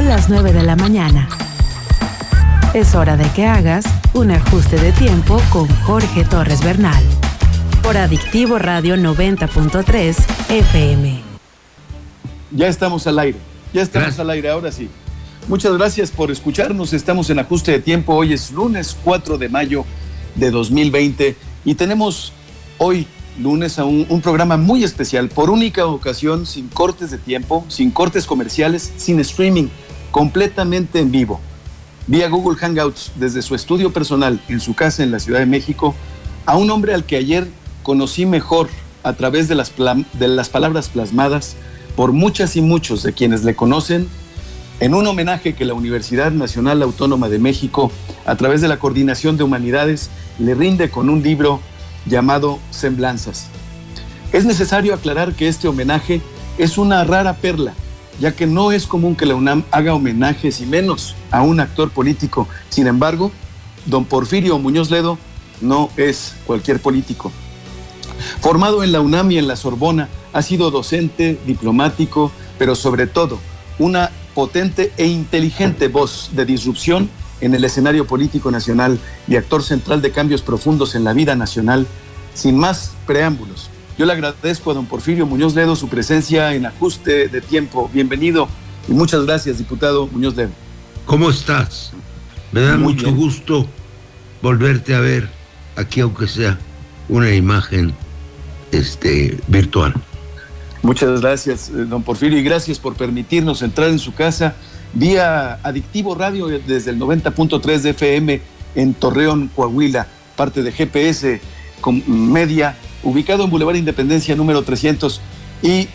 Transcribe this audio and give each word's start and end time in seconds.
Son 0.00 0.08
las 0.08 0.30
9 0.30 0.54
de 0.54 0.62
la 0.62 0.76
mañana. 0.76 1.28
Es 2.72 2.94
hora 2.94 3.18
de 3.18 3.30
que 3.32 3.44
hagas 3.44 3.84
un 4.14 4.30
ajuste 4.30 4.80
de 4.80 4.92
tiempo 4.92 5.38
con 5.52 5.68
Jorge 5.82 6.24
Torres 6.24 6.64
Bernal. 6.64 7.04
Por 7.82 7.98
Adictivo 7.98 8.58
Radio 8.58 8.96
90.3 8.96 10.16
FM. 10.48 11.20
Ya 12.50 12.68
estamos 12.68 13.06
al 13.06 13.18
aire. 13.18 13.36
Ya 13.74 13.82
estamos 13.82 14.18
al 14.18 14.30
aire, 14.30 14.48
ahora 14.48 14.72
sí. 14.72 14.88
Muchas 15.48 15.76
gracias 15.76 16.10
por 16.10 16.30
escucharnos. 16.30 16.94
Estamos 16.94 17.28
en 17.28 17.38
ajuste 17.38 17.72
de 17.72 17.80
tiempo. 17.80 18.14
Hoy 18.14 18.32
es 18.32 18.52
lunes 18.52 18.96
4 19.04 19.36
de 19.36 19.50
mayo 19.50 19.84
de 20.34 20.50
2020 20.50 21.36
y 21.66 21.74
tenemos 21.74 22.32
hoy 22.78 23.06
lunes 23.38 23.78
a 23.78 23.84
un, 23.84 24.06
un, 24.08 24.22
programa 24.22 24.56
muy 24.56 24.82
especial, 24.82 25.28
por 25.28 25.50
única 25.50 25.84
ocasión, 25.86 26.46
sin 26.46 26.68
cortes 26.68 27.10
de 27.10 27.18
tiempo, 27.18 27.66
sin 27.68 27.90
cortes 27.90 28.26
comerciales, 28.26 28.92
sin 28.96 29.20
streaming, 29.20 29.68
completamente 30.10 31.00
en 31.00 31.10
vivo. 31.10 31.40
Vía 32.06 32.28
Google 32.28 32.58
Hangouts 32.58 33.12
desde 33.16 33.42
su 33.42 33.54
estudio 33.54 33.92
personal 33.92 34.40
en 34.48 34.60
su 34.60 34.74
casa 34.74 35.02
en 35.02 35.10
la 35.10 35.20
Ciudad 35.20 35.40
de 35.40 35.46
México, 35.46 35.94
a 36.46 36.56
un 36.56 36.70
hombre 36.70 36.94
al 36.94 37.04
que 37.04 37.16
ayer 37.16 37.48
conocí 37.82 38.26
mejor 38.26 38.68
a 39.02 39.12
través 39.14 39.48
de 39.48 39.54
las, 39.54 39.70
palabras 40.50 40.88
plasmadas 40.88 41.56
por 41.96 42.12
muchas 42.12 42.56
y 42.56 42.62
muchos 42.62 43.02
de 43.02 43.12
quienes 43.12 43.44
le 43.44 43.54
conocen 43.54 44.08
en 44.80 44.94
un 44.94 45.06
homenaje 45.06 45.54
que 45.54 45.64
la 45.64 45.74
Universidad 45.74 46.32
Nacional 46.32 46.82
Autónoma 46.82 47.28
de 47.28 47.38
México, 47.38 47.92
a 48.24 48.36
través 48.36 48.60
de 48.60 48.68
la 48.68 48.78
Coordinación 48.78 49.36
de 49.36 49.44
Humanidades, 49.44 50.10
le 50.38 50.54
rinde 50.54 50.90
con 50.90 51.10
un 51.10 51.22
libro 51.22 51.60
llamado 52.06 52.58
Semblanzas. 52.70 53.48
Es 54.32 54.46
necesario 54.46 54.94
aclarar 54.94 55.34
que 55.34 55.48
este 55.48 55.68
homenaje 55.68 56.22
es 56.56 56.78
una 56.78 57.04
rara 57.04 57.34
perla, 57.34 57.74
ya 58.20 58.36
que 58.36 58.46
no 58.46 58.70
es 58.70 58.86
común 58.86 59.16
que 59.16 59.26
la 59.26 59.34
UNAM 59.34 59.64
haga 59.70 59.94
homenajes 59.94 60.60
y 60.60 60.66
menos 60.66 61.16
a 61.30 61.42
un 61.42 61.58
actor 61.58 61.90
político. 61.90 62.46
Sin 62.68 62.86
embargo, 62.86 63.32
don 63.86 64.04
Porfirio 64.04 64.58
Muñoz 64.58 64.90
Ledo 64.90 65.18
no 65.60 65.90
es 65.96 66.34
cualquier 66.46 66.80
político. 66.80 67.32
Formado 68.40 68.84
en 68.84 68.92
la 68.92 69.00
UNAM 69.00 69.30
y 69.32 69.38
en 69.38 69.48
la 69.48 69.56
Sorbona, 69.56 70.08
ha 70.32 70.42
sido 70.42 70.70
docente, 70.70 71.38
diplomático, 71.46 72.30
pero 72.58 72.74
sobre 72.74 73.06
todo 73.06 73.38
una 73.78 74.10
potente 74.34 74.92
e 74.96 75.06
inteligente 75.06 75.88
voz 75.88 76.30
de 76.32 76.44
disrupción 76.44 77.08
en 77.40 77.54
el 77.54 77.64
escenario 77.64 78.06
político 78.06 78.50
nacional 78.50 78.98
y 79.26 79.36
actor 79.36 79.62
central 79.62 80.02
de 80.02 80.12
cambios 80.12 80.42
profundos 80.42 80.94
en 80.94 81.04
la 81.04 81.14
vida 81.14 81.34
nacional. 81.34 81.86
Sin 82.34 82.58
más 82.58 82.92
preámbulos, 83.06 83.70
yo 84.00 84.06
le 84.06 84.14
agradezco 84.14 84.70
a 84.70 84.74
don 84.74 84.86
Porfirio 84.86 85.26
Muñoz 85.26 85.54
Ledo 85.54 85.76
su 85.76 85.86
presencia 85.86 86.54
en 86.54 86.64
ajuste 86.64 87.28
de 87.28 87.42
tiempo. 87.42 87.90
Bienvenido 87.92 88.48
y 88.88 88.92
muchas 88.92 89.26
gracias, 89.26 89.58
diputado 89.58 90.06
Muñoz 90.06 90.34
Ledo. 90.36 90.52
¿Cómo 91.04 91.28
estás? 91.28 91.92
Me 92.50 92.62
da 92.62 92.78
Muy 92.78 92.94
mucho 92.94 93.08
bien. 93.08 93.16
gusto 93.18 93.66
volverte 94.40 94.94
a 94.94 95.00
ver 95.00 95.28
aquí, 95.76 96.00
aunque 96.00 96.28
sea 96.28 96.58
una 97.10 97.30
imagen 97.34 97.92
este, 98.72 99.38
virtual. 99.48 99.92
Muchas 100.80 101.20
gracias, 101.20 101.68
eh, 101.68 101.84
don 101.84 102.02
Porfirio, 102.02 102.38
y 102.38 102.42
gracias 102.42 102.78
por 102.78 102.94
permitirnos 102.94 103.60
entrar 103.60 103.90
en 103.90 103.98
su 103.98 104.14
casa 104.14 104.54
vía 104.94 105.60
Adictivo 105.62 106.14
Radio 106.14 106.46
desde 106.46 106.92
el 106.92 106.98
90.3 106.98 107.80
de 107.80 107.90
FM 107.90 108.40
en 108.76 108.94
Torreón, 108.94 109.50
Coahuila, 109.54 110.06
parte 110.36 110.62
de 110.62 110.72
GPS 110.72 111.42
con 111.82 112.02
Media, 112.32 112.78
ubicado 113.02 113.44
en 113.44 113.50
Boulevard 113.50 113.76
Independencia 113.76 114.36
número 114.36 114.62
300. 114.62 115.20
Y, 115.62 115.88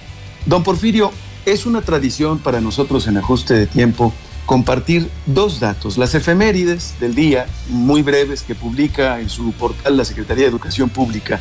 don 0.46 0.64
Porfirio, 0.64 1.12
es 1.46 1.66
una 1.66 1.82
tradición 1.82 2.40
para 2.40 2.62
nosotros 2.62 3.08
en 3.08 3.18
ajuste 3.18 3.54
de 3.54 3.68
tiempo 3.68 4.14
compartir 4.46 5.10
dos 5.26 5.60
datos, 5.60 5.98
las 5.98 6.14
efemérides 6.14 6.96
del 7.00 7.16
día, 7.16 7.48
muy 7.70 8.02
breves, 8.02 8.44
que 8.44 8.56
publica 8.56 9.20
en 9.20 9.30
su 9.30 9.52
portal 9.54 9.98
la 9.98 10.06
Secretaría 10.06 10.44
de 10.44 10.50
Educación 10.50 10.90
Pública, 10.90 11.40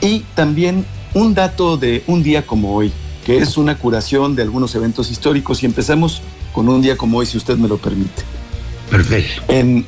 y 0.00 0.20
también 0.34 0.84
un 1.14 1.34
dato 1.34 1.76
de 1.76 2.04
un 2.06 2.22
día 2.22 2.46
como 2.46 2.74
hoy, 2.74 2.92
que 3.24 3.38
es 3.38 3.56
una 3.56 3.78
curación 3.78 4.36
de 4.36 4.42
algunos 4.42 4.74
eventos 4.74 5.10
históricos, 5.10 5.62
y 5.62 5.66
empezamos 5.66 6.20
con 6.52 6.68
un 6.68 6.82
día 6.82 6.96
como 6.96 7.18
hoy, 7.18 7.26
si 7.26 7.38
usted 7.38 7.56
me 7.56 7.68
lo 7.68 7.78
permite. 7.78 8.22
Perfecto. 8.90 9.42
En, 9.48 9.86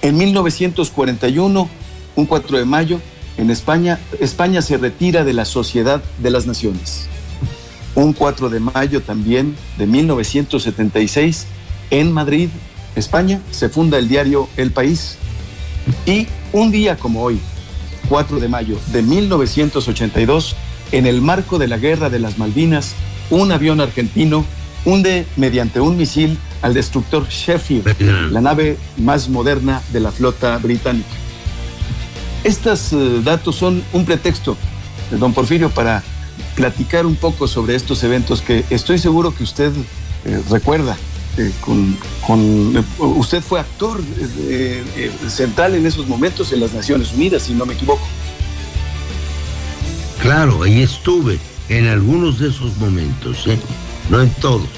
en 0.00 0.16
1941, 0.16 1.68
un 2.16 2.26
4 2.26 2.58
de 2.58 2.64
mayo, 2.64 3.00
en 3.36 3.50
España, 3.50 3.98
España 4.20 4.62
se 4.62 4.76
retira 4.76 5.24
de 5.24 5.32
la 5.32 5.44
Sociedad 5.44 6.02
de 6.18 6.30
las 6.30 6.46
Naciones. 6.46 7.06
Un 7.94 8.12
4 8.12 8.48
de 8.50 8.60
mayo 8.60 9.02
también 9.02 9.56
de 9.78 9.86
1976, 9.86 11.46
en 11.90 12.12
Madrid, 12.12 12.48
España, 12.96 13.40
se 13.50 13.68
funda 13.68 13.98
el 13.98 14.08
diario 14.08 14.48
El 14.56 14.70
País. 14.70 15.16
Y 16.06 16.26
un 16.52 16.70
día 16.70 16.96
como 16.96 17.22
hoy, 17.22 17.40
4 18.08 18.40
de 18.40 18.48
mayo 18.48 18.78
de 18.92 19.02
1982, 19.02 20.56
en 20.92 21.06
el 21.06 21.20
marco 21.20 21.58
de 21.58 21.68
la 21.68 21.78
Guerra 21.78 22.10
de 22.10 22.18
las 22.18 22.38
Malvinas, 22.38 22.94
un 23.30 23.52
avión 23.52 23.80
argentino 23.80 24.44
hunde 24.84 25.26
mediante 25.36 25.80
un 25.80 25.96
misil 25.96 26.38
al 26.62 26.74
destructor 26.74 27.26
Sheffield, 27.28 28.30
la 28.30 28.40
nave 28.40 28.76
más 28.98 29.28
moderna 29.28 29.82
de 29.92 30.00
la 30.00 30.12
flota 30.12 30.56
británica. 30.58 31.23
Estos 32.44 32.92
uh, 32.92 33.22
datos 33.22 33.56
son 33.56 33.82
un 33.92 34.04
pretexto, 34.04 34.56
don 35.10 35.32
Porfirio, 35.32 35.70
para 35.70 36.02
platicar 36.54 37.06
un 37.06 37.16
poco 37.16 37.48
sobre 37.48 37.74
estos 37.74 38.02
eventos 38.04 38.42
que 38.42 38.64
estoy 38.70 38.98
seguro 38.98 39.34
que 39.34 39.42
usted 39.42 39.72
eh, 40.24 40.42
recuerda. 40.50 40.96
Eh, 41.36 41.50
con, 41.60 41.98
con 42.24 42.76
eh, 42.76 42.84
usted 42.98 43.42
fue 43.42 43.58
actor 43.58 44.00
central 45.28 45.74
en 45.74 45.84
esos 45.84 46.06
momentos 46.06 46.52
en 46.52 46.60
las 46.60 46.72
Naciones 46.72 47.12
Unidas, 47.12 47.42
si 47.42 47.54
no 47.54 47.66
me 47.66 47.74
equivoco. 47.74 48.06
Claro, 50.20 50.62
ahí 50.62 50.80
estuve 50.80 51.38
en 51.68 51.86
algunos 51.86 52.38
de 52.38 52.48
esos 52.48 52.76
momentos, 52.76 53.46
¿eh? 53.46 53.58
no 54.10 54.22
en 54.22 54.30
todos. 54.34 54.68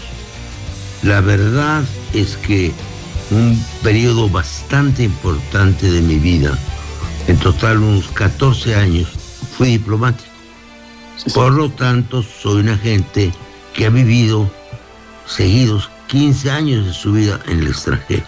La 1.03 1.21
verdad 1.21 1.84
es 2.12 2.37
que 2.37 2.72
un 3.31 3.62
periodo 3.82 4.28
bastante 4.28 5.05
importante 5.05 5.91
de 5.91 6.00
mi 6.00 6.16
vida, 6.16 6.59
en 7.26 7.37
total 7.38 7.78
unos 7.78 8.09
14 8.09 8.75
años, 8.75 9.09
fui 9.56 9.69
diplomático. 9.69 10.31
Sí, 11.16 11.25
sí. 11.26 11.31
Por 11.31 11.53
lo 11.53 11.70
tanto, 11.70 12.22
soy 12.22 12.60
una 12.60 12.78
gente 12.78 13.32
que 13.75 13.87
ha 13.87 13.91
vivido 13.91 14.50
seguidos 15.26 15.91
15 16.09 16.50
años 16.50 16.87
de 16.87 16.92
su 16.92 17.12
vida 17.12 17.41
en 17.47 17.60
el 17.60 17.69
extranjero, 17.69 18.25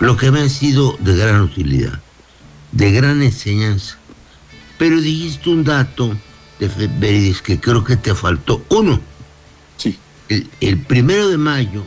lo 0.00 0.16
que 0.16 0.30
me 0.30 0.40
ha 0.40 0.48
sido 0.48 0.96
de 1.00 1.16
gran 1.16 1.40
utilidad, 1.40 1.98
de 2.72 2.92
gran 2.92 3.22
enseñanza. 3.22 3.96
Pero 4.78 5.00
dijiste 5.00 5.48
un 5.48 5.64
dato 5.64 6.14
de 6.58 6.68
Beridis 6.98 7.40
que 7.40 7.58
creo 7.58 7.82
que 7.84 7.96
te 7.96 8.14
faltó. 8.14 8.62
Uno, 8.68 9.00
sí. 9.78 9.98
el, 10.28 10.48
el 10.60 10.78
primero 10.82 11.28
de 11.28 11.38
mayo, 11.38 11.84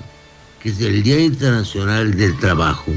que 0.62 0.70
es 0.70 0.82
el 0.82 1.04
Día 1.04 1.20
Internacional 1.20 2.18
del 2.18 2.38
Trabajo, 2.38 2.92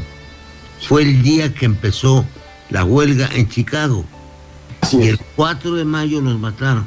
fue 0.88 1.02
el 1.02 1.22
día 1.22 1.52
que 1.52 1.66
empezó 1.66 2.26
la 2.72 2.84
huelga 2.84 3.28
en 3.34 3.48
Chicago. 3.48 4.04
Así 4.80 4.96
y 4.98 5.02
es. 5.02 5.08
el 5.10 5.20
4 5.36 5.74
de 5.74 5.84
mayo 5.84 6.20
nos 6.20 6.38
mataron. 6.40 6.84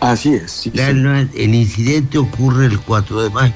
Así 0.00 0.34
es. 0.34 0.50
Sí, 0.52 0.70
La- 0.74 0.88
sí. 0.88 0.94
la- 0.94 1.20
el 1.20 1.54
incidente 1.54 2.18
ocurre 2.18 2.66
el 2.66 2.78
4 2.80 3.22
de 3.22 3.30
mayo. 3.30 3.54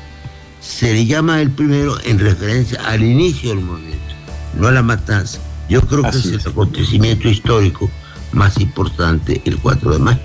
Se 0.61 0.93
le 0.93 1.07
llama 1.07 1.41
el 1.41 1.51
primero 1.51 1.97
en 2.05 2.19
referencia 2.19 2.81
al 2.87 3.03
inicio 3.05 3.51
del 3.51 3.61
movimiento, 3.61 4.15
no 4.59 4.67
a 4.69 4.73
la 4.73 4.83
matanza. 4.83 5.39
Yo 5.69 5.81
creo 5.83 6.03
que 6.03 6.09
es 6.17 6.25
el 6.27 6.41
acontecimiento 6.41 7.29
histórico 7.29 7.91
más 8.33 8.59
importante 8.59 9.41
el 9.45 9.59
4 9.59 9.93
de 9.93 9.99
mayo. 9.99 10.21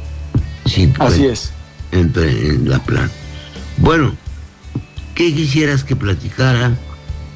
Sí, 0.65 0.91
Así 0.99 1.25
es. 1.25 1.51
en, 1.91 2.11
en 2.15 2.69
la 2.69 2.79
plan. 2.83 3.11
Bueno, 3.77 4.15
¿qué 5.15 5.33
quisieras 5.35 5.83
que 5.83 5.95
platicara 5.95 6.75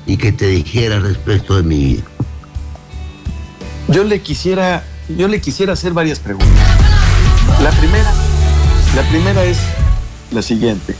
y 0.06 0.18
que 0.18 0.32
te 0.32 0.48
dijera 0.48 1.00
respecto 1.00 1.58
de 1.58 1.64
mi 1.64 1.78
vida? 1.86 2.04
Yo 3.90 4.04
le 4.04 4.22
quisiera, 4.22 4.84
yo 5.08 5.30
le 5.30 5.40
quisiera 5.40 5.74
hacer 5.74 5.94
varias 5.94 6.20
preguntas. 6.20 6.50
La 7.62 7.72
primera, 7.72 8.14
la 8.96 9.10
primera 9.10 9.46
es 9.46 9.58
la 10.32 10.42
siguiente. 10.42 10.94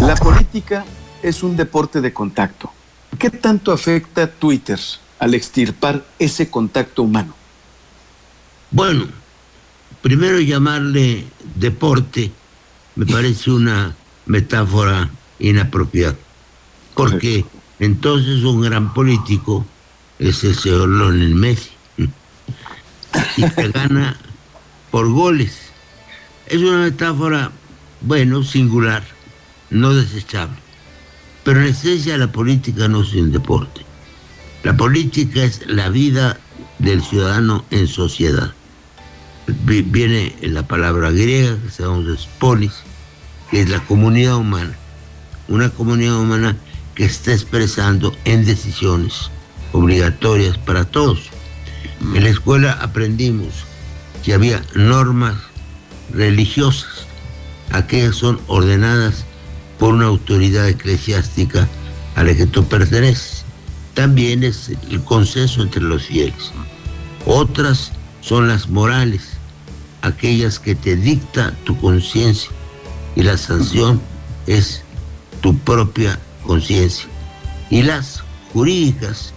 La 0.00 0.16
política 0.16 0.86
es 1.22 1.42
un 1.42 1.56
deporte 1.56 2.00
de 2.00 2.14
contacto. 2.14 2.72
¿Qué 3.18 3.28
tanto 3.28 3.72
afecta 3.72 4.26
Twitter 4.26 4.80
al 5.18 5.34
extirpar 5.34 6.02
ese 6.18 6.48
contacto 6.48 7.02
humano? 7.02 7.34
Bueno, 8.70 9.06
primero 10.00 10.40
llamarle 10.40 11.26
deporte 11.56 12.32
me 12.96 13.04
parece 13.04 13.50
una 13.50 13.94
metáfora 14.24 15.10
inapropiada, 15.38 16.16
porque 16.94 17.44
entonces 17.78 18.44
un 18.44 18.62
gran 18.62 18.94
político 18.94 19.66
es 20.20 20.44
el 20.44 20.54
señor 20.54 20.88
Lionel 20.90 21.34
Messi 21.34 21.70
y 23.36 23.50
que 23.50 23.68
gana 23.70 24.18
por 24.90 25.10
goles. 25.10 25.58
Es 26.46 26.58
una 26.58 26.78
metáfora, 26.78 27.50
bueno, 28.02 28.44
singular, 28.44 29.02
no 29.70 29.94
desechable. 29.94 30.56
Pero 31.42 31.60
en 31.60 31.68
esencia 31.68 32.18
la 32.18 32.30
política 32.30 32.86
no 32.86 33.02
es 33.02 33.14
un 33.14 33.32
deporte. 33.32 33.80
La 34.62 34.76
política 34.76 35.42
es 35.42 35.66
la 35.66 35.88
vida 35.88 36.38
del 36.78 37.02
ciudadano 37.02 37.64
en 37.70 37.88
sociedad. 37.88 38.52
Viene 39.46 40.36
la 40.42 40.68
palabra 40.68 41.10
griega 41.10 41.56
que 41.62 41.70
se 41.70 41.82
llama 41.82 42.04
polis, 42.38 42.82
que 43.50 43.62
es 43.62 43.70
la 43.70 43.80
comunidad 43.80 44.36
humana. 44.36 44.76
Una 45.48 45.70
comunidad 45.70 46.20
humana 46.20 46.56
que 46.94 47.06
está 47.06 47.32
expresando 47.32 48.14
en 48.26 48.44
decisiones 48.44 49.30
obligatorias 49.72 50.58
para 50.58 50.84
todos. 50.84 51.30
En 52.14 52.24
la 52.24 52.30
escuela 52.30 52.72
aprendimos 52.72 53.64
que 54.24 54.34
había 54.34 54.62
normas 54.74 55.36
religiosas, 56.12 57.06
aquellas 57.72 58.16
son 58.16 58.40
ordenadas 58.46 59.24
por 59.78 59.94
una 59.94 60.06
autoridad 60.06 60.68
eclesiástica 60.68 61.68
a 62.14 62.24
la 62.24 62.34
que 62.34 62.46
tú 62.46 62.66
perteneces. 62.66 63.44
También 63.94 64.44
es 64.44 64.70
el 64.90 65.02
consenso 65.02 65.62
entre 65.62 65.82
los 65.82 66.04
fieles. 66.04 66.52
Otras 67.26 67.92
son 68.20 68.48
las 68.48 68.68
morales, 68.68 69.30
aquellas 70.02 70.58
que 70.58 70.74
te 70.74 70.96
dicta 70.96 71.54
tu 71.64 71.78
conciencia 71.78 72.50
y 73.16 73.22
la 73.22 73.36
sanción 73.36 74.00
es 74.46 74.82
tu 75.40 75.56
propia 75.58 76.18
conciencia. 76.46 77.08
Y 77.70 77.82
las 77.82 78.22
jurídicas, 78.52 79.32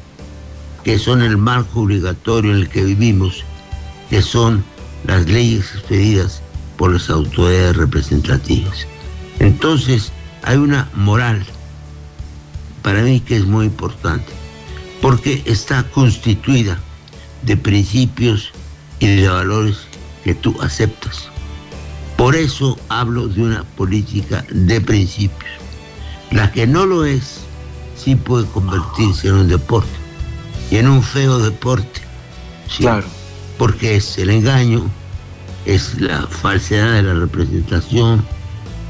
que 0.84 1.00
son 1.00 1.22
el 1.22 1.38
marco 1.38 1.82
obligatorio 1.82 2.52
en 2.52 2.58
el 2.58 2.70
que 2.70 2.84
vivimos, 2.84 3.44
que 4.10 4.22
son 4.22 4.64
las 5.06 5.28
leyes 5.28 5.72
expedidas 5.76 6.42
por 6.78 6.94
las 6.94 7.10
autoridades 7.10 7.78
representativas. 7.78 8.88
Entonces, 9.40 10.12
hay 10.44 10.58
una 10.58 10.90
moral 10.96 11.46
para 12.82 13.02
mí 13.02 13.22
que 13.22 13.38
es 13.38 13.46
muy 13.46 13.66
importante, 13.66 14.32
porque 15.02 15.42
está 15.46 15.84
constituida 15.84 16.80
de 17.44 17.58
principios 17.58 18.52
y 19.00 19.08
de 19.08 19.28
valores 19.28 19.78
que 20.24 20.36
tú 20.36 20.62
aceptas. 20.62 21.30
Por 22.18 22.36
eso 22.36 22.78
hablo 22.90 23.28
de 23.28 23.42
una 23.42 23.64
política 23.64 24.46
de 24.50 24.80
principios. 24.82 25.52
La 26.32 26.52
que 26.52 26.68
no 26.68 26.86
lo 26.86 27.06
es, 27.06 27.42
sí 27.96 28.16
puede 28.16 28.46
convertirse 28.48 29.28
en 29.28 29.36
un 29.36 29.48
deporte, 29.48 30.03
y 30.74 30.78
en 30.78 30.88
un 30.88 31.04
feo 31.04 31.38
deporte. 31.38 32.02
Claro. 32.78 33.06
Porque 33.60 33.96
es 33.96 34.18
el 34.18 34.32
engaño, 34.32 34.90
es 35.68 36.02
la 36.02 36.26
falsedad 36.26 36.94
de 36.94 37.04
la 37.04 37.14
representación, 37.14 38.26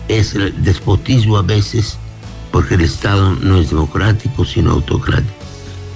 es 0.08 0.34
el 0.34 0.64
despotismo 0.64 1.36
a 1.36 1.42
veces, 1.42 1.98
porque 2.54 2.76
el 2.76 2.82
Estado 2.82 3.36
no 3.36 3.58
es 3.58 3.72
democrático, 3.72 4.46
sino 4.46 4.72
autocrático. 4.72 5.34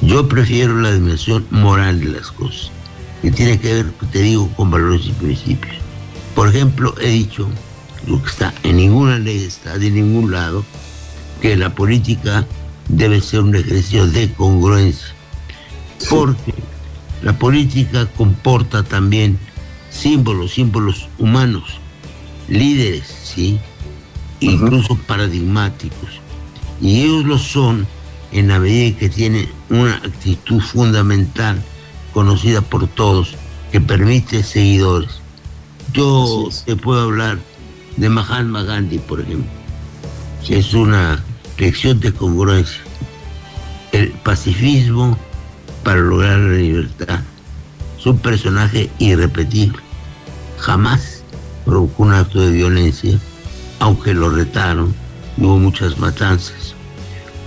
Yo 0.01 0.27
prefiero 0.27 0.77
la 0.77 0.91
dimensión 0.91 1.47
moral 1.51 2.01
de 2.01 2.07
las 2.07 2.31
cosas, 2.31 2.69
que 3.21 3.31
tiene 3.31 3.57
que 3.57 3.75
ver, 3.75 3.93
te 4.11 4.23
digo, 4.23 4.49
con 4.57 4.69
valores 4.69 5.05
y 5.05 5.13
principios. 5.13 5.77
Por 6.35 6.49
ejemplo, 6.49 6.95
he 6.99 7.11
dicho, 7.11 7.47
lo 8.05 8.21
que 8.21 8.29
está 8.29 8.53
en 8.63 8.75
ninguna 8.75 9.19
ley 9.19 9.41
está 9.41 9.77
de 9.77 9.89
ningún 9.89 10.33
lado, 10.33 10.65
que 11.41 11.55
la 11.55 11.73
política 11.73 12.45
debe 12.89 13.21
ser 13.21 13.39
un 13.39 13.55
ejercicio 13.55 14.05
de 14.05 14.33
congruencia, 14.33 15.16
porque 16.09 16.53
la 17.21 17.37
política 17.37 18.05
comporta 18.05 18.83
también 18.83 19.39
símbolos, 19.89 20.53
símbolos 20.53 21.09
humanos, 21.17 21.79
líderes, 22.47 23.07
¿sí? 23.23 23.59
incluso 24.39 24.95
paradigmáticos. 24.95 26.21
Y 26.81 27.01
ellos 27.01 27.25
lo 27.25 27.37
son 27.37 27.87
en 28.31 28.49
la 28.49 28.59
medida 28.59 28.97
que 28.97 29.09
tienen 29.09 29.49
una 29.69 29.95
actitud 29.95 30.61
fundamental 30.61 31.63
conocida 32.13 32.61
por 32.61 32.87
todos 32.87 33.35
que 33.71 33.81
permite 33.81 34.43
seguidores. 34.43 35.21
Yo 35.93 36.49
te 36.65 36.75
puedo 36.75 37.01
hablar 37.01 37.39
de 37.95 38.09
Mahatma 38.09 38.63
Gandhi, 38.63 38.99
por 38.99 39.21
ejemplo. 39.21 39.49
Es 40.47 40.73
una 40.73 41.23
lección 41.57 41.99
de 41.99 42.13
congruencia. 42.13 42.81
El 43.91 44.11
pacifismo 44.11 45.17
para 45.87 46.01
lograr 46.01 46.37
la 46.37 46.57
libertad. 46.57 47.21
Es 47.97 48.05
un 48.05 48.17
personaje 48.19 48.89
irrepetible. 48.99 49.79
Jamás 50.57 51.23
provocó 51.63 52.03
un 52.03 52.13
acto 52.13 52.41
de 52.41 52.51
violencia, 52.51 53.17
aunque 53.79 54.13
lo 54.13 54.29
retaron 54.29 54.93
y 55.37 55.45
hubo 55.45 55.57
muchas 55.57 55.97
matanzas. 55.97 56.75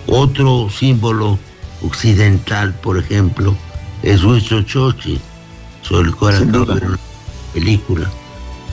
Otro 0.07 0.71
símbolo 0.71 1.39
occidental, 1.83 2.73
por 2.73 2.97
ejemplo, 2.97 3.55
es 4.03 4.25
Winston 4.25 4.65
Churchill, 4.65 5.21
sobre 5.83 6.09
el 6.09 6.17
cual 6.17 6.51
de 6.51 6.59
una 6.61 6.99
película, 7.53 8.11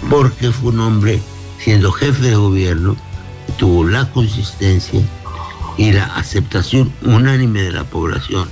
porque 0.10 0.50
fue 0.54 0.72
un 0.72 0.80
hombre, 0.80 1.20
siendo 1.60 1.92
jefe 1.92 2.22
de 2.22 2.36
gobierno, 2.38 2.96
tuvo 3.58 3.84
la 3.84 4.10
consistencia 4.12 5.02
y 5.76 5.92
la 5.92 6.06
aceptación 6.16 6.90
unánime 7.02 7.64
de 7.64 7.74
la 7.74 7.84
población 7.84 8.48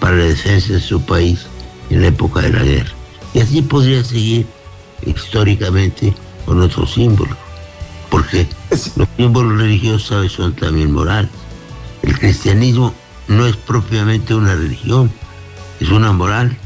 para 0.00 0.16
la 0.16 0.24
defensa 0.24 0.72
de 0.72 0.80
su 0.80 1.00
país 1.02 1.46
en 1.90 2.02
la 2.02 2.08
época 2.08 2.40
de 2.40 2.52
la 2.52 2.62
guerra. 2.62 2.92
Y 3.34 3.40
así 3.40 3.62
podría 3.62 4.02
seguir 4.04 4.46
históricamente 5.04 6.14
con 6.44 6.60
otros 6.60 6.94
símbolos, 6.94 7.36
porque 8.10 8.46
los 8.96 9.08
símbolos 9.16 9.58
religiosos 9.58 10.32
son 10.32 10.54
también 10.54 10.92
morales. 10.92 11.30
El 12.02 12.18
cristianismo 12.18 12.94
no 13.26 13.46
es 13.46 13.56
propiamente 13.56 14.34
una 14.34 14.54
religión, 14.54 15.10
es 15.80 15.90
una 15.90 16.12
moral 16.12 16.56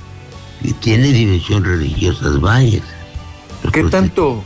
y 0.63 0.73
tiene 0.73 1.09
dimensión 1.09 1.65
religiosas 1.65 2.41
varias. 2.41 2.85
¿Qué 3.73 3.85
tanto, 3.85 4.43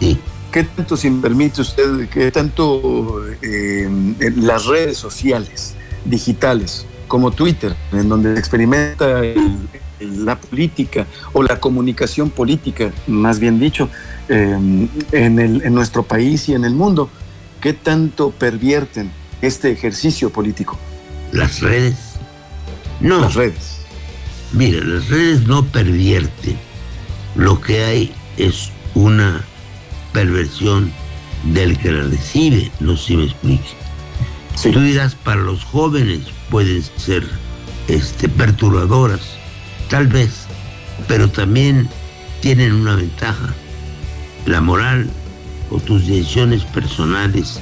sí. 0.00 0.18
qué 0.50 0.64
tanto, 0.64 0.96
si 0.96 1.10
me 1.10 1.20
permite 1.20 1.60
usted, 1.60 2.08
qué 2.08 2.30
tanto 2.30 3.24
eh, 3.42 3.84
en 3.84 4.46
las 4.46 4.66
redes 4.66 4.98
sociales, 4.98 5.74
digitales, 6.04 6.86
como 7.12 7.30
Twitter, 7.30 7.76
en 7.92 8.08
donde 8.08 8.32
se 8.32 8.38
experimenta 8.38 9.20
la 10.00 10.40
política 10.40 11.06
o 11.34 11.42
la 11.42 11.60
comunicación 11.60 12.30
política, 12.30 12.90
más 13.06 13.38
bien 13.38 13.60
dicho, 13.60 13.90
em, 14.30 14.88
en, 15.12 15.38
en 15.38 15.74
nuestro 15.74 16.04
país 16.04 16.48
y 16.48 16.54
en 16.54 16.64
el 16.64 16.74
mundo, 16.74 17.10
qué 17.60 17.74
tanto 17.74 18.30
pervierten 18.30 19.10
este 19.42 19.70
ejercicio 19.70 20.30
político? 20.30 20.78
Las 21.32 21.60
redes. 21.60 21.96
No. 22.98 23.20
Las 23.20 23.34
redes. 23.34 23.80
Mira, 24.54 24.82
las 24.82 25.10
redes 25.10 25.46
no 25.46 25.66
pervierten. 25.66 26.56
Lo 27.34 27.60
que 27.60 27.84
hay 27.84 28.14
es 28.38 28.70
una 28.94 29.44
perversión 30.14 30.90
del 31.44 31.76
que 31.76 31.92
la 31.92 32.04
recibe, 32.04 32.72
no 32.80 32.96
sé 32.96 33.08
si 33.08 33.16
me 33.18 33.24
explique. 33.24 33.68
Tú 34.62 34.80
dirás, 34.80 35.14
para 35.14 35.42
los 35.42 35.62
jóvenes 35.62 36.20
pueden 36.52 36.82
ser 36.98 37.26
este, 37.88 38.28
perturbadoras, 38.28 39.22
tal 39.88 40.06
vez, 40.06 40.44
pero 41.08 41.30
también 41.30 41.88
tienen 42.42 42.74
una 42.74 42.94
ventaja. 42.94 43.54
La 44.44 44.60
moral 44.60 45.08
o 45.70 45.80
tus 45.80 46.06
decisiones 46.06 46.62
personales 46.64 47.58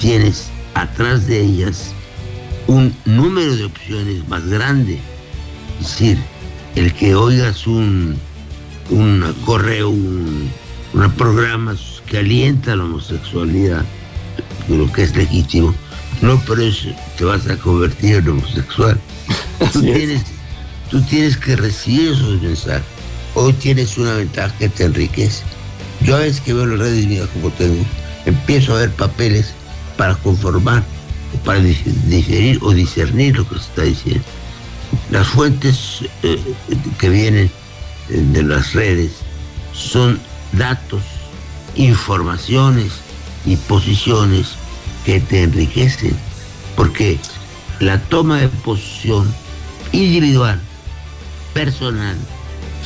tienes 0.00 0.48
atrás 0.74 1.28
de 1.28 1.40
ellas 1.40 1.92
un 2.66 2.92
número 3.04 3.54
de 3.54 3.64
opciones 3.64 4.28
más 4.28 4.44
grande. 4.48 4.98
Es 5.80 5.90
decir, 5.90 6.18
el 6.74 6.92
que 6.94 7.14
oigas 7.14 7.68
un, 7.68 8.16
un 8.90 9.34
correo, 9.44 9.90
un, 9.90 10.50
un 10.94 11.10
programa 11.12 11.76
que 12.06 12.18
alienta 12.18 12.74
la 12.74 12.82
homosexualidad, 12.82 13.84
lo 14.68 14.90
que 14.92 15.04
es 15.04 15.14
legítimo, 15.14 15.72
no 16.24 16.40
por 16.40 16.58
eso 16.60 16.88
te 17.18 17.24
vas 17.24 17.46
a 17.48 17.56
convertir 17.56 18.16
en 18.16 18.28
homosexual. 18.28 18.98
Tú 19.72 19.82
tienes, 19.82 20.22
tú 20.90 21.00
tienes 21.02 21.36
que 21.36 21.56
recibir 21.56 22.12
esos 22.12 22.40
mensajes. 22.40 22.82
Hoy 23.34 23.52
tienes 23.54 23.96
una 23.98 24.14
ventaja 24.14 24.54
que 24.58 24.68
te 24.68 24.84
enriquece. 24.84 25.42
Yo 26.00 26.16
a 26.16 26.20
veces 26.20 26.40
que 26.40 26.52
veo 26.52 26.66
las 26.66 26.78
redes 26.78 27.06
mías 27.06 27.28
como 27.32 27.50
tengo, 27.50 27.82
empiezo 28.26 28.74
a 28.74 28.80
ver 28.80 28.90
papeles 28.90 29.54
para 29.96 30.14
conformar, 30.16 30.82
para 31.44 31.60
diferir 31.60 32.58
o 32.62 32.72
discernir 32.72 33.36
lo 33.36 33.48
que 33.48 33.56
se 33.56 33.60
está 33.60 33.82
diciendo. 33.82 34.24
Las 35.10 35.26
fuentes 35.28 36.00
eh, 36.22 36.38
que 36.98 37.08
vienen 37.08 37.50
eh, 38.10 38.22
de 38.32 38.42
las 38.42 38.72
redes 38.72 39.12
son 39.72 40.20
datos, 40.52 41.02
informaciones 41.74 42.92
y 43.46 43.56
posiciones 43.56 44.56
que 45.04 45.20
te 45.20 45.42
enriquecen, 45.42 46.16
porque 46.76 47.18
la 47.80 48.00
toma 48.00 48.40
de 48.40 48.48
posición 48.48 49.32
individual, 49.92 50.60
personal, 51.52 52.16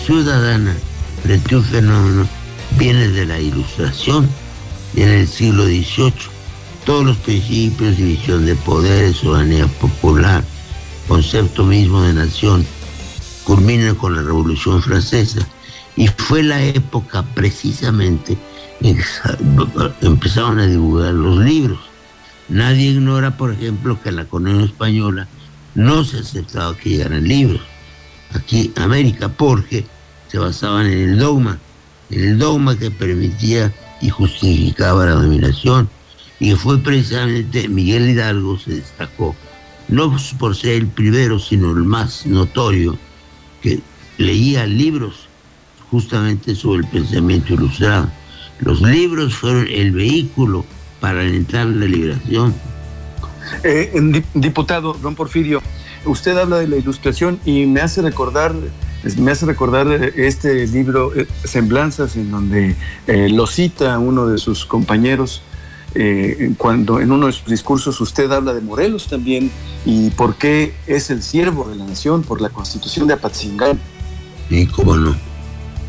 ciudadana 0.04 0.76
frente 1.22 1.54
a 1.54 1.58
un 1.58 1.64
fenómeno 1.64 2.28
viene 2.78 3.08
de 3.08 3.26
la 3.26 3.40
ilustración 3.40 4.28
en 4.96 5.08
el 5.08 5.28
siglo 5.28 5.64
XVIII 5.64 6.38
todos 6.88 7.04
los 7.04 7.18
principios, 7.18 7.98
división 7.98 8.46
de 8.46 8.54
poderes, 8.54 9.18
soberanía 9.18 9.66
popular, 9.66 10.42
concepto 11.06 11.62
mismo 11.62 12.00
de 12.00 12.14
nación, 12.14 12.64
culminan 13.44 13.94
con 13.94 14.16
la 14.16 14.22
Revolución 14.22 14.80
Francesa. 14.80 15.46
Y 15.96 16.08
fue 16.08 16.42
la 16.42 16.62
época 16.62 17.22
precisamente 17.34 18.38
en 18.80 18.96
que 18.96 19.04
empezaron 20.06 20.60
a 20.60 20.66
divulgar 20.66 21.12
los 21.12 21.38
libros. 21.40 21.78
Nadie 22.48 22.90
ignora, 22.90 23.36
por 23.36 23.52
ejemplo, 23.52 24.00
que 24.02 24.12
la 24.12 24.24
colonia 24.24 24.64
española 24.64 25.28
no 25.74 26.04
se 26.04 26.18
aceptaba 26.18 26.76
que 26.76 26.90
llegaran 26.90 27.28
libros 27.28 27.60
aquí 28.34 28.72
América 28.76 29.28
porque 29.28 29.86
se 30.28 30.38
basaban 30.38 30.86
en 30.86 31.10
el 31.10 31.18
dogma, 31.18 31.58
en 32.10 32.24
el 32.24 32.38
dogma 32.38 32.78
que 32.78 32.90
permitía 32.90 33.72
y 34.00 34.10
justificaba 34.10 35.06
la 35.06 35.12
dominación. 35.12 35.88
Y 36.40 36.52
fue 36.52 36.78
precisamente 36.78 37.68
Miguel 37.68 38.10
Hidalgo 38.10 38.58
se 38.58 38.76
destacó, 38.76 39.34
no 39.88 40.16
por 40.38 40.54
ser 40.54 40.76
el 40.76 40.86
primero, 40.86 41.38
sino 41.38 41.70
el 41.72 41.84
más 41.84 42.26
notorio, 42.26 42.96
que 43.62 43.80
leía 44.18 44.66
libros 44.66 45.28
justamente 45.90 46.54
sobre 46.54 46.82
el 46.82 46.86
pensamiento 46.88 47.54
ilustrado. 47.54 48.10
Los 48.60 48.80
libros 48.82 49.34
fueron 49.34 49.66
el 49.68 49.92
vehículo 49.92 50.64
para 51.00 51.20
alentar 51.20 51.66
la 51.66 51.86
liberación. 51.86 52.54
Eh, 53.64 54.22
diputado 54.34 54.94
Don 54.94 55.14
Porfirio, 55.14 55.62
usted 56.04 56.36
habla 56.36 56.58
de 56.58 56.68
la 56.68 56.76
ilustración 56.76 57.40
y 57.44 57.66
me 57.66 57.80
hace 57.80 58.02
recordar 58.02 58.54
me 59.16 59.30
hace 59.30 59.46
recordar 59.46 59.86
eh, 59.88 60.12
este 60.16 60.66
libro 60.66 61.14
eh, 61.14 61.26
Semblanzas 61.44 62.16
en 62.16 62.30
donde 62.30 62.74
lo 63.06 63.46
cita 63.46 63.98
uno 63.98 64.26
de 64.26 64.38
sus 64.38 64.64
compañeros 64.64 65.42
cuando 66.58 67.00
en 67.00 67.10
uno 67.10 67.26
de 67.26 67.32
sus 67.32 67.46
discursos 67.46 68.00
usted 68.00 68.30
habla 68.30 68.52
de 68.52 68.60
Morelos 68.60 69.08
también 69.08 69.50
y 69.84 70.10
por 70.10 70.36
qué 70.36 70.74
es 70.86 71.10
el 71.10 71.22
siervo 71.22 71.68
de 71.68 71.76
la 71.76 71.86
nación 71.86 72.22
por 72.22 72.40
la 72.40 72.50
constitución 72.50 73.08
de 73.08 73.14
Apatzingán. 73.14 73.80
Y 74.50 74.66
cómo 74.66 74.96
no. 74.96 75.16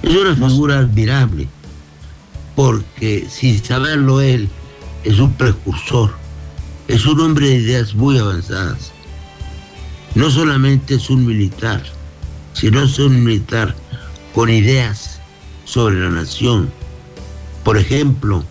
Es 0.01 0.15
una 0.15 0.35
figura 0.47 0.79
admirable 0.79 1.47
porque 2.55 3.27
sin 3.29 3.63
saberlo 3.63 4.21
él 4.21 4.49
es 5.03 5.19
un 5.19 5.33
precursor, 5.33 6.11
es 6.87 7.05
un 7.05 7.19
hombre 7.21 7.47
de 7.47 7.55
ideas 7.55 7.93
muy 7.93 8.17
avanzadas. 8.17 8.91
No 10.15 10.29
solamente 10.29 10.95
es 10.95 11.09
un 11.09 11.25
militar, 11.25 11.83
sino 12.53 12.81
es 12.81 12.99
un 12.99 13.23
militar 13.23 13.75
con 14.33 14.49
ideas 14.49 15.21
sobre 15.65 15.99
la 15.99 16.09
nación. 16.09 16.71
Por 17.63 17.77
ejemplo, 17.77 18.43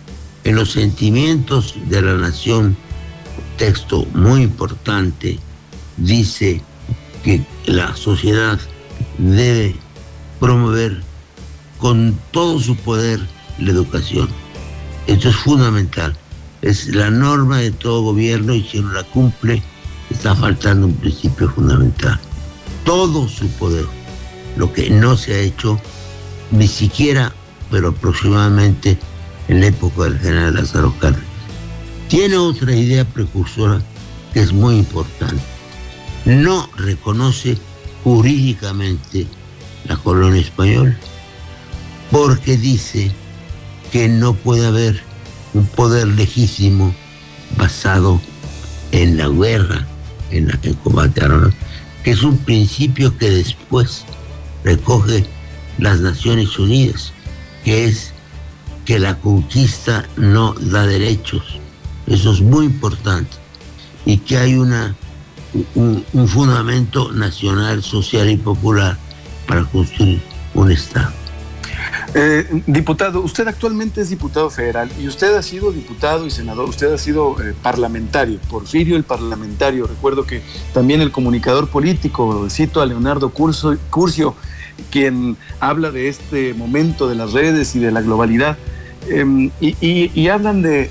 en 0.43 0.55
los 0.55 0.71
sentimientos 0.71 1.75
de 1.87 2.01
la 2.01 2.15
nación, 2.15 2.77
texto 3.57 4.05
muy 4.13 4.43
importante, 4.43 5.39
dice 5.97 6.61
que 7.23 7.45
la 7.65 7.95
sociedad 7.95 8.59
debe 9.17 9.75
promover 10.39 11.01
con 11.77 12.17
todo 12.31 12.59
su 12.59 12.75
poder 12.77 13.19
la 13.59 13.71
educación. 13.71 14.29
Esto 15.07 15.29
es 15.29 15.35
fundamental 15.35 16.17
es 16.61 16.87
la 16.95 17.09
norma 17.09 17.59
de 17.59 17.71
todo 17.71 18.03
gobierno 18.03 18.53
y 18.53 18.63
si 18.63 18.79
no 18.79 18.91
la 18.91 19.03
cumple, 19.03 19.61
está 20.09 20.35
faltando 20.35 20.87
un 20.87 20.93
principio 20.95 21.49
fundamental. 21.49 22.19
Todo 22.83 23.27
su 23.27 23.47
poder, 23.49 23.85
lo 24.57 24.71
que 24.73 24.89
no 24.89 25.15
se 25.17 25.35
ha 25.35 25.39
hecho 25.39 25.79
ni 26.51 26.67
siquiera, 26.67 27.33
pero 27.69 27.89
aproximadamente 27.89 28.97
en 29.47 29.61
la 29.61 29.67
época 29.67 30.03
del 30.03 30.19
general 30.19 30.55
Lázaro 30.55 30.93
Cárdenas. 30.99 31.27
Tiene 32.07 32.37
otra 32.37 32.75
idea 32.75 33.05
precursora 33.05 33.81
que 34.33 34.41
es 34.41 34.51
muy 34.51 34.77
importante. 34.77 35.41
No 36.25 36.69
reconoce 36.75 37.57
jurídicamente 38.03 39.27
la 39.85 39.95
colonia 39.97 40.41
española 40.41 40.97
porque 42.11 42.57
dice 42.57 43.11
que 43.91 44.07
no 44.07 44.33
puede 44.33 44.65
haber 44.65 45.08
un 45.53 45.65
poder 45.65 46.07
legítimo 46.07 46.93
basado 47.57 48.21
en 48.91 49.17
la 49.17 49.27
guerra, 49.27 49.85
en 50.31 50.49
el 50.49 50.75
combate 50.77 51.23
armado, 51.23 51.51
que 52.03 52.11
es 52.11 52.23
un 52.23 52.37
principio 52.37 53.17
que 53.17 53.29
después 53.29 54.05
recoge 54.63 55.25
las 55.77 55.99
Naciones 55.99 56.57
Unidas, 56.59 57.13
que 57.63 57.85
es 57.85 58.13
que 58.85 58.99
la 58.99 59.19
conquista 59.19 60.07
no 60.17 60.53
da 60.53 60.85
derechos. 60.85 61.59
Eso 62.07 62.33
es 62.33 62.41
muy 62.41 62.65
importante. 62.65 63.37
Y 64.05 64.17
que 64.17 64.37
hay 64.37 64.55
una, 64.55 64.95
un, 65.75 66.03
un 66.13 66.27
fundamento 66.27 67.11
nacional, 67.11 67.83
social 67.83 68.29
y 68.29 68.37
popular 68.37 68.97
para 69.47 69.63
construir 69.65 70.21
un 70.53 70.71
Estado. 70.71 71.13
Eh, 72.15 72.63
diputado, 72.65 73.21
usted 73.21 73.47
actualmente 73.47 74.01
es 74.01 74.09
diputado 74.09 74.49
federal 74.49 74.89
y 74.99 75.07
usted 75.07 75.35
ha 75.35 75.43
sido 75.43 75.71
diputado 75.71 76.25
y 76.25 76.31
senador, 76.31 76.67
usted 76.67 76.91
ha 76.91 76.97
sido 76.97 77.39
eh, 77.39 77.53
parlamentario, 77.61 78.39
Porfirio 78.49 78.95
el 78.95 79.03
parlamentario. 79.03 79.85
Recuerdo 79.85 80.25
que 80.25 80.41
también 80.73 81.01
el 81.01 81.11
comunicador 81.11 81.69
político, 81.69 82.47
cito 82.49 82.81
a 82.81 82.87
Leonardo 82.87 83.29
Curcio, 83.29 84.35
quien 84.89 85.37
habla 85.59 85.91
de 85.91 86.07
este 86.07 86.55
momento 86.55 87.07
de 87.07 87.15
las 87.15 87.33
redes 87.33 87.75
y 87.75 87.79
de 87.79 87.91
la 87.91 88.01
globalidad, 88.01 88.57
em, 89.07 89.51
y, 89.59 90.27
hablan 90.29 90.63
de, 90.63 90.89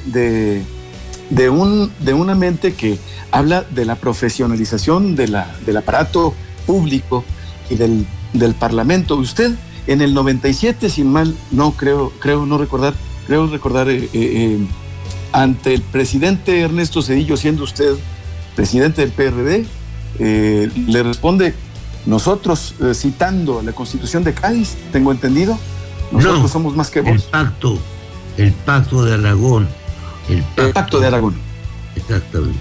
de, 1.31 1.51
un, 1.51 1.91
de 1.99 2.15
una 2.15 2.37
mente 2.37 2.75
que 2.75 2.99
habla 3.33 3.65
de 3.65 3.85
la 3.85 3.97
profesionalización 3.97 5.17
de 5.17 5.29
la, 5.29 5.57
del 5.67 5.79
aparato 5.79 6.33
público 6.65 7.25
y 7.71 7.75
del, 7.75 8.07
del 8.35 8.55
parlamento. 8.55 9.17
Usted 9.17 9.55
en 9.88 10.02
el 10.02 10.12
97, 10.12 10.90
sin 10.90 11.11
mal, 11.11 11.35
no 11.50 11.73
creo, 11.73 12.12
creo 12.21 12.45
no 12.45 12.59
recordar, 12.59 12.95
creo 13.26 13.47
recordar, 13.47 13.88
eh, 13.88 14.04
eh, 14.04 14.09
eh, 14.12 14.59
ante 15.33 15.73
el 15.73 15.80
presidente 15.80 16.61
Ernesto 16.61 17.00
Cedillo, 17.00 17.38
siendo 17.38 17.64
usted 17.64 17.95
presidente 18.54 19.00
del 19.00 19.12
PRD, 19.12 19.66
le 20.18 21.02
responde, 21.02 21.54
nosotros, 22.04 22.75
citando 22.92 23.62
la 23.62 23.73
constitución 23.73 24.25
de 24.25 24.35
Cádiz, 24.35 24.76
tengo 24.92 25.11
entendido, 25.11 25.59
nosotros 26.12 26.50
somos 26.50 26.76
más 26.76 26.90
que 26.90 27.00
vos. 27.00 27.12
El 27.12 27.23
pacto, 27.23 27.78
el 28.37 28.52
pacto 28.52 29.04
de 29.04 29.14
Aragón. 29.14 29.68
El 30.28 30.42
pacto, 30.73 31.00
de 31.00 31.07
Aragón. 31.07 31.35
Exactamente. 31.97 32.59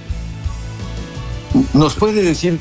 ¿Nos 1.74 1.96
puede 1.96 2.22
decir 2.22 2.60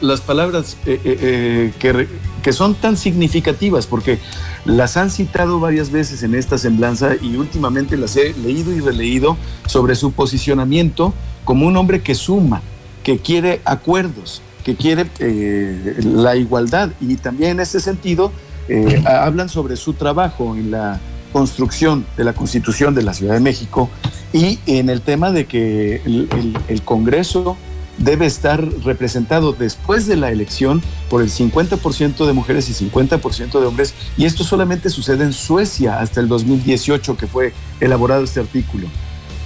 las, 0.00 0.20
palabras 0.20 0.76
que, 0.84 2.06
que 2.42 2.52
son 2.52 2.74
tan 2.74 2.96
significativas, 2.96 3.86
porque 3.86 4.18
las 4.64 4.96
han 4.96 5.10
citado 5.10 5.60
varias 5.60 5.90
veces 5.90 6.22
en 6.22 6.34
esta 6.34 6.58
semblanza 6.58 7.12
y 7.20 7.36
últimamente 7.36 7.96
las 7.96 8.16
he 8.16 8.34
leído 8.34 8.72
y 8.72 8.80
releído 8.80 9.36
sobre 9.66 9.94
su 9.94 10.12
posicionamiento 10.12 11.14
como 11.44 11.66
un 11.66 11.76
hombre 11.76 12.02
que 12.02 12.14
suma, 12.14 12.62
que 13.02 13.18
quiere 13.18 13.60
acuerdos, 13.64 14.42
que 14.64 14.76
quiere 14.76 15.06
eh, 15.20 16.00
la 16.04 16.36
igualdad. 16.36 16.90
Y 17.00 17.16
también 17.16 17.52
en 17.52 17.60
ese 17.60 17.80
sentido 17.80 18.32
eh, 18.68 19.02
hablan 19.06 19.48
sobre 19.48 19.76
su 19.76 19.94
trabajo 19.94 20.56
en 20.56 20.70
la 20.70 21.00
construcción 21.32 22.04
de 22.16 22.24
la 22.24 22.34
Constitución 22.34 22.94
de 22.94 23.02
la 23.02 23.14
Ciudad 23.14 23.34
de 23.34 23.40
México 23.40 23.88
y 24.32 24.58
en 24.66 24.90
el 24.90 25.00
tema 25.00 25.32
de 25.32 25.46
que 25.46 26.02
el 26.04 26.82
Congreso 26.84 27.56
debe 28.02 28.26
estar 28.26 28.66
representado 28.84 29.52
después 29.52 30.06
de 30.06 30.16
la 30.16 30.30
elección 30.30 30.82
por 31.08 31.22
el 31.22 31.30
50% 31.30 32.26
de 32.26 32.32
mujeres 32.32 32.68
y 32.68 32.90
50% 32.90 33.60
de 33.60 33.66
hombres, 33.66 33.94
y 34.16 34.24
esto 34.24 34.44
solamente 34.44 34.90
sucede 34.90 35.24
en 35.24 35.32
Suecia 35.32 36.00
hasta 36.00 36.20
el 36.20 36.28
2018 36.28 37.16
que 37.16 37.26
fue 37.26 37.52
elaborado 37.80 38.24
este 38.24 38.40
artículo. 38.40 38.88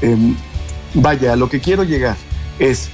Em, 0.00 0.34
vaya, 0.94 1.34
a 1.34 1.36
lo 1.36 1.48
que 1.48 1.60
quiero 1.60 1.84
llegar 1.84 2.16
es, 2.58 2.88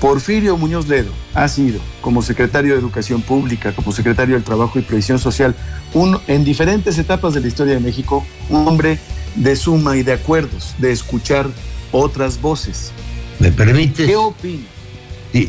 Porfirio 0.00 0.58
Muñoz 0.58 0.88
Ledo 0.88 1.10
ha 1.32 1.48
sido, 1.48 1.80
como 2.02 2.20
secretario 2.20 2.74
de 2.74 2.80
Educación 2.80 3.22
Pública, 3.22 3.72
como 3.72 3.92
secretario 3.92 4.34
del 4.34 4.44
Trabajo 4.44 4.78
y 4.78 4.82
Previsión 4.82 5.18
Social, 5.18 5.54
un, 5.94 6.18
en 6.26 6.44
diferentes 6.44 6.98
etapas 6.98 7.32
de 7.32 7.40
la 7.40 7.48
historia 7.48 7.74
de 7.74 7.80
México, 7.80 8.24
un 8.50 8.68
hombre 8.68 8.98
de 9.36 9.56
suma 9.56 9.96
y 9.96 10.02
de 10.02 10.12
acuerdos, 10.12 10.74
de 10.78 10.92
escuchar 10.92 11.48
otras 11.92 12.40
voces, 12.42 12.92
¿Me 13.38 13.52
permites? 13.52 14.06
¿Qué 14.06 14.16
opinas? 14.16 14.76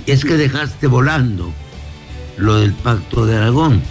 es 0.05 0.25
que 0.25 0.35
dejaste 0.35 0.87
volando 0.87 1.53
lo 2.37 2.55
del 2.55 2.73
pacto 2.73 3.25
de 3.25 3.37
Aragón. 3.37 3.81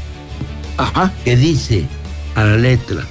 Ajá. 0.76 1.12
Que 1.24 1.36
dice 1.36 1.86
a 2.34 2.44
la 2.44 2.56
letra, 2.56 3.02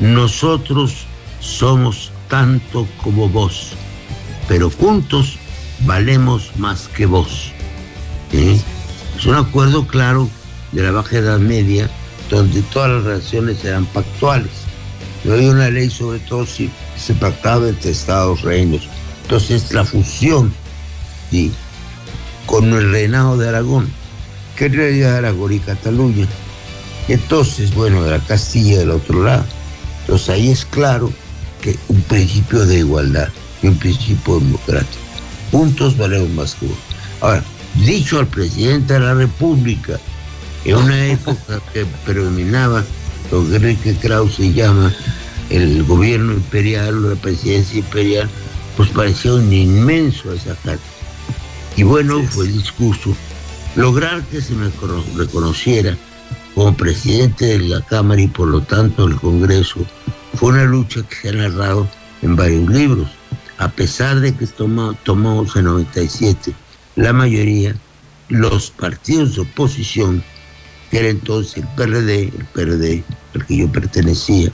nosotros 0.00 1.06
somos 1.40 2.12
tanto 2.28 2.86
como 3.02 3.28
vos, 3.28 3.70
pero 4.46 4.70
juntos 4.70 5.38
valemos 5.80 6.52
más 6.56 6.88
que 6.88 7.06
vos. 7.06 7.52
Es 8.32 9.26
un 9.26 9.34
acuerdo 9.34 9.86
claro 9.86 10.28
de 10.72 10.82
la 10.82 10.92
Baja 10.92 11.18
Edad 11.18 11.38
Media, 11.38 11.90
donde 12.30 12.62
todas 12.62 12.90
las 12.90 13.04
relaciones 13.04 13.64
eran 13.64 13.86
pactuales. 13.86 14.52
No 15.24 15.34
hay 15.34 15.48
una 15.48 15.68
ley 15.70 15.90
sobre 15.90 16.20
todo 16.20 16.46
se 16.46 17.14
pactaba 17.14 17.68
entre 17.68 17.90
Estados 17.90 18.42
reinos. 18.42 18.88
Entonces 19.28 19.74
la 19.74 19.84
fusión 19.84 20.54
¿sí? 21.30 21.52
con 22.46 22.72
el 22.72 22.90
reinado 22.90 23.36
de 23.36 23.46
Aragón, 23.46 23.86
que 24.56 24.64
en 24.64 24.72
realidad 24.72 25.16
Aragón 25.18 25.52
y 25.52 25.58
Cataluña. 25.58 26.26
Entonces, 27.08 27.74
bueno, 27.74 28.02
de 28.04 28.12
la 28.12 28.20
Castilla 28.20 28.78
del 28.78 28.90
otro 28.90 29.22
lado. 29.22 29.44
Entonces 30.00 30.30
ahí 30.30 30.48
es 30.48 30.64
claro 30.64 31.12
que 31.60 31.76
un 31.88 32.00
principio 32.00 32.64
de 32.64 32.78
igualdad 32.78 33.28
y 33.62 33.66
un 33.66 33.76
principio 33.76 34.40
democrático. 34.40 35.02
Puntos 35.50 35.98
valemos 35.98 36.30
más 36.30 36.54
que. 36.54 36.66
Ahora, 37.20 37.44
dicho 37.84 38.20
al 38.20 38.28
presidente 38.28 38.94
de 38.94 39.00
la 39.00 39.12
República, 39.12 40.00
en 40.64 40.74
una 40.74 41.04
época 41.04 41.60
que 41.74 41.84
predominaba 42.06 42.82
lo 43.30 43.46
que 43.46 43.56
Enrique 43.56 43.94
Krause 43.96 44.54
llama 44.54 44.90
el 45.50 45.84
gobierno 45.84 46.32
imperial, 46.32 47.10
la 47.10 47.16
presidencia 47.16 47.80
imperial, 47.80 48.30
pues 48.78 48.90
parecía 48.90 49.34
un 49.34 49.52
inmenso 49.52 50.30
desacate. 50.30 50.78
Y 51.76 51.82
bueno, 51.82 52.22
fue 52.22 52.46
el 52.46 52.52
discurso. 52.52 53.12
Lograr 53.74 54.22
que 54.26 54.40
se 54.40 54.54
me 54.54 54.70
reconociera 55.16 55.96
como 56.54 56.76
presidente 56.76 57.46
de 57.46 57.58
la 57.58 57.80
Cámara 57.80 58.22
y 58.22 58.28
por 58.28 58.46
lo 58.46 58.60
tanto 58.60 59.08
del 59.08 59.16
Congreso 59.16 59.84
fue 60.34 60.50
una 60.50 60.62
lucha 60.62 61.02
que 61.02 61.16
se 61.16 61.28
ha 61.30 61.32
narrado 61.32 61.88
en 62.22 62.36
varios 62.36 62.70
libros. 62.70 63.08
A 63.58 63.68
pesar 63.68 64.20
de 64.20 64.32
que 64.36 64.46
tomamos 64.46 65.56
en 65.56 65.64
97 65.64 66.54
la 66.94 67.12
mayoría, 67.12 67.74
los 68.28 68.70
partidos 68.70 69.34
de 69.34 69.40
oposición, 69.40 70.22
que 70.92 71.00
era 71.00 71.08
entonces 71.08 71.56
el 71.56 71.66
PRD, 71.74 72.28
el 72.28 72.46
PRD 72.54 73.02
al 73.34 73.44
que 73.44 73.56
yo 73.56 73.72
pertenecía, 73.72 74.52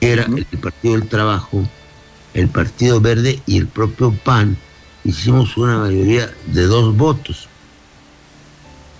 era 0.00 0.24
el 0.24 0.58
Partido 0.58 0.94
del 0.94 1.08
Trabajo, 1.08 1.64
el 2.34 2.48
Partido 2.48 3.00
Verde 3.00 3.40
y 3.46 3.58
el 3.58 3.68
propio 3.68 4.12
PAN, 4.12 4.56
hicimos 5.04 5.56
una 5.56 5.78
mayoría 5.78 6.32
de 6.46 6.62
dos 6.64 6.96
votos, 6.96 7.48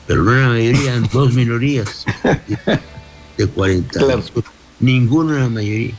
pero 0.07 0.23
no 0.23 0.31
una 0.31 0.49
mayoría, 0.49 1.01
dos 1.13 1.33
minorías 1.35 2.05
de 3.37 3.47
40. 3.47 4.01
Ninguna 4.81 5.41
la 5.41 5.49
mayoría. 5.49 5.95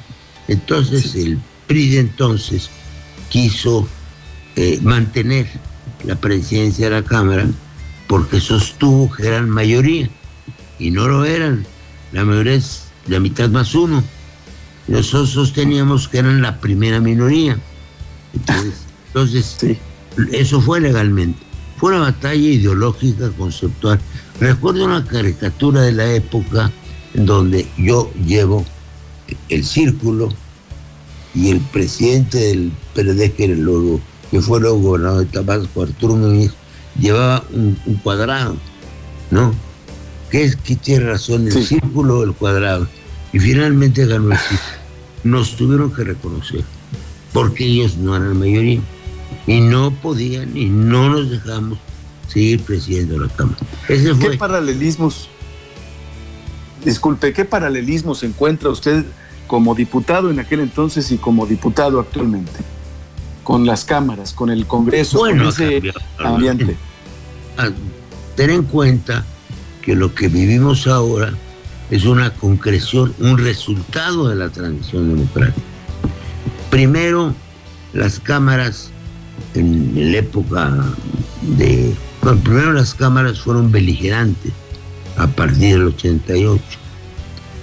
Entonces 0.48 1.16
el 1.16 1.40
PRI 1.68 1.90
de 1.90 2.00
entonces 2.00 2.70
quiso 3.30 3.88
eh, 4.56 4.80
mantener 4.82 5.48
la 6.04 6.16
presidencia 6.16 6.90
de 6.90 7.02
la 7.02 7.04
Cámara 7.04 7.48
porque 8.08 8.40
sostuvo 8.40 9.12
que 9.12 9.28
eran 9.28 9.50
mayoría 9.50 10.10
y 10.80 10.92
no 10.92 11.08
lo 11.08 11.26
eran. 11.26 11.66
La 12.12 12.24
mayoría 12.24 12.54
es 12.54 12.84
la 13.08 13.20
mitad 13.20 13.50
más 13.50 13.74
uno. 13.76 14.04
Nosotros 14.88 15.32
sosteníamos 15.32 16.08
que 16.08 16.20
eran 16.20 16.42
la 16.42 16.60
primera 16.60 17.00
minoría. 17.00 17.58
Entonces, 18.34 19.58
eso 20.32 20.62
fue 20.62 20.82
legalmente. 20.82 21.40
Fue 21.78 21.92
una 21.94 22.02
batalla 22.02 22.36
ideológica, 22.36 23.30
conceptual. 23.32 24.00
Recuerdo 24.40 24.86
una 24.86 25.06
caricatura 25.06 25.82
de 25.82 25.92
la 25.92 26.14
época 26.14 26.72
en 27.14 27.26
donde 27.26 27.68
yo 27.78 28.12
llevo 28.26 28.66
el 29.50 29.66
círculo 29.66 30.30
y 31.34 31.52
el 31.52 31.60
presidente 31.60 32.38
del 32.38 32.72
PRD, 32.94 33.34
que, 33.34 33.46
era 33.46 33.56
luego, 33.56 34.00
que 34.32 34.42
fue 34.42 34.60
luego 34.62 34.80
gobernador 34.80 35.26
de 35.26 35.32
Tabasco, 35.32 35.84
Arturo 35.84 36.16
Núñez, 36.16 36.52
llevaba 37.00 37.44
un, 37.52 37.76
cuadrado, 38.04 38.56
¿no? 39.32 39.54
¿Qué 40.30 40.44
es 40.44 40.56
que 40.56 40.76
tiene 40.76 41.06
razón? 41.06 41.48
¿El 41.48 41.66
círculo 41.66 42.20
o 42.20 42.24
el 42.24 42.34
cuadrado? 42.34 42.88
Y 43.34 43.40
finalmente 43.40 44.06
ganó 44.06 44.32
el 44.32 44.38
círculo. 44.38 44.75
Nos 45.26 45.56
tuvieron 45.56 45.92
que 45.92 46.04
reconocer, 46.04 46.64
porque 47.34 47.66
ellos 47.66 47.98
no 47.98 48.16
eran 48.16 48.30
la 48.30 48.36
mayoría. 48.36 48.80
Y 49.48 49.60
no 49.60 49.90
podían 49.90 50.56
y 50.56 50.66
no 50.66 51.10
nos 51.10 51.32
dejamos 51.32 51.80
seguir 52.28 52.62
presidiendo 52.62 53.18
la 53.18 53.28
Cámara. 53.30 53.58
Ese 53.90 54.14
fue. 54.14 54.32
¿Qué 54.32 54.38
paralelismos? 54.38 55.28
Disculpe, 56.84 57.34
¿qué 57.34 57.44
paralelismos 57.44 58.22
encuentra 58.22 58.70
usted 58.70 59.04
como 59.48 59.74
diputado 59.74 60.30
en 60.30 60.40
aquel 60.40 60.60
entonces 60.60 61.12
y 61.12 61.18
como 61.18 61.48
diputado 61.48 62.00
actualmente? 62.00 62.60
Con 63.44 63.66
las 63.66 63.84
cámaras, 63.84 64.32
con 64.32 64.52
el 64.52 64.68
Congreso, 64.68 65.18
con 65.18 65.42
ese 65.42 65.82
ambiente. 66.20 66.78
Ah, 67.58 67.70
ten 68.36 68.52
en 68.52 68.62
cuenta 68.62 69.26
que 69.82 69.96
lo 69.96 70.14
que 70.14 70.28
vivimos 70.28 70.86
ahora 70.86 71.34
es 71.92 72.06
una 72.06 72.32
concreción, 72.32 73.14
un 73.20 73.38
resultado 73.38 74.30
de 74.30 74.36
la 74.36 74.50
transición 74.50 75.10
democrática. 75.16 75.62
Primero, 76.70 77.34
las 77.94 78.20
cámaras 78.20 78.92
en 79.54 80.12
la 80.12 80.18
época 80.18 80.74
de... 81.42 81.94
Bueno, 82.22 82.42
primero 82.42 82.74
las 82.74 82.94
cámaras 82.96 83.40
fueron 83.40 83.72
beligerantes 83.72 84.52
a 85.18 85.28
partir 85.28 85.78
del 85.78 85.88
88. 85.88 86.62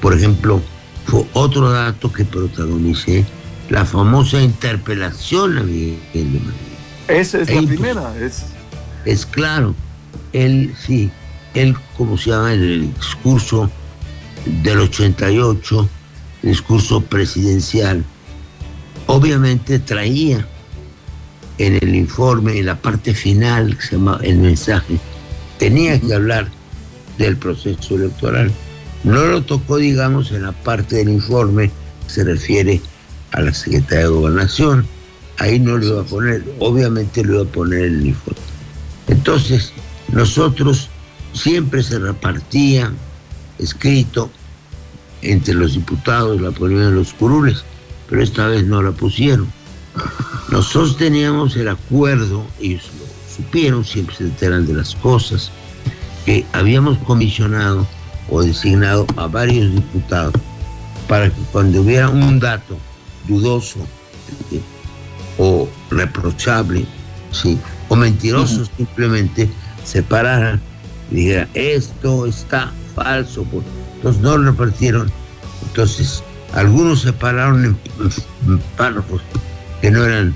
Por 0.00 0.14
ejemplo, 0.14 0.62
fue 1.06 1.26
otro 1.32 1.70
dato 1.70 2.12
que 2.12 2.24
protagonicé, 2.24 3.24
la 3.68 3.84
famosa 3.84 4.40
interpelación 4.40 5.58
a 5.58 5.62
Miguel 5.62 5.98
de 6.12 6.38
Madrid. 6.38 6.72
Esa 7.08 7.40
es 7.40 7.54
la 7.54 7.62
primera. 7.62 8.14
Es... 8.18 8.44
es 9.04 9.26
claro, 9.26 9.74
él 10.32 10.74
sí, 10.78 11.10
él, 11.54 11.76
como 11.96 12.16
se 12.16 12.30
llama 12.30 12.54
en 12.54 12.62
el 12.62 12.94
discurso 12.94 13.70
del 14.44 14.80
88, 14.80 15.88
discurso 16.42 17.00
presidencial, 17.02 18.04
obviamente 19.06 19.78
traía 19.78 20.46
en 21.58 21.78
el 21.82 21.94
informe, 21.94 22.58
en 22.58 22.66
la 22.66 22.76
parte 22.80 23.14
final, 23.14 23.76
que 23.76 23.82
se 23.82 23.96
llama 23.96 24.18
el 24.22 24.38
mensaje, 24.38 24.98
tenía 25.58 26.00
que 26.00 26.14
hablar 26.14 26.48
del 27.18 27.36
proceso 27.36 27.94
electoral. 27.94 28.50
No 29.04 29.24
lo 29.26 29.42
tocó, 29.42 29.76
digamos, 29.76 30.32
en 30.32 30.42
la 30.42 30.52
parte 30.52 30.96
del 30.96 31.10
informe 31.10 31.70
que 32.06 32.12
se 32.12 32.24
refiere 32.24 32.80
a 33.32 33.40
la 33.40 33.52
Secretaría 33.52 34.04
de 34.04 34.10
Gobernación. 34.10 34.86
Ahí 35.38 35.58
no 35.58 35.76
lo 35.76 35.86
iba 35.86 36.00
a 36.02 36.04
poner, 36.04 36.44
obviamente 36.58 37.24
lo 37.24 37.34
iba 37.34 37.42
a 37.42 37.52
poner 37.52 37.84
en 37.84 37.94
el 37.94 38.06
informe. 38.08 38.40
Entonces, 39.08 39.72
nosotros 40.12 40.88
siempre 41.32 41.82
se 41.82 41.98
repartía 41.98 42.92
escrito 43.62 44.30
entre 45.22 45.54
los 45.54 45.74
diputados, 45.74 46.40
la 46.40 46.50
ponían 46.50 46.88
en 46.88 46.94
los 46.96 47.12
curules, 47.12 47.64
pero 48.08 48.22
esta 48.22 48.46
vez 48.46 48.66
no 48.66 48.82
la 48.82 48.92
pusieron. 48.92 49.46
Nosotros 50.50 50.96
teníamos 50.96 51.56
el 51.56 51.68
acuerdo, 51.68 52.44
ellos 52.60 52.90
lo 52.98 53.34
supieron, 53.36 53.84
siempre 53.84 54.16
se 54.16 54.24
enteran 54.24 54.66
de 54.66 54.74
las 54.74 54.94
cosas, 54.96 55.50
que 56.26 56.44
habíamos 56.52 56.98
comisionado 56.98 57.86
o 58.28 58.42
designado 58.42 59.06
a 59.16 59.26
varios 59.26 59.72
diputados 59.74 60.34
para 61.08 61.30
que 61.30 61.40
cuando 61.52 61.82
hubiera 61.82 62.08
un 62.08 62.38
dato 62.40 62.78
dudoso 63.28 63.80
o 65.38 65.68
reprochable, 65.90 66.86
¿sí? 67.30 67.58
o 67.88 67.96
mentiroso 67.96 68.64
simplemente, 68.76 69.48
se 69.84 70.02
pararan 70.02 70.60
y 71.10 71.16
dijeran, 71.16 71.48
esto 71.54 72.26
está 72.26 72.72
falso. 72.94 73.46
Entonces 73.96 74.22
no 74.22 74.36
lo 74.38 74.50
repartieron. 74.50 75.10
Entonces, 75.66 76.22
algunos 76.52 77.02
se 77.02 77.12
pararon 77.12 77.64
en 77.64 78.58
párrafos 78.76 79.22
que 79.80 79.90
no 79.90 80.04
eran 80.04 80.34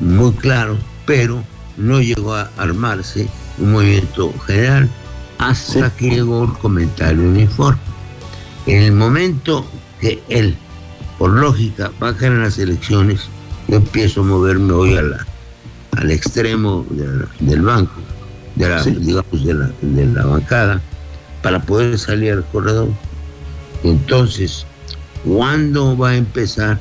muy 0.00 0.32
claros, 0.32 0.78
pero 1.06 1.42
no 1.76 2.00
llegó 2.00 2.34
a 2.34 2.50
armarse 2.56 3.28
un 3.58 3.72
movimiento 3.72 4.32
general 4.46 4.88
hasta 5.38 5.90
que 5.96 6.10
llegó 6.10 6.44
el 6.44 6.52
comentario 6.54 7.22
uniforme. 7.22 7.80
En 8.66 8.82
el 8.82 8.92
momento 8.92 9.66
que 10.00 10.22
él, 10.28 10.56
por 11.18 11.30
lógica, 11.30 11.90
va 12.02 12.08
a 12.08 12.12
ganar 12.12 12.38
las 12.38 12.58
elecciones, 12.58 13.28
yo 13.68 13.76
empiezo 13.76 14.20
a 14.20 14.24
moverme 14.24 14.72
hoy 14.72 14.96
a 14.96 15.02
la, 15.02 15.26
al 15.96 16.10
extremo 16.10 16.86
del 17.40 17.62
banco, 17.62 17.92
de 18.54 18.68
la, 18.68 18.82
digamos, 18.82 19.44
de 19.44 19.54
la, 19.54 19.70
de 19.80 20.06
la 20.06 20.24
bancada, 20.24 20.80
para 21.44 21.60
poder 21.60 21.98
salir 21.98 22.32
al 22.32 22.44
corredor. 22.46 22.88
Entonces, 23.84 24.64
¿cuándo 25.26 25.94
va 25.94 26.10
a 26.10 26.16
empezar? 26.16 26.80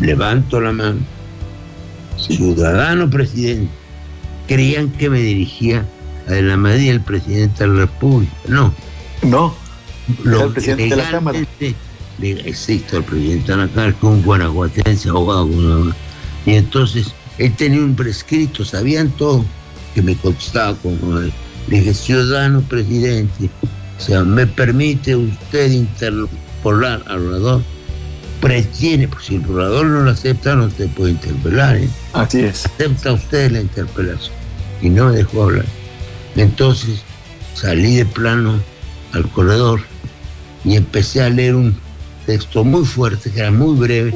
Levanto 0.00 0.60
la 0.60 0.72
mano. 0.72 0.98
Ciudadano 2.18 3.08
presidente. 3.08 3.70
Creían 4.48 4.90
que 4.90 5.08
me 5.08 5.20
dirigía 5.20 5.86
a 6.26 6.32
la 6.32 6.56
medida 6.56 6.90
el 6.90 7.00
presidente 7.00 7.62
de 7.62 7.68
la 7.68 7.80
República. 7.82 8.32
No. 8.48 8.74
No. 9.22 9.54
Lo, 10.24 10.46
el 10.46 10.52
presidente 10.52 10.88
de 10.88 10.96
la 10.96 11.10
Cámara. 11.12 11.38
Existe 12.20 12.96
el 12.96 13.04
presidente 13.04 13.52
de 13.52 13.58
la 13.58 13.68
Cámara, 13.68 13.92
que 13.92 14.06
un 14.06 14.22
guanajuatense 14.22 15.08
abogado. 15.08 15.48
Y 16.44 16.54
entonces 16.54 17.14
él 17.38 17.54
tenía 17.54 17.78
un 17.78 17.94
prescrito, 17.94 18.64
sabían 18.64 19.10
todo, 19.10 19.44
que 19.94 20.02
me 20.02 20.16
contestaba 20.16 20.76
como 20.78 21.20
Le 21.68 21.78
dije, 21.80 21.94
ciudadano 21.94 22.60
presidente, 22.62 23.50
o 23.98 24.00
sea, 24.00 24.22
¿me 24.22 24.46
permite 24.46 25.16
usted 25.16 25.70
interpolar 25.70 27.02
al 27.06 27.26
orador? 27.26 27.62
Pretiene, 28.40 29.08
pues 29.08 29.24
si 29.24 29.36
el 29.36 29.40
procurador 29.40 29.86
no 29.86 30.02
lo 30.02 30.10
acepta, 30.10 30.54
no 30.54 30.68
te 30.68 30.86
puede 30.88 31.12
interpelar. 31.12 31.76
¿eh? 31.76 31.88
Así 32.12 32.40
es. 32.40 32.66
Acepta 32.66 33.12
usted 33.12 33.50
la 33.50 33.60
interpelación. 33.60 34.34
Y 34.82 34.90
no 34.90 35.06
me 35.06 35.16
dejó 35.16 35.44
hablar. 35.44 35.64
Entonces 36.36 37.02
salí 37.54 37.96
de 37.96 38.06
plano 38.06 38.60
al 39.12 39.28
corredor 39.30 39.80
y 40.64 40.76
empecé 40.76 41.22
a 41.22 41.30
leer 41.30 41.54
un 41.54 41.76
texto 42.26 42.62
muy 42.64 42.84
fuerte, 42.84 43.30
que 43.30 43.40
era 43.40 43.50
muy 43.50 43.76
breve, 43.76 44.14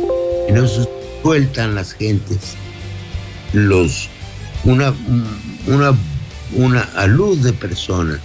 y 0.48 0.52
no 0.52 0.66
se 0.68 0.86
sueltan 1.22 1.74
las 1.74 1.92
gentes 1.94 2.56
los 3.52 4.08
una, 4.64 4.92
una, 5.66 5.94
una 6.54 6.82
alud 6.96 7.38
de 7.38 7.52
personas 7.52 8.20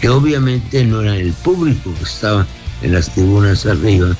que 0.00 0.08
obviamente 0.08 0.84
no 0.84 1.00
eran 1.02 1.16
el 1.16 1.32
público 1.32 1.92
que 1.98 2.04
estaba 2.04 2.46
en 2.82 2.92
las 2.92 3.10
tribunas 3.10 3.64
arriba, 3.66 4.16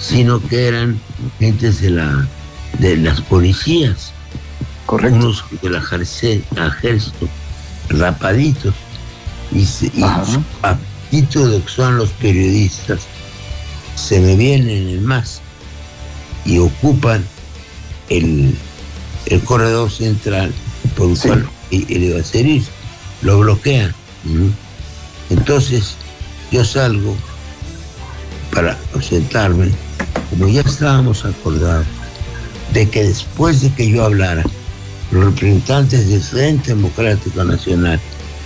sino 0.00 0.40
que 0.40 0.68
eran 0.68 1.00
gentes 1.38 1.80
de 1.80 1.90
la 1.90 2.26
de 2.78 2.96
las 2.96 3.20
policías, 3.22 4.12
Correcto. 4.84 5.16
unos 5.16 5.44
de 5.62 5.70
la 5.70 5.78
ejército, 5.78 7.28
rapaditos, 7.88 8.74
y, 9.52 9.60
y 9.94 10.02
a 10.02 10.76
título 11.10 11.48
de 11.48 11.62
que 11.62 11.68
son 11.68 11.96
los 11.96 12.10
periodistas, 12.10 13.00
se 13.94 14.20
me 14.20 14.36
vienen 14.36 14.88
en 14.88 15.04
más 15.04 15.40
y 16.44 16.58
ocupan 16.58 17.24
el, 18.08 18.54
el 19.26 19.40
corredor 19.42 19.90
central 19.90 20.52
por 20.96 21.10
el 21.10 21.18
cual 21.18 21.48
el 21.70 22.02
iba 22.02 22.20
a 22.20 22.24
salir, 22.24 22.62
lo 23.26 23.40
bloquean. 23.40 23.92
Entonces 25.30 25.96
yo 26.52 26.64
salgo 26.64 27.14
para 28.54 28.78
sentarme, 29.02 29.70
como 30.30 30.48
ya 30.48 30.60
estábamos 30.60 31.24
acordados, 31.24 31.86
de 32.72 32.88
que 32.88 33.02
después 33.02 33.60
de 33.60 33.72
que 33.72 33.90
yo 33.90 34.04
hablara, 34.04 34.44
los 35.10 35.24
representantes 35.24 36.08
del 36.08 36.22
Frente 36.22 36.68
Democrático 36.68 37.44
Nacional 37.44 38.00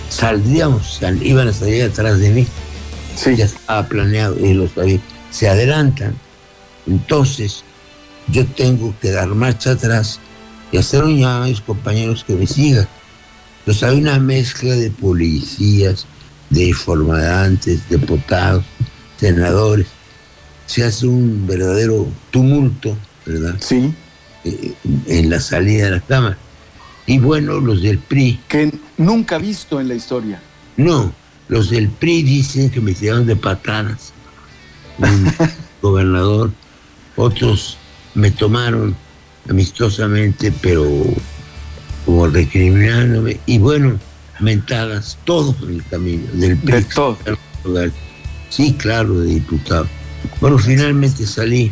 saldríamos, 0.09 0.99
iban 1.21 1.47
a 1.47 1.53
salir 1.53 1.83
atrás 1.83 2.19
de 2.19 2.29
mí. 2.31 2.47
Sí. 3.15 3.35
Ya 3.35 3.45
estaba 3.45 3.87
planeado 3.87 4.37
y 4.39 4.53
los 4.53 4.71
se 5.29 5.47
adelantan. 5.47 6.15
Entonces, 6.87 7.63
yo 8.27 8.45
tengo 8.47 8.93
que 8.99 9.11
dar 9.11 9.27
marcha 9.27 9.71
atrás 9.71 10.19
y 10.71 10.77
hacer 10.77 11.03
un 11.03 11.17
llamado 11.17 11.43
a 11.43 11.47
mis 11.47 11.61
compañeros 11.61 12.23
que 12.23 12.33
me 12.33 12.47
sigan. 12.47 12.87
Pues 13.65 13.83
hay 13.83 13.97
una 13.99 14.19
mezcla 14.19 14.73
de 14.75 14.89
policías, 14.89 16.05
de 16.49 16.65
informantes, 16.65 17.87
diputados, 17.89 18.63
senadores. 19.17 19.87
Se 20.65 20.83
hace 20.83 21.07
un 21.07 21.45
verdadero 21.45 22.07
tumulto, 22.31 22.97
¿verdad? 23.25 23.55
Sí. 23.59 23.93
Eh, 24.43 24.73
en 25.07 25.29
la 25.29 25.39
salida 25.39 25.85
de 25.85 25.91
la 25.91 25.99
Cámara. 25.99 26.37
Y 27.05 27.19
bueno, 27.19 27.59
los 27.59 27.81
del 27.81 27.99
PRI. 27.99 28.39
Que 28.47 28.71
nunca 28.97 29.37
visto 29.37 29.79
en 29.79 29.87
la 29.87 29.95
historia. 29.95 30.41
No, 30.77 31.13
los 31.47 31.69
del 31.69 31.89
PRI 31.89 32.23
dicen 32.23 32.69
que 32.69 32.81
me 32.81 32.93
tiraron 32.93 33.25
de 33.25 33.35
patadas. 33.35 34.13
Un 34.97 35.31
gobernador. 35.81 36.51
Otros 37.15 37.77
me 38.13 38.31
tomaron 38.31 38.95
amistosamente, 39.49 40.51
pero 40.61 40.87
como 42.05 42.27
recriminándome. 42.27 43.39
Y 43.45 43.57
bueno, 43.57 43.99
mentadas, 44.39 45.17
todos 45.23 45.55
en 45.63 45.75
el 45.75 45.85
camino. 45.85 46.23
Del 46.33 46.57
PRI. 46.57 46.85
De. 47.65 47.91
Sí, 48.49 48.73
claro, 48.73 49.19
de 49.19 49.35
diputado. 49.35 49.87
Bueno, 50.39 50.57
finalmente 50.57 51.25
salí. 51.25 51.71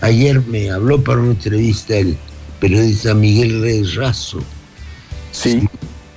Ayer 0.00 0.40
me 0.46 0.70
habló 0.70 1.02
para 1.02 1.20
una 1.20 1.32
entrevista 1.32 1.96
el 1.96 2.16
periodista 2.60 3.14
Miguel 3.14 3.60
Reyes 3.62 3.94
Razo. 3.94 4.40
Sí. 5.32 5.68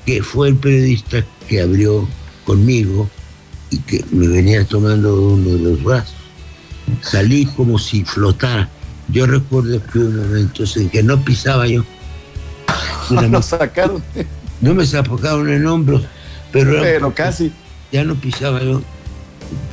Que 0.06 0.22
fue 0.22 0.50
el 0.50 0.56
periodista 0.56 1.26
que 1.48 1.62
abrió 1.62 2.08
conmigo 2.46 3.10
y 3.70 3.78
que 3.80 4.04
me 4.12 4.28
venía 4.28 4.66
tomando 4.66 5.30
uno 5.30 5.50
de 5.50 5.60
los 5.60 5.84
brazos. 5.84 6.16
Salí 7.02 7.46
como 7.46 7.80
si 7.80 8.04
flotara. 8.04 8.70
Yo 9.10 9.26
recuerdo 9.26 9.82
que 9.86 10.00
hubo 10.00 10.24
momentos 10.24 10.78
en 10.78 10.90
que 10.90 11.04
no 11.04 11.24
pisaba 11.24 11.68
yo. 11.68 11.84
no 13.30 13.42
sacaron. 13.42 14.04
No 14.62 14.74
me 14.74 14.86
sacaron 14.86 15.50
el 15.50 15.66
hombro, 15.66 16.02
pero, 16.52 16.82
pero 16.82 17.14
casi. 17.14 17.52
Ya 17.92 18.04
no 18.04 18.16
pisaba 18.16 18.62
yo. 18.64 18.82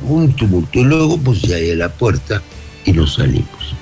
Un 0.07 0.33
tumulto. 0.35 0.79
Y 0.79 0.83
luego, 0.83 1.17
pues 1.17 1.41
ya 1.41 1.55
a 1.55 1.75
la 1.75 1.89
puerta 1.89 2.41
y 2.85 2.91
nos 2.91 3.15
salimos. 3.15 3.75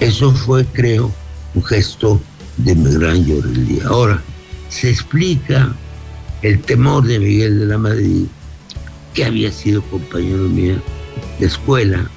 Eso 0.00 0.32
fue, 0.32 0.64
creo, 0.66 1.12
un 1.54 1.62
gesto 1.62 2.20
de 2.56 2.74
mi 2.74 2.92
gran 2.94 3.24
llorería. 3.24 3.86
Ahora, 3.86 4.22
se 4.68 4.90
explica 4.90 5.74
el 6.42 6.60
temor 6.60 7.06
de 7.06 7.18
Miguel 7.18 7.60
de 7.60 7.66
la 7.66 7.78
Madrid, 7.78 8.26
que 9.14 9.24
había 9.24 9.52
sido 9.52 9.82
compañero 9.82 10.48
mío 10.48 10.76
de 11.38 11.46
escuela 11.46 12.10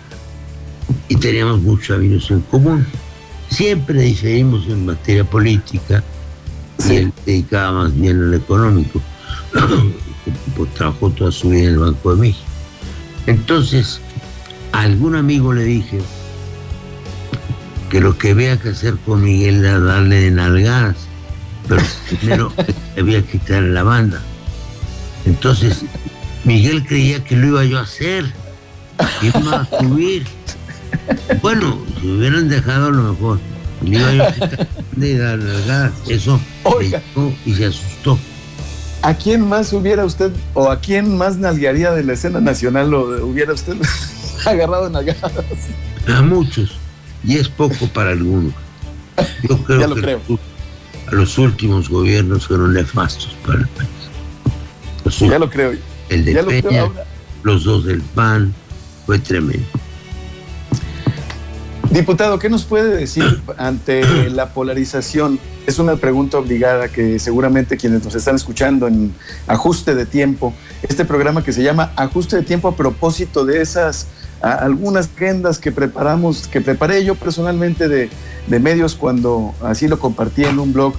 y 1.08 1.16
teníamos 1.16 1.62
muchos 1.62 1.98
amigos 1.98 2.30
en 2.32 2.42
común. 2.42 2.86
Siempre 3.50 4.02
diferimos 4.02 4.68
en 4.68 4.86
materia 4.86 5.24
política 5.24 6.04
y 6.88 6.96
él 6.96 7.14
dedicaba 7.26 7.84
más 7.84 8.00
bien 8.00 8.24
al 8.24 8.34
económico, 8.34 9.02
pues 10.56 10.74
trabajó 10.74 11.10
toda 11.10 11.32
su 11.32 11.50
vida 11.50 11.64
en 11.64 11.70
el 11.70 11.80
Banco 11.80 12.16
de 12.16 12.22
México. 12.22 12.46
Entonces, 13.26 14.00
a 14.72 14.82
algún 14.82 15.16
amigo 15.16 15.54
le 15.54 15.64
dije 15.64 16.00
que 17.90 18.00
lo 18.00 18.18
que 18.18 18.32
había 18.32 18.58
que 18.58 18.70
hacer 18.70 18.96
con 19.06 19.24
Miguel 19.24 19.66
era 19.66 19.80
darle 19.80 20.22
de 20.22 20.32
nalgadas, 20.32 20.96
pero 21.68 21.82
primero 22.08 22.54
había 22.98 23.22
que 23.24 23.40
quitar 23.40 23.64
la 23.64 23.84
banda. 23.84 24.22
Entonces, 25.26 25.84
Miguel 26.44 26.86
creía 26.86 27.24
que 27.24 27.36
lo 27.36 27.48
iba 27.48 27.66
yo 27.66 27.80
a 27.80 27.82
hacer, 27.82 28.26
que 29.20 29.28
iba 29.28 29.62
a 29.62 29.80
subir. 29.80 30.26
Bueno, 31.42 31.80
si 32.00 32.08
hubieran 32.08 32.50
dejado 32.50 32.88
a 32.88 32.92
lo 32.92 33.14
mejor, 33.14 33.40
le 33.84 33.98
iba 33.98 34.14
yo 34.14 34.24
a 34.24 34.32
quitar 34.32 34.68
de 34.96 35.18
dar 35.18 35.38
nalgadas. 35.40 35.94
Eso 36.08 36.40
Oiga. 36.64 37.02
y 37.46 37.54
se 37.54 37.66
asustó. 37.66 38.18
¿A 39.02 39.14
quién 39.14 39.48
más 39.48 39.72
hubiera 39.72 40.04
usted, 40.04 40.32
o 40.54 40.70
a 40.70 40.80
quién 40.80 41.18
más 41.18 41.38
nalgaría 41.38 41.92
de 41.92 42.04
la 42.04 42.14
escena 42.14 42.42
nacional 42.42 42.90
lo 42.92 43.26
hubiera 43.26 43.54
usted 43.54 43.76
agarrado 44.46 44.90
nalgadas? 44.90 45.32
A 46.08 46.22
muchos, 46.22 46.72
y 47.24 47.38
es 47.38 47.48
poco 47.48 47.88
para 47.94 48.12
algunos. 48.12 48.54
Yo 49.48 49.58
creo 49.66 49.80
ya 49.80 49.88
lo 49.88 49.96
que 49.96 50.02
creo. 50.02 50.22
a 51.08 51.16
los 51.16 51.38
últimos 51.38 51.88
gobiernos 51.90 52.48
fueron 52.48 52.74
nefastos 52.74 53.36
para 53.46 53.60
el 53.62 53.68
país. 53.68 53.90
Los 55.06 55.20
Ya 55.20 55.40
lo 55.40 55.50
creo. 55.50 55.74
el 56.10 56.26
de 56.26 56.34
ya 56.34 56.42
lo 56.42 56.48
creo 56.50 56.64
Peña, 56.64 56.82
ahora. 56.82 57.04
los 57.44 57.64
dos 57.64 57.86
del 57.86 58.02
PAN, 58.02 58.54
fue 59.06 59.18
tremendo. 59.20 59.66
Diputado, 61.92 62.38
¿qué 62.38 62.50
nos 62.50 62.66
puede 62.66 62.96
decir 62.96 63.42
ante 63.58 64.30
la 64.30 64.54
polarización? 64.54 65.40
Es 65.66 65.80
una 65.80 65.96
pregunta 65.96 66.38
obligada 66.38 66.88
que 66.88 67.18
seguramente 67.18 67.78
quienes 67.78 68.04
nos 68.04 68.14
están 68.14 68.36
escuchando 68.36 68.88
en 68.88 69.12
ajuste 69.48 69.96
de 69.96 70.06
tiempo, 70.06 70.54
este 70.84 71.04
programa 71.04 71.44
que 71.44 71.52
se 71.52 71.64
llama 71.64 71.92
Ajuste 71.96 72.36
de 72.36 72.44
tiempo 72.44 72.68
a 72.68 72.76
propósito 72.76 73.44
de 73.44 73.62
esas 73.64 74.06
a, 74.40 74.52
algunas 74.54 75.10
agendas 75.16 75.58
que 75.58 75.72
preparamos, 75.72 76.48
que 76.48 76.62
preparé 76.62 77.04
yo 77.04 77.16
personalmente 77.16 77.88
de, 77.88 78.12
de 78.46 78.60
medios 78.60 78.94
cuando 78.94 79.56
así 79.64 79.88
lo 79.88 79.98
compartí 79.98 80.44
en 80.46 80.60
un 80.60 80.72
blog. 80.72 80.94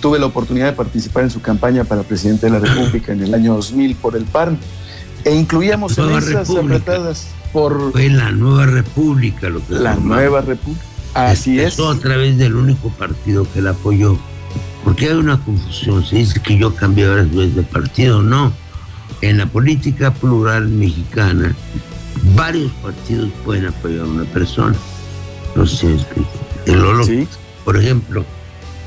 Tuve 0.00 0.18
la 0.18 0.26
oportunidad 0.26 0.66
de 0.66 0.72
participar 0.72 1.24
en 1.24 1.30
su 1.30 1.40
campaña 1.40 1.84
para 1.84 2.02
presidente 2.02 2.46
de 2.46 2.52
la 2.52 2.58
República 2.58 3.12
en 3.12 3.22
el 3.22 3.32
año 3.32 3.54
2000 3.54 3.96
por 3.96 4.14
el 4.14 4.24
PAN 4.24 4.58
e 5.24 5.34
incluíamos 5.34 5.96
en 5.98 6.10
esas 6.10 6.50
apretadas 6.50 7.28
por 7.52 7.92
Fue 7.92 8.08
la 8.08 8.30
nueva 8.32 8.66
república 8.66 9.48
lo 9.48 9.58
que 9.66 9.74
la 9.74 9.94
formamos. 9.94 10.04
nueva 10.04 10.40
República. 10.42 10.84
Así 11.14 11.58
es. 11.58 11.64
Empezó 11.64 11.90
a 11.90 11.98
través 11.98 12.38
del 12.38 12.54
único 12.56 12.90
partido 12.90 13.46
que 13.52 13.62
la 13.62 13.70
apoyó. 13.70 14.18
Porque 14.84 15.06
hay 15.06 15.14
una 15.14 15.38
confusión. 15.42 16.04
Se 16.04 16.16
dice 16.16 16.40
que 16.40 16.56
yo 16.56 16.74
cambié 16.74 17.08
varias 17.08 17.34
veces 17.34 17.56
de 17.56 17.62
partido. 17.62 18.22
No. 18.22 18.52
En 19.20 19.38
la 19.38 19.46
política 19.46 20.12
plural 20.14 20.68
mexicana, 20.68 21.54
varios 22.36 22.70
partidos 22.82 23.30
pueden 23.44 23.66
apoyar 23.66 24.00
a 24.02 24.04
una 24.04 24.24
persona. 24.24 24.76
No 25.56 25.66
sé 25.66 25.76
si 25.76 25.86
me 25.86 25.94
explico. 25.94 26.30
En 26.66 26.80
lo 26.80 26.92
loco. 26.92 27.06
Sí. 27.06 27.26
Por 27.64 27.76
ejemplo, 27.76 28.24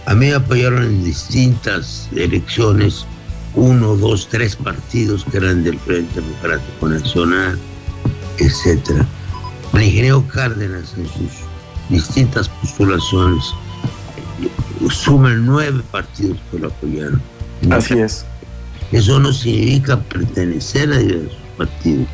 a 0.05 0.13
mí 0.15 0.27
me 0.27 0.33
apoyaron 0.33 0.83
en 0.83 1.03
distintas 1.03 2.07
elecciones 2.15 3.05
uno, 3.53 3.95
dos, 3.97 4.27
tres 4.29 4.55
partidos 4.55 5.25
que 5.29 5.37
eran 5.37 5.63
del 5.63 5.77
Frente 5.79 6.21
Democrático 6.21 6.87
Nacional, 6.87 7.59
El 9.73 9.83
ingeniero 9.83 10.25
Cárdenas 10.27 10.95
en 10.97 11.05
sus 11.07 11.43
distintas 11.89 12.49
postulaciones 12.49 13.53
suman 14.89 15.45
nueve 15.45 15.81
partidos 15.91 16.37
que 16.49 16.57
lo 16.57 16.67
apoyaron. 16.69 17.21
Así 17.69 17.99
es. 17.99 18.25
Eso 18.91 19.19
no 19.19 19.31
significa 19.31 19.99
pertenecer 19.99 20.91
a 20.91 20.97
diversos 20.97 21.37
partidos, 21.55 22.07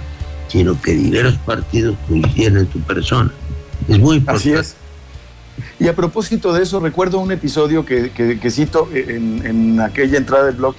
sino 0.50 0.82
que 0.82 0.92
diversos 0.92 1.40
partidos 1.40 1.96
coincidieron 2.08 2.60
en 2.60 2.68
tu 2.68 2.80
persona. 2.82 3.32
Es 3.88 3.98
muy 3.98 4.18
importante. 4.18 4.60
Así 4.60 4.60
es. 4.60 4.76
Y 5.80 5.88
a 5.88 5.96
propósito 5.96 6.54
de 6.54 6.64
eso, 6.64 6.80
recuerdo 6.82 7.20
un 7.20 7.32
episodio 7.32 7.86
que, 7.86 8.40
cito 8.52 8.90
en, 8.94 9.80
aquella 9.80 10.18
entrada 10.18 10.48
del 10.48 10.56
blog, 10.56 10.76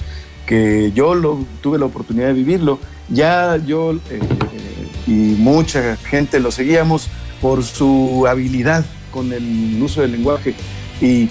que 0.47 0.93
yo 0.95 1.15
lo, 1.15 1.45
tuve 1.63 1.79
la 1.79 1.87
oportunidad 1.87 2.29
de 2.29 2.33
vivirlo. 2.35 2.79
Ya 3.09 3.57
yo 3.57 3.95
eh, 4.11 4.21
y 5.09 5.35
mucha 5.39 5.97
gente 5.97 6.39
lo 6.39 6.51
seguíamos 6.51 7.09
por 7.41 7.65
su 7.65 8.27
habilidad 8.29 8.85
con 9.11 9.33
el 9.33 9.81
uso 9.83 10.03
del 10.03 10.13
lenguaje. 10.13 10.55
Y 11.01 11.29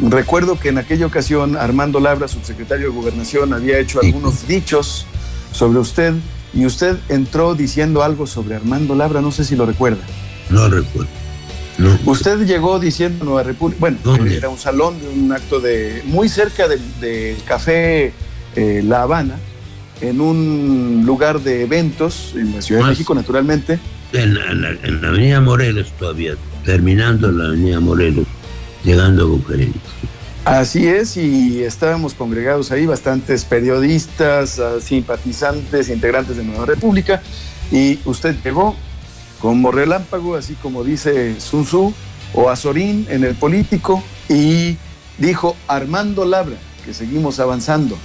recuerdo 0.00 0.58
que 0.58 0.70
en 0.70 0.78
aquella 0.78 1.04
ocasión 1.04 1.56
Armando 1.56 2.00
Labra, 2.00 2.26
subsecretario 2.26 2.88
de 2.88 2.96
Gobernación, 2.96 3.52
había 3.52 3.78
hecho 3.78 4.00
algunos 4.00 4.48
dichos 4.48 5.06
sobre 5.52 5.78
usted 5.78 6.14
y 6.54 6.64
usted 6.64 6.96
entró 7.10 7.54
diciendo 7.54 8.02
algo 8.02 8.26
sobre 8.26 8.56
Armando 8.56 8.94
Labra, 8.94 9.20
no 9.20 9.30
sé 9.30 9.44
si 9.44 9.56
lo 9.56 9.66
recuerda. 9.66 10.02
No 10.48 10.66
recuerdo. 10.68 11.10
Usted 12.06 12.44
llegó 12.46 12.80
diciendo 12.80 13.24
Nueva 13.24 13.42
República, 13.42 13.78
bueno, 13.78 13.98
era 14.26 14.48
un 14.48 14.58
salón 14.58 14.98
de 15.00 15.08
un 15.08 15.30
acto 15.32 15.60
de 15.60 16.02
muy 16.06 16.28
cerca 16.28 16.66
del, 16.66 17.36
café 17.46 18.12
eh, 18.56 18.82
La 18.84 19.02
Habana, 19.02 19.36
en 20.00 20.20
un 20.20 21.02
lugar 21.04 21.40
de 21.40 21.62
eventos 21.62 22.32
en 22.34 22.54
la 22.54 22.62
Ciudad 22.62 22.82
de 22.82 22.90
México, 22.90 23.14
naturalmente. 23.14 23.78
En 24.12 24.34
la, 24.34 25.08
Avenida 25.08 25.40
Morelos 25.40 25.92
todavía, 25.98 26.34
terminando 26.64 27.30
la 27.30 27.46
Avenida 27.48 27.80
Morelos, 27.80 28.26
llegando 28.84 29.24
a 29.24 29.26
Bucareli. 29.26 29.74
Así 30.44 30.86
es, 30.86 31.16
y 31.16 31.62
estábamos 31.62 32.14
congregados 32.14 32.70
ahí 32.70 32.86
bastantes 32.86 33.44
periodistas, 33.44 34.58
ah, 34.58 34.80
simpatizantes, 34.80 35.90
integrantes 35.90 36.36
de 36.38 36.44
Nueva 36.44 36.64
República, 36.64 37.20
y 37.70 37.98
usted 38.06 38.34
llegó 38.42 38.74
como 39.40 39.70
relámpago, 39.70 40.36
así 40.36 40.54
como 40.54 40.84
dice 40.84 41.38
Sun 41.38 41.64
Tzu 41.64 41.92
o 42.32 42.48
Azorín 42.48 43.06
en 43.10 43.24
el 43.24 43.34
político, 43.34 44.02
y 44.28 44.78
dijo 45.18 45.54
Armando 45.66 46.24
Labra, 46.24 46.56
que 46.84 46.94
seguimos 46.94 47.40
avanzando. 47.40 47.98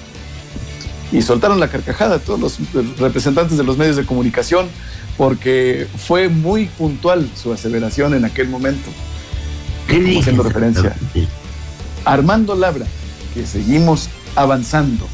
Y 1.14 1.22
soltaron 1.22 1.60
la 1.60 1.70
carcajada 1.70 2.20
todos 2.20 2.40
los 2.40 2.58
representantes 2.98 3.58
de 3.58 3.64
los 3.64 3.78
medios 3.78 3.96
de 3.96 4.06
comunicación, 4.06 4.68
porque 5.16 5.88
fue 5.96 6.28
muy 6.28 6.66
puntual 6.66 7.30
su 7.42 7.54
aseveración 7.54 8.16
en 8.16 8.26
aquel 8.26 8.50
momento. 8.50 8.90
¿Qué 9.88 10.18
haciendo 10.20 10.44
referencia. 10.44 10.96
Armando 12.04 12.56
Labra, 12.56 12.88
que 13.34 13.46
seguimos 13.46 14.10
avanzando, 14.36 15.08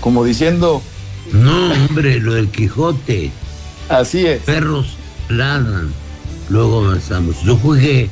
como 0.00 0.24
diciendo... 0.24 0.82
No, 1.32 1.72
hombre, 1.72 2.20
lo 2.20 2.34
del 2.34 2.48
Quijote. 2.48 3.32
Así 3.88 4.26
es. 4.26 4.42
Perros 4.42 4.96
ladran, 5.28 5.92
luego 6.48 6.84
avanzamos. 6.84 7.42
Yo 7.42 7.56
jugué, 7.56 8.08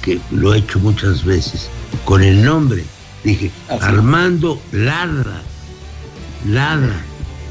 que 0.00 0.18
lo 0.30 0.54
he 0.54 0.58
hecho 0.58 0.78
muchas 0.78 1.24
veces, 1.24 1.68
con 2.04 2.22
el 2.22 2.42
nombre. 2.44 2.84
Dije, 3.24 3.50
Armando 3.68 4.60
ladra, 4.72 5.42
ladra, 6.46 7.00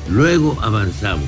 luego 0.09 0.57
avanzamos. 0.61 1.25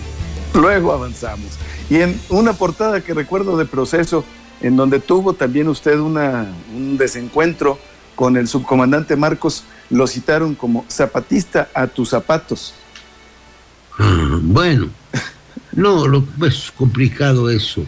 Luego 0.54 0.94
avanzamos. 0.94 1.58
Y 1.90 1.98
en 1.98 2.20
una 2.30 2.54
portada 2.54 3.02
que 3.02 3.14
recuerdo 3.14 3.58
de 3.58 3.66
proceso, 3.66 4.24
en 4.62 4.76
donde 4.76 5.00
tuvo 5.00 5.34
también 5.34 5.68
usted 5.68 6.00
una, 6.00 6.48
un 6.76 6.98
desencuentro 6.98 7.80
con 8.16 8.36
el 8.36 8.48
subcomandante 8.48 9.16
Marcos, 9.16 9.64
lo 9.90 10.06
citaron 10.08 10.56
como 10.56 10.86
zapatista 10.90 11.70
a 11.74 11.88
tus 11.88 12.10
zapatos. 12.10 12.74
Ah, 13.98 14.40
bueno, 14.42 14.90
no, 15.72 16.08
lo, 16.08 16.24
pues 16.24 16.72
complicado 16.76 17.50
eso. 17.50 17.84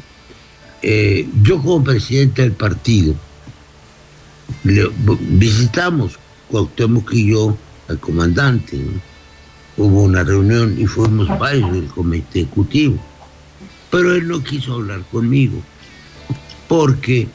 Eh, 0.81 1.29
yo 1.43 1.61
como 1.61 1.83
presidente 1.83 2.41
del 2.41 2.53
partido 2.53 3.13
visitamos 4.63 6.17
Cuauhtémoc 6.49 7.13
y 7.13 7.31
yo 7.31 7.57
al 7.87 7.99
comandante. 7.99 8.79
Hubo 9.77 10.03
una 10.03 10.23
reunión 10.23 10.75
y 10.77 10.85
fuimos 10.85 11.27
varios 11.39 11.71
del 11.71 11.87
comité 11.87 12.41
ejecutivo. 12.41 12.99
Pero 13.89 14.15
él 14.15 14.27
no 14.27 14.43
quiso 14.43 14.73
hablar 14.73 15.03
conmigo 15.11 15.61
porque 16.67 17.27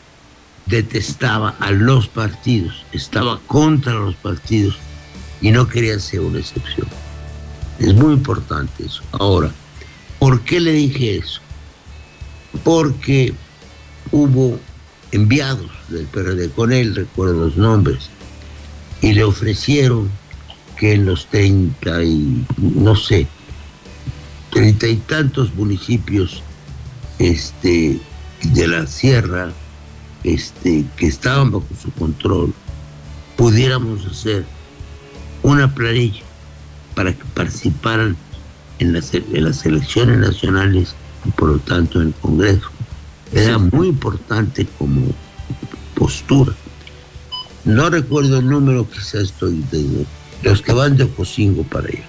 detestaba 0.67 1.51
a 1.61 1.71
los 1.71 2.09
partidos, 2.09 2.85
estaba 2.93 3.39
contra 3.47 3.95
los 3.95 4.17
partidos 4.17 4.77
y 5.41 5.51
no 5.51 5.69
quería 5.69 5.99
ser 5.99 6.21
una 6.21 6.39
excepción. 6.39 6.89
Es 7.79 7.95
muy 7.95 8.15
importante 8.15 8.85
eso. 8.85 9.03
Ahora, 9.13 9.53
¿Por 10.19 10.41
qué 10.43 10.61
le 10.61 10.73
dije 10.73 11.19
eso? 11.19 11.41
Porque 12.65 13.35
hubo 14.11 14.59
enviados 15.13 15.71
del 15.89 16.07
PRD 16.07 16.51
con 16.51 16.73
él, 16.73 16.95
recuerdo 16.95 17.47
los 17.47 17.57
nombres, 17.57 18.09
y 19.03 19.13
le 19.13 19.25
ofrecieron 19.25 20.11
que 20.77 20.93
en 20.93 21.07
los 21.07 21.27
30 21.27 22.05
y, 22.05 22.45
no 22.59 22.95
sé, 22.97 23.27
treinta 24.51 24.87
y 24.87 24.97
tantos 24.97 25.55
municipios 25.55 26.43
este, 27.19 28.01
de 28.43 28.69
la 28.69 28.87
sierra 28.87 29.53
este, 30.25 30.85
que 30.97 31.07
estaban 31.07 31.51
bajo 31.51 31.67
su 31.81 31.91
control, 31.93 32.53
pudiéramos 33.37 34.07
hacer 34.07 34.45
una 35.43 35.73
planilla 35.75 36.23
para 36.95 37.13
que 37.13 37.25
participaran 37.35 38.17
en 38.79 38.93
las, 38.93 39.15
elecciones 39.15 40.19
nacionales 40.19 40.95
y 41.25 41.31
por 41.31 41.51
lo 41.51 41.59
tanto 41.59 42.01
en 42.01 42.09
el 42.09 42.15
Congreso. 42.15 42.69
Era 43.33 43.59
muy 43.59 43.89
importante 43.89 44.67
como 44.79 45.13
postura. 45.95 46.53
No 47.65 47.91
recuerdo 47.91 48.39
el 48.39 48.49
número, 48.49 48.89
quizás 48.89 49.25
estoy 49.25 49.65
de 49.71 50.07
los 50.43 50.63
que 50.63 50.73
van 50.73 50.97
de 50.97 51.05
Ocosingo 51.05 51.63
para 51.65 51.89
allá. 51.89 52.05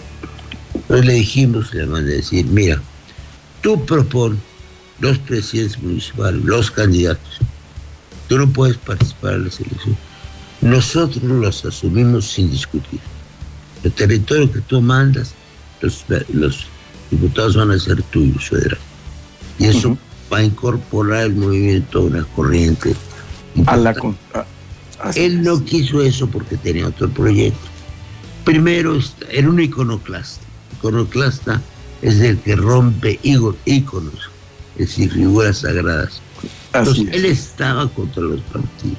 Entonces 0.74 1.06
le 1.06 1.13
dijimos, 1.13 1.74
le 1.74 1.86
van 1.86 2.04
a 2.04 2.08
decir, 2.08 2.46
mira, 2.46 2.82
tú 3.62 3.86
propones 3.86 4.40
los 5.00 5.18
presidentes 5.20 5.82
municipales, 5.82 6.44
los 6.44 6.72
candidatos. 6.72 7.40
Tú 8.28 8.38
no 8.38 8.48
puedes 8.50 8.78
participar 8.78 9.36
en 9.36 9.46
las 9.46 9.60
elecciones. 9.60 10.00
Nosotros 10.62 11.24
los 11.24 11.66
asumimos 11.66 12.26
sin 12.26 12.50
discutir. 12.50 13.00
El 13.84 13.92
territorio 13.92 14.52
que 14.52 14.62
tú 14.62 14.82
mandas 14.82 15.34
los, 15.82 16.68
diputados 17.12 17.56
van 17.56 17.72
a 17.72 17.80
ser 17.80 18.02
tuyos, 18.04 18.50
federal. 18.50 18.80
Y 19.60 19.66
eso 19.66 19.98
va 20.32 20.40
a 20.40 20.44
incorporar 20.44 21.26
el 21.26 21.36
movimiento 21.36 22.00
a 22.00 22.02
una 22.04 22.24
corriente. 22.24 22.96
A 23.66 23.78
la, 23.78 23.96
Él 25.16 25.42
no 25.44 25.63
quiso 25.63 26.02
eso 26.02 26.28
porque 26.28 26.58
tenía 26.58 26.88
otro 26.88 27.10
proyecto. 27.10 27.77
Primero, 28.48 28.98
era 29.30 29.50
un 29.50 29.60
iconoclasta. 29.60 30.42
Iconoclasta 30.78 31.62
es 32.02 32.22
el 32.22 32.40
que 32.40 32.56
rompe 32.56 33.20
íconos, 33.22 34.30
es 34.78 34.88
decir, 34.88 35.12
figuras 35.12 35.58
sagradas. 35.58 36.22
Entonces, 36.74 37.10
él 37.12 37.26
estaba 37.26 37.90
contra 37.90 38.24
los 38.24 38.40
partidos. 38.44 38.98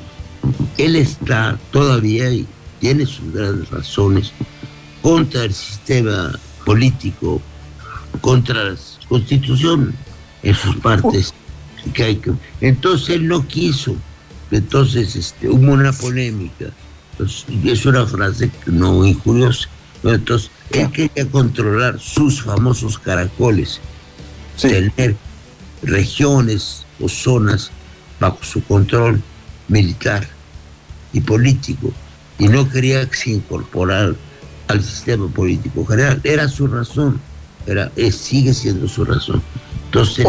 Él 0.76 0.96
está 0.96 1.58
todavía 1.70 2.30
y 2.30 2.46
tiene 2.78 3.06
sus 3.06 3.32
grandes 3.32 3.70
razones 3.70 4.32
contra 5.00 5.44
el 5.44 5.54
sistema 5.54 6.38
político 6.66 7.40
contra 8.20 8.64
la 8.64 8.76
constitución 9.08 9.94
en 10.42 10.54
sus 10.54 10.76
partes. 10.76 11.32
Entonces 12.60 13.08
él 13.08 13.26
no 13.26 13.48
quiso. 13.48 13.96
Entonces 14.50 15.16
este, 15.16 15.48
hubo 15.48 15.72
una 15.72 15.94
polémica. 15.94 16.66
Es 17.64 17.86
una 17.86 18.06
frase 18.06 18.50
no 18.66 19.04
injuriosa. 19.04 19.68
Entonces 20.02 20.50
él 20.70 20.90
quería 20.90 21.28
controlar 21.30 21.98
sus 21.98 22.42
famosos 22.42 22.98
caracoles. 22.98 23.80
Tener 24.60 25.16
regiones 25.82 26.84
o 27.00 27.08
zonas 27.08 27.70
bajo 28.20 28.38
su 28.42 28.62
control 28.64 29.22
militar 29.68 30.28
y 31.12 31.20
político. 31.20 31.92
Y 32.38 32.48
no 32.48 32.68
quería 32.68 33.08
que 33.08 33.16
se 33.16 33.30
incorporara 33.30 34.14
al 34.68 34.82
sistema 34.82 35.28
político 35.28 35.84
general. 35.84 36.20
Era 36.24 36.48
su 36.48 36.66
razón, 36.66 37.20
era, 37.66 37.90
sigue 38.12 38.54
siendo 38.54 38.88
su 38.88 39.04
razón. 39.04 39.42
Entonces 39.86 40.24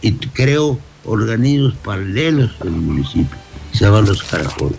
y 0.00 0.12
creó 0.12 0.78
organismos 1.04 1.74
paralelos 1.84 2.52
al 2.60 2.70
municipio, 2.70 3.36
se 3.72 3.84
llaman 3.84 4.06
los 4.06 4.22
caracoles. 4.22 4.78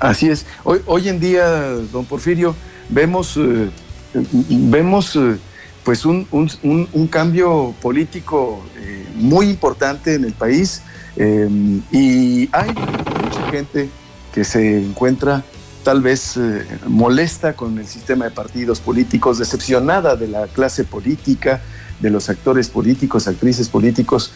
Así 0.00 0.28
es. 0.28 0.44
Hoy, 0.64 0.80
hoy 0.86 1.08
en 1.08 1.18
día, 1.18 1.46
don 1.92 2.04
Porfirio, 2.04 2.54
vemos, 2.88 3.36
eh, 3.36 3.70
vemos 4.14 5.16
eh, 5.16 5.38
pues 5.84 6.04
un, 6.04 6.26
un, 6.32 7.06
cambio 7.06 7.74
político 7.80 8.62
eh, 8.76 9.06
muy 9.14 9.48
importante 9.48 10.14
en 10.14 10.24
el 10.24 10.32
país 10.32 10.82
y 11.18 12.48
hay 12.52 12.68
mucha 12.68 13.50
gente 13.50 13.88
que 14.34 14.44
se 14.44 14.82
encuentra 14.82 15.42
tal 15.82 16.02
vez 16.02 16.38
molesta 16.86 17.54
con 17.54 17.78
el 17.78 17.86
sistema 17.86 18.26
de 18.26 18.32
partidos 18.32 18.80
políticos, 18.80 19.38
decepcionada 19.38 20.16
de 20.16 20.28
la 20.28 20.46
clase 20.48 20.84
política, 20.84 21.62
de 22.00 22.10
los 22.10 22.28
actores 22.28 22.68
políticos, 22.68 23.28
actrices 23.28 23.70
políticos, 23.70 24.32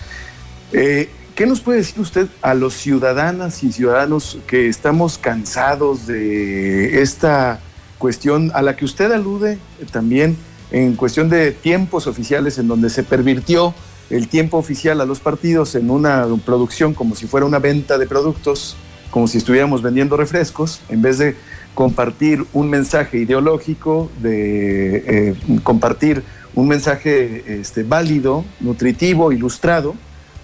¿qué 1.40 1.46
nos 1.46 1.62
puede 1.62 1.78
decir 1.78 1.98
usted 1.98 2.28
a 2.42 2.52
los 2.52 2.74
ciudadanas 2.74 3.64
y 3.64 3.72
ciudadanos 3.72 4.36
que 4.46 4.68
estamos 4.68 5.16
cansados 5.16 6.06
de 6.06 7.00
esta 7.00 7.60
cuestión 7.96 8.52
a 8.52 8.60
la 8.60 8.76
que 8.76 8.84
usted 8.84 9.10
alude 9.10 9.56
también 9.90 10.36
en 10.70 10.96
cuestión 10.96 11.30
de 11.30 11.52
tiempos 11.52 12.06
oficiales 12.06 12.58
en 12.58 12.68
donde 12.68 12.90
se 12.90 13.04
pervirtió 13.04 13.72
el 14.10 14.28
tiempo 14.28 14.58
oficial 14.58 15.00
a 15.00 15.06
los 15.06 15.20
partidos 15.20 15.74
en 15.76 15.88
una 15.88 16.26
producción 16.44 16.92
como 16.92 17.14
si 17.14 17.26
fuera 17.26 17.46
una 17.46 17.58
venta 17.58 17.96
de 17.96 18.04
productos, 18.06 18.76
como 19.10 19.26
si 19.26 19.38
estuviéramos 19.38 19.80
vendiendo 19.80 20.18
refrescos, 20.18 20.82
en 20.90 21.00
vez 21.00 21.16
de 21.16 21.36
compartir 21.74 22.44
un 22.52 22.68
mensaje 22.68 23.16
ideológico, 23.16 24.10
de 24.20 24.96
eh, 25.30 25.34
compartir 25.62 26.22
un 26.54 26.68
mensaje 26.68 27.60
este, 27.60 27.82
válido, 27.82 28.44
nutritivo, 28.60 29.32
ilustrado 29.32 29.94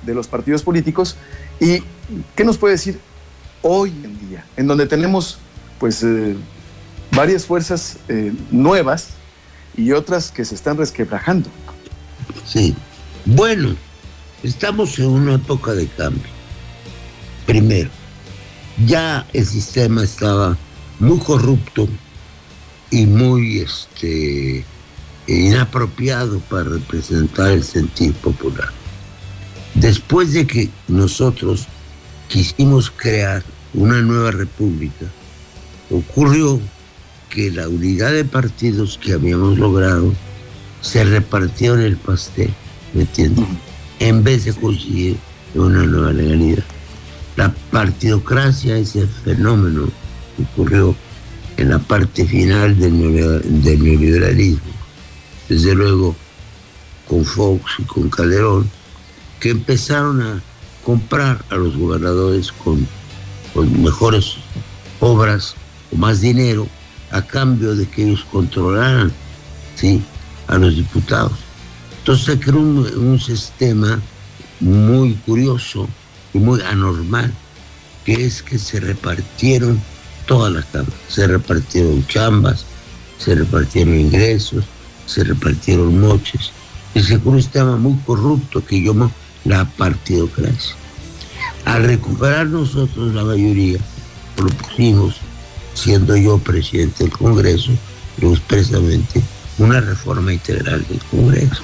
de 0.07 0.15
los 0.15 0.29
partidos 0.29 0.63
políticos. 0.63 1.17
¿Y 1.61 1.83
qué 2.35 2.45
nos 2.45 2.57
puede 2.57 2.75
decir 2.75 2.99
hoy 3.63 3.91
en 4.03 4.29
día, 4.29 4.45
en 4.57 4.67
donde 4.67 4.87
tenemos 4.87 5.39
pues 5.79 6.03
eh, 6.03 6.37
varias 7.13 7.45
fuerzas 7.45 7.99
eh, 8.09 8.33
nuevas 8.51 9.09
y 9.77 9.93
otras 9.93 10.31
que 10.31 10.45
se 10.45 10.55
están 10.55 10.79
resquebrajando? 10.79 11.51
Sí, 12.47 12.75
bueno, 13.25 13.75
estamos 14.43 14.99
en 14.99 15.07
una 15.07 15.35
época 15.35 15.73
de 15.73 15.87
cambio. 15.89 16.23
Primero, 17.45 17.91
ya 18.87 19.27
el 19.33 19.45
sistema 19.45 20.05
estaba 20.05 20.57
muy 20.99 21.19
corrupto 21.19 21.89
y 22.91 23.07
muy 23.07 23.59
este, 23.59 24.65
inapropiado 25.27 26.41
para 26.41 26.65
representar 26.65 27.51
el 27.51 27.65
sentido 27.65 28.15
popular. 28.15 28.76
Después 29.81 30.33
de 30.33 30.47
que 30.47 30.71
nosotros 30.89 31.67
quisimos 32.29 32.91
crear 32.91 33.43
una 33.75 34.01
nueva 34.01 34.31
república, 34.31 35.07
ocurrió 35.91 36.61
que 37.29 37.51
la 37.51 37.69
unidad 37.69 38.13
de 38.13 38.25
partidos 38.25 38.99
que 38.99 39.13
habíamos 39.13 39.59
logrado 39.59 40.15
se 40.81 41.05
repartió 41.05 41.75
en 41.75 41.81
el 41.81 41.97
pastel 41.97 42.51
¿me 42.95 43.03
entiendes? 43.03 43.45
En 43.99 44.25
vez 44.25 44.45
de 44.47 44.55
conseguir 44.55 45.17
una 45.55 45.85
nueva 45.85 46.13
legalidad. 46.13 46.65
La 47.37 47.53
partidocracia, 47.71 48.79
ese 48.79 49.07
fenómeno 49.07 49.89
que 50.37 50.43
ocurrió 50.43 50.97
en 51.57 51.71
la 51.71 51.79
parte 51.79 52.25
final 52.27 52.79
del, 52.79 52.99
neoliberalismo, 52.99 54.73
desde 55.49 55.75
luego 55.75 56.17
con 57.07 57.25
Fox 57.25 57.63
y 57.79 57.83
con 57.83 58.09
Calderón, 58.09 58.71
que 59.41 59.51
empezaron 59.51 60.23
a 60.23 60.43
comprar 60.85 61.45
a 61.51 61.57
los 61.57 61.77
gobernadores 61.77 62.53
con, 62.53 62.87
con 63.53 63.83
mejores 63.83 64.37
obras 65.01 65.55
o 65.93 65.97
más 65.97 66.21
dinero 66.21 66.69
a 67.11 67.23
cambio 67.23 67.75
de 67.75 67.89
que 67.89 68.05
ellos 68.05 68.25
controlaran 68.31 69.13
¿sí? 69.75 70.03
a 70.49 70.59
los 70.59 70.77
diputados. 70.77 71.33
Entonces 71.99 72.25
se 72.27 72.39
creó 72.39 72.61
un, 72.61 73.19
sistema 73.19 74.01
muy 74.61 75.15
curioso 75.27 75.89
y 76.33 76.39
muy 76.39 76.61
anormal, 76.63 77.33
que 78.05 78.27
es 78.27 78.43
que 78.43 78.59
se 78.59 78.79
repartieron 78.79 79.81
todas 80.27 80.53
las 80.53 80.65
cámaras. 80.67 80.95
Se 81.09 81.27
repartieron 81.27 82.07
chambas, 82.07 82.65
se 83.19 83.35
repartieron 83.35 83.99
ingresos, 83.99 84.65
se 85.07 85.25
repartieron 85.25 86.01
moches. 86.01 86.53
Y 86.95 87.01
se 87.01 87.19
creó 87.19 87.33
un 87.33 87.43
sistema 87.43 87.77
muy 87.77 87.99
corrupto 88.07 88.65
que 88.65 88.77
llamo 88.77 89.11
la 89.47 89.65
partidocracia. 89.65 90.75
Al 91.65 91.85
recuperar 91.85 92.47
nosotros 92.47 93.15
la 93.15 93.25
mayoría, 93.25 93.79
propusimos, 94.37 95.17
siendo 95.75 96.17
yo 96.17 96.39
presidente 96.39 97.05
del 97.05 97.13
Congreso, 97.13 97.73
expresamente, 98.21 99.23
una 99.59 99.81
reforma 99.81 100.33
integral 100.33 100.85
del 100.89 101.01
Congreso 101.11 101.63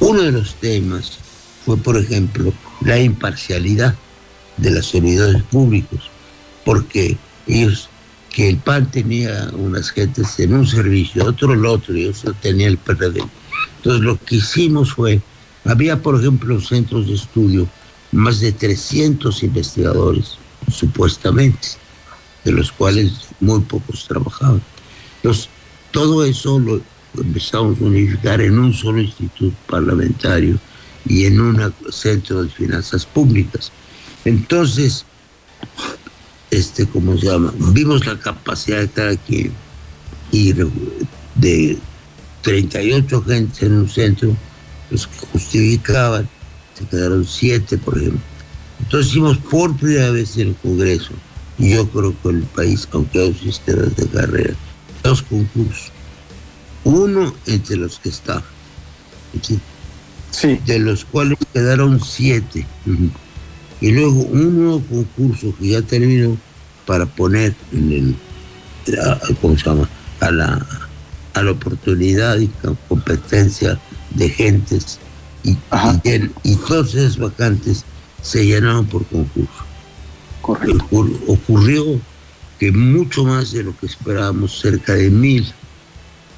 uno 0.00 0.22
de 0.22 0.32
los 0.32 0.54
temas 0.56 1.18
fue, 1.64 1.76
por 1.76 1.96
ejemplo, 1.96 2.52
la 2.80 2.98
imparcialidad 2.98 3.94
de 4.56 4.70
los 4.70 4.88
servidores 4.88 5.42
públicos, 5.44 6.10
porque 6.64 7.16
ellos, 7.46 7.88
que 8.30 8.48
el 8.48 8.56
PAN 8.56 8.90
tenía 8.90 9.48
unas 9.52 9.90
gentes 9.90 10.38
en 10.40 10.54
un 10.54 10.66
servicio, 10.66 11.24
otro 11.24 11.52
el 11.52 11.64
otro, 11.64 11.96
y 11.96 12.06
otro 12.06 12.32
tenía 12.34 12.66
el 12.66 12.78
PRD. 12.78 13.22
Entonces 13.76 14.02
lo 14.02 14.18
que 14.18 14.36
hicimos 14.36 14.92
fue, 14.92 15.20
había 15.66 16.00
por 16.00 16.18
ejemplo 16.18 16.60
centros 16.60 17.06
de 17.06 17.14
estudio, 17.14 17.68
más 18.12 18.40
de 18.40 18.52
300 18.52 19.42
investigadores, 19.42 20.38
supuestamente, 20.70 21.68
de 22.44 22.52
los 22.52 22.72
cuales 22.72 23.12
muy 23.40 23.60
pocos 23.60 24.06
trabajaban. 24.06 24.62
Entonces, 25.16 25.48
todo 25.90 26.24
eso 26.24 26.58
lo, 26.58 26.80
empezamos 27.18 27.80
a 27.80 27.84
unificar 27.84 28.40
en 28.40 28.58
un 28.58 28.72
solo 28.72 29.00
instituto 29.00 29.56
parlamentario 29.68 30.58
y 31.06 31.24
en 31.24 31.40
un 31.40 31.72
centro 31.90 32.42
de 32.42 32.48
finanzas 32.48 33.06
públicas. 33.06 33.72
Entonces, 34.24 35.04
este, 36.50 36.86
¿cómo 36.86 37.16
se 37.18 37.26
llama? 37.26 37.52
Vimos 37.72 38.06
la 38.06 38.18
capacidad 38.18 38.80
de 38.80 38.88
cada 38.88 39.16
quien 39.16 39.52
y 40.32 40.52
de 40.52 41.78
38 42.42 43.24
gentes 43.24 43.62
en 43.62 43.72
un 43.72 43.88
centro, 43.88 44.36
los 44.90 45.06
que 45.06 45.26
justificaban, 45.32 46.28
se 46.74 46.84
quedaron 46.86 47.24
7, 47.24 47.78
por 47.78 47.98
ejemplo. 47.98 48.20
Entonces 48.80 49.10
hicimos 49.10 49.38
por 49.38 49.76
primera 49.76 50.10
vez 50.10 50.36
en 50.36 50.48
el 50.48 50.54
Congreso, 50.56 51.12
y 51.58 51.74
yo 51.74 51.88
creo 51.88 52.14
que 52.22 52.28
el 52.28 52.42
país, 52.42 52.86
aunque 52.92 53.20
hay 53.20 53.34
sistemas 53.34 53.96
de 53.96 54.06
carrera, 54.06 54.54
dos 55.02 55.22
concursos 55.22 55.92
uno 56.86 57.34
entre 57.46 57.76
los 57.76 57.98
que 57.98 58.10
está, 58.10 58.42
¿sí? 60.30 60.60
de 60.64 60.78
los 60.78 61.04
cuales 61.04 61.36
quedaron 61.52 62.00
siete. 62.00 62.64
Y 63.80 63.90
luego 63.90 64.20
un 64.22 64.56
nuevo 64.56 64.82
concurso 64.82 65.52
que 65.58 65.68
ya 65.70 65.82
terminó 65.82 66.36
para 66.86 67.04
poner 67.04 67.54
en 67.72 67.92
el, 67.92 68.16
¿cómo 69.40 69.58
se 69.58 69.64
llama? 69.64 69.88
A 70.20 70.30
la, 70.30 70.66
a 71.34 71.42
la 71.42 71.50
oportunidad 71.50 72.38
y 72.38 72.48
competencia 72.88 73.80
de 74.16 74.28
gentes 74.28 74.98
y, 75.44 75.56
y, 76.42 76.56
todas 76.56 76.94
esas 76.94 77.18
vacantes 77.18 77.84
se 78.22 78.44
llenaron 78.44 78.86
por 78.86 79.06
concurso. 79.06 79.64
Correcto. 80.42 80.86
ocurrió 81.28 82.00
que 82.58 82.72
mucho 82.72 83.24
más 83.24 83.52
de 83.52 83.62
lo 83.62 83.76
que 83.76 83.86
esperábamos, 83.86 84.58
cerca 84.58 84.94
de 84.94 85.10
mil 85.10 85.46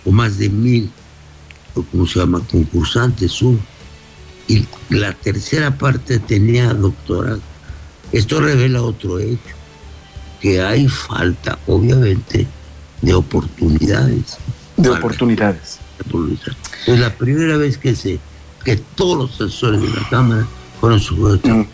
o 0.05 0.11
más 0.11 0.39
de 0.39 0.49
mil, 0.49 0.91
o 1.75 1.83
como 1.83 2.07
se 2.07 2.19
llama, 2.19 2.43
concursantes 2.51 3.41
Y 4.49 4.67
la 4.91 5.13
tercera 5.13 5.77
parte 5.77 6.19
tenía 6.19 6.73
doctorado. 6.75 7.41
Esto 8.13 8.41
revela 8.41 8.83
otro 8.83 9.19
hecho, 9.19 9.55
que 10.41 10.61
hay 10.63 10.89
falta, 10.89 11.59
obviamente, 11.67 12.47
de 13.03 13.15
oportunidades. 13.15 14.39
De 14.77 14.89
oportunidades. 14.89 15.79
Es 16.87 16.99
la 16.99 17.15
primera 17.15 17.57
vez 17.57 17.79
que 17.79 17.95
se 17.95 18.19
que 18.65 18.77
todos 18.77 19.17
los 19.17 19.41
asesores 19.41 19.81
de 19.81 19.89
la 19.89 20.09
Cámara 20.11 20.47
fueron 20.81 21.01
sujetos. 21.01 21.67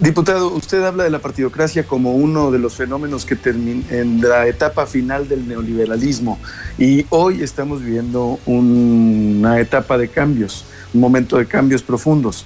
Diputado, 0.00 0.52
usted 0.52 0.82
habla 0.82 1.04
de 1.04 1.10
la 1.10 1.20
partidocracia 1.20 1.84
como 1.84 2.14
uno 2.14 2.50
de 2.50 2.58
los 2.58 2.74
fenómenos 2.74 3.24
que 3.24 3.36
termina 3.36 3.84
en 3.90 4.20
la 4.20 4.46
etapa 4.46 4.86
final 4.86 5.28
del 5.28 5.48
neoliberalismo. 5.48 6.38
Y 6.78 7.06
hoy 7.10 7.42
estamos 7.42 7.82
viviendo 7.82 8.38
una 8.46 9.60
etapa 9.60 9.96
de 9.96 10.08
cambios, 10.08 10.64
un 10.92 11.00
momento 11.00 11.38
de 11.38 11.46
cambios 11.46 11.82
profundos. 11.82 12.44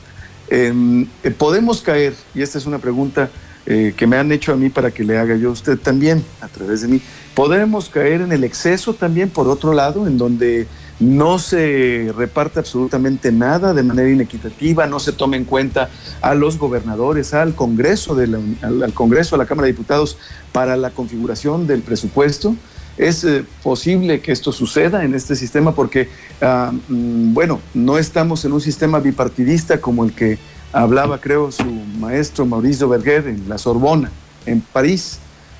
Em, 0.48 1.06
eh, 1.22 1.30
podemos 1.30 1.80
caer, 1.80 2.14
y 2.34 2.42
esta 2.42 2.58
es 2.58 2.66
una 2.66 2.78
pregunta 2.78 3.30
eh, 3.66 3.94
que 3.96 4.06
me 4.06 4.16
han 4.16 4.30
hecho 4.30 4.52
a 4.52 4.56
mí 4.56 4.68
para 4.68 4.90
que 4.90 5.04
le 5.04 5.16
haga 5.16 5.36
yo 5.36 5.48
a 5.48 5.52
usted 5.52 5.78
también, 5.78 6.22
a 6.40 6.48
través 6.48 6.82
de 6.82 6.88
mí, 6.88 7.00
podemos 7.34 7.88
caer 7.88 8.20
en 8.20 8.32
el 8.32 8.44
exceso 8.44 8.94
también, 8.94 9.30
por 9.30 9.48
otro 9.48 9.72
lado, 9.72 10.06
en 10.06 10.18
donde 10.18 10.66
no 11.00 11.38
se 11.38 12.12
reparte 12.16 12.60
absolutamente 12.60 13.32
nada 13.32 13.74
de 13.74 13.82
manera 13.82 14.10
inequitativa, 14.10 14.86
no 14.86 15.00
se 15.00 15.12
toma 15.12 15.36
en 15.36 15.44
cuenta 15.44 15.88
a 16.20 16.34
los 16.34 16.58
gobernadores, 16.58 17.34
al 17.34 17.54
Congreso, 17.54 18.14
de 18.14 18.24
al, 18.62 18.92
Congreso, 18.92 19.34
a 19.34 19.38
la 19.38 19.46
Cámara 19.46 19.66
de 19.66 19.72
Diputados 19.72 20.18
para 20.52 20.76
la 20.76 20.90
configuración 20.90 21.66
del 21.66 21.82
presupuesto. 21.82 22.54
Es 22.96 23.24
eh, 23.24 23.44
posible 23.62 24.20
que 24.20 24.30
esto 24.30 24.52
suceda 24.52 25.04
en 25.04 25.14
este 25.14 25.34
sistema 25.34 25.74
porque, 25.74 26.08
ah, 26.40 26.70
mm, 26.88 27.34
bueno, 27.34 27.60
no 27.74 27.98
estamos 27.98 28.44
en 28.44 28.52
un 28.52 28.60
sistema 28.60 29.00
bipartidista 29.00 29.80
como 29.80 30.04
el 30.04 30.12
que 30.12 30.38
hablaba, 30.74 31.20
creo, 31.20 31.50
su 31.52 31.64
maestro 31.64 32.44
Mauricio 32.44 32.88
Berger 32.88 33.28
en 33.28 33.48
la 33.48 33.58
Sorbona, 33.58 34.10
en 34.44 34.60
París. 34.60 35.18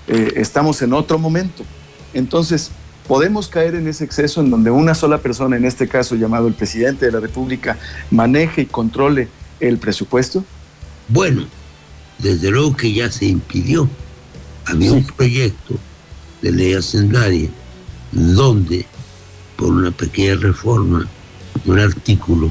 Eh, 0.09 0.35
estamos 0.37 0.83
en 0.83 0.93
otro 0.93 1.19
momento. 1.19 1.65
Entonces, 2.13 2.71
¿Podemos 3.07 3.49
caer 3.49 3.75
en 3.75 3.87
ese 3.87 4.05
exceso 4.05 4.41
en 4.41 4.51
donde 4.51 4.71
una 4.71 4.95
sola 4.95 5.19
persona, 5.19 5.57
en 5.57 5.67
este 5.67 5.89
caso 5.89 6.15
llamado 6.15 6.49
el 6.49 6.55
presidente 6.55 7.05
de 7.05 7.13
la 7.13 7.21
República, 7.21 7.79
maneje 8.11 8.63
y 8.63 8.67
controle 8.67 9.29
el 9.61 9.77
presupuesto? 9.77 10.43
Bueno, 11.09 11.45
desde 12.19 12.51
luego 12.51 12.75
que 12.75 12.95
ya 12.95 13.11
se 13.11 13.27
impidió. 13.27 13.89
Había 14.65 14.93
un 14.93 15.05
proyecto 15.05 15.75
de 16.41 16.51
ley 16.51 16.73
hacendaria 16.73 17.51
donde, 18.11 18.87
por 19.57 19.69
una 19.69 19.91
pequeña 19.91 20.37
reforma, 20.37 21.07
un 21.67 21.79
artículo, 21.79 22.51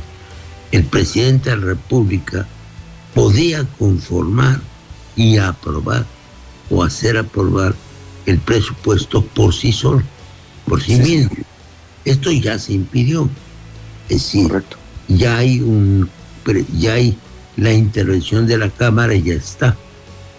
el 0.72 0.84
presidente 0.84 1.50
de 1.50 1.58
la 1.58 1.66
República 1.66 2.48
podía 3.14 3.64
conformar 3.78 4.60
y 5.16 5.38
aprobar 5.38 6.06
o 6.70 6.84
hacer 6.84 7.18
aprobar 7.18 7.76
el 8.26 8.40
presupuesto 8.40 9.24
por 9.24 9.54
sí 9.54 9.72
solo, 9.72 10.04
por 10.66 10.82
sí, 10.82 10.96
mismo. 10.96 11.36
Esto 12.06 12.32
ya 12.32 12.58
se 12.58 12.74
impidió. 12.74 13.30
Es 14.10 14.24
decir, 14.24 14.64
ya 15.08 15.38
hay 15.38 15.62
un 15.62 16.10
ya 16.78 16.94
hay 16.94 17.18
la 17.56 17.72
intervención 17.72 18.48
de 18.48 18.58
la 18.58 18.70
Cámara 18.70 19.16
ya 19.16 19.34
está, 19.34 19.78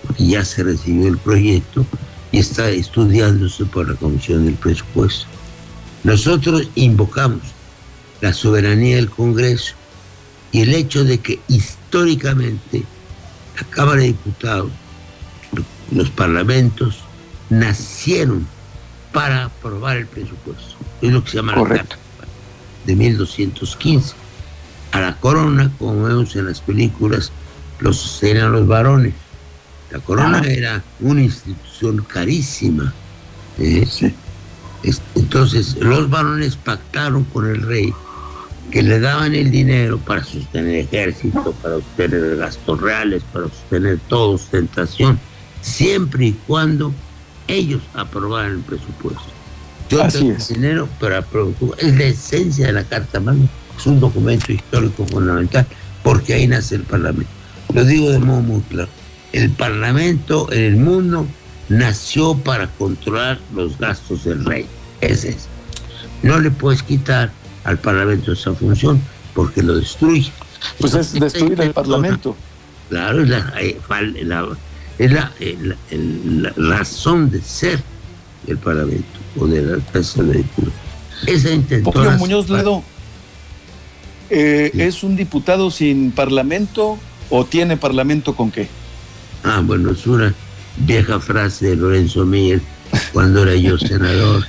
porque 0.02 0.26
ya 0.26 0.44
se 0.44 0.64
recibió 0.64 1.08
el 1.08 1.18
proyecto 1.18 1.86
y 2.32 2.38
está 2.38 2.68
estudiándose 2.68 3.64
por 3.64 3.88
la 3.88 3.94
Comisión 3.94 4.44
del 4.44 4.54
Presupuesto. 4.54 5.26
Nosotros 6.02 6.68
invocamos 6.74 7.42
la 8.20 8.32
soberanía 8.32 8.96
del 8.96 9.08
Congreso 9.08 9.74
y 10.52 10.60
el 10.60 10.74
hecho 10.74 11.04
de 11.04 11.18
que 11.18 11.40
históricamente 11.94 12.82
la 13.56 13.62
Cámara 13.70 14.00
de 14.00 14.08
Diputados, 14.08 14.72
los 15.92 16.10
parlamentos, 16.10 17.04
nacieron 17.50 18.48
para 19.12 19.44
aprobar 19.44 19.98
el 19.98 20.06
presupuesto. 20.06 20.74
Es 21.00 21.12
lo 21.12 21.22
que 21.22 21.30
se 21.30 21.36
llama 21.36 21.54
la 21.54 21.68
Carta 21.68 21.96
de 22.84 22.96
1215. 22.96 24.14
A 24.90 25.00
la 25.00 25.16
corona, 25.20 25.70
como 25.78 26.02
vemos 26.02 26.34
en 26.34 26.46
las 26.46 26.60
películas, 26.60 27.30
los 27.78 27.98
sostenían 27.98 28.50
los 28.50 28.66
varones. 28.66 29.14
La 29.92 30.00
corona 30.00 30.40
era 30.40 30.82
una 30.98 31.22
institución 31.22 32.04
carísima. 32.08 32.92
¿eh? 33.60 33.86
Entonces, 35.14 35.76
los 35.76 36.10
varones 36.10 36.56
pactaron 36.56 37.22
con 37.22 37.48
el 37.48 37.62
rey 37.62 37.94
que 38.70 38.82
le 38.82 38.98
daban 39.00 39.34
el 39.34 39.50
dinero 39.50 39.98
para 39.98 40.24
sostener 40.24 40.76
ejército, 40.76 41.52
para 41.62 41.76
sostener 41.76 42.36
gastos 42.36 42.80
reales, 42.80 43.22
para 43.32 43.48
sostener 43.48 43.98
toda 44.08 44.34
ostentación, 44.34 45.18
siempre 45.60 46.26
y 46.26 46.32
cuando 46.46 46.92
ellos 47.46 47.82
aprobaran 47.94 48.52
el 48.52 48.60
presupuesto. 48.60 49.22
Yo 49.90 50.02
Así 50.02 50.18
tengo 50.18 50.32
es. 50.32 50.48
dinero, 50.48 50.88
pero 50.98 51.24
es 51.78 51.96
la 51.96 52.04
esencia 52.04 52.66
de 52.66 52.72
la 52.72 52.84
Carta 52.84 53.20
Magna, 53.20 53.46
es 53.78 53.86
un 53.86 54.00
documento 54.00 54.52
histórico 54.52 55.06
fundamental, 55.06 55.66
porque 56.02 56.34
ahí 56.34 56.46
nace 56.46 56.76
el 56.76 56.82
Parlamento. 56.82 57.30
Lo 57.72 57.84
digo 57.84 58.10
de 58.10 58.18
modo 58.18 58.40
muy 58.40 58.60
claro. 58.62 58.88
El 59.32 59.50
Parlamento 59.50 60.50
en 60.52 60.60
el 60.60 60.76
mundo 60.76 61.26
nació 61.68 62.36
para 62.36 62.68
controlar 62.68 63.38
los 63.54 63.78
gastos 63.78 64.24
del 64.24 64.44
rey. 64.44 64.66
Ese 65.00 65.30
es. 65.30 65.48
No 66.22 66.38
le 66.38 66.50
puedes 66.50 66.82
quitar 66.82 67.32
al 67.64 67.78
Parlamento 67.78 68.32
esa 68.32 68.54
función 68.54 69.00
porque 69.34 69.62
lo 69.62 69.76
destruye. 69.76 70.30
Pues 70.78 70.94
es 70.94 71.12
destruir 71.12 71.60
el 71.60 71.72
Parlamento. 71.72 72.36
Claro, 72.88 73.22
es 73.22 73.28
la, 73.28 73.52
eh, 73.60 73.80
es 74.98 75.12
la, 75.12 76.52
razón 76.56 77.30
de 77.30 77.40
ser 77.40 77.82
del 78.46 78.58
Parlamento 78.58 79.18
o 79.38 79.46
de 79.46 79.62
la 79.62 79.78
Casa 79.92 80.22
de. 80.22 80.44
Esa 81.26 81.50
intentó. 81.50 81.92
Muñoz 82.18 82.48
Ledo, 82.48 82.82
eh, 84.30 84.70
¿es 84.74 85.02
un 85.02 85.16
diputado 85.16 85.70
sin 85.70 86.12
Parlamento 86.12 86.98
o 87.30 87.44
tiene 87.44 87.76
Parlamento 87.76 88.36
con 88.36 88.50
qué? 88.50 88.68
Ah, 89.42 89.60
bueno, 89.64 89.90
es 89.90 90.06
una 90.06 90.34
vieja 90.76 91.20
frase 91.20 91.70
de 91.70 91.76
Lorenzo 91.76 92.24
Miguel 92.24 92.62
cuando 93.12 93.42
era 93.42 93.54
yo 93.56 93.78
senador. 93.78 94.44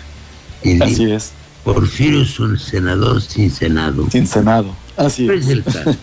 Así 0.81 1.11
es. 1.11 1.31
Porfirio 1.65 2.21
es 2.21 2.39
un 2.39 2.59
senador 2.59 3.19
sin 3.23 3.49
Senado. 3.49 4.07
Sin 4.11 4.27
Senado, 4.27 4.75
así 4.95 5.27
es. 5.27 5.47
el 5.47 5.63
caso. 5.63 5.95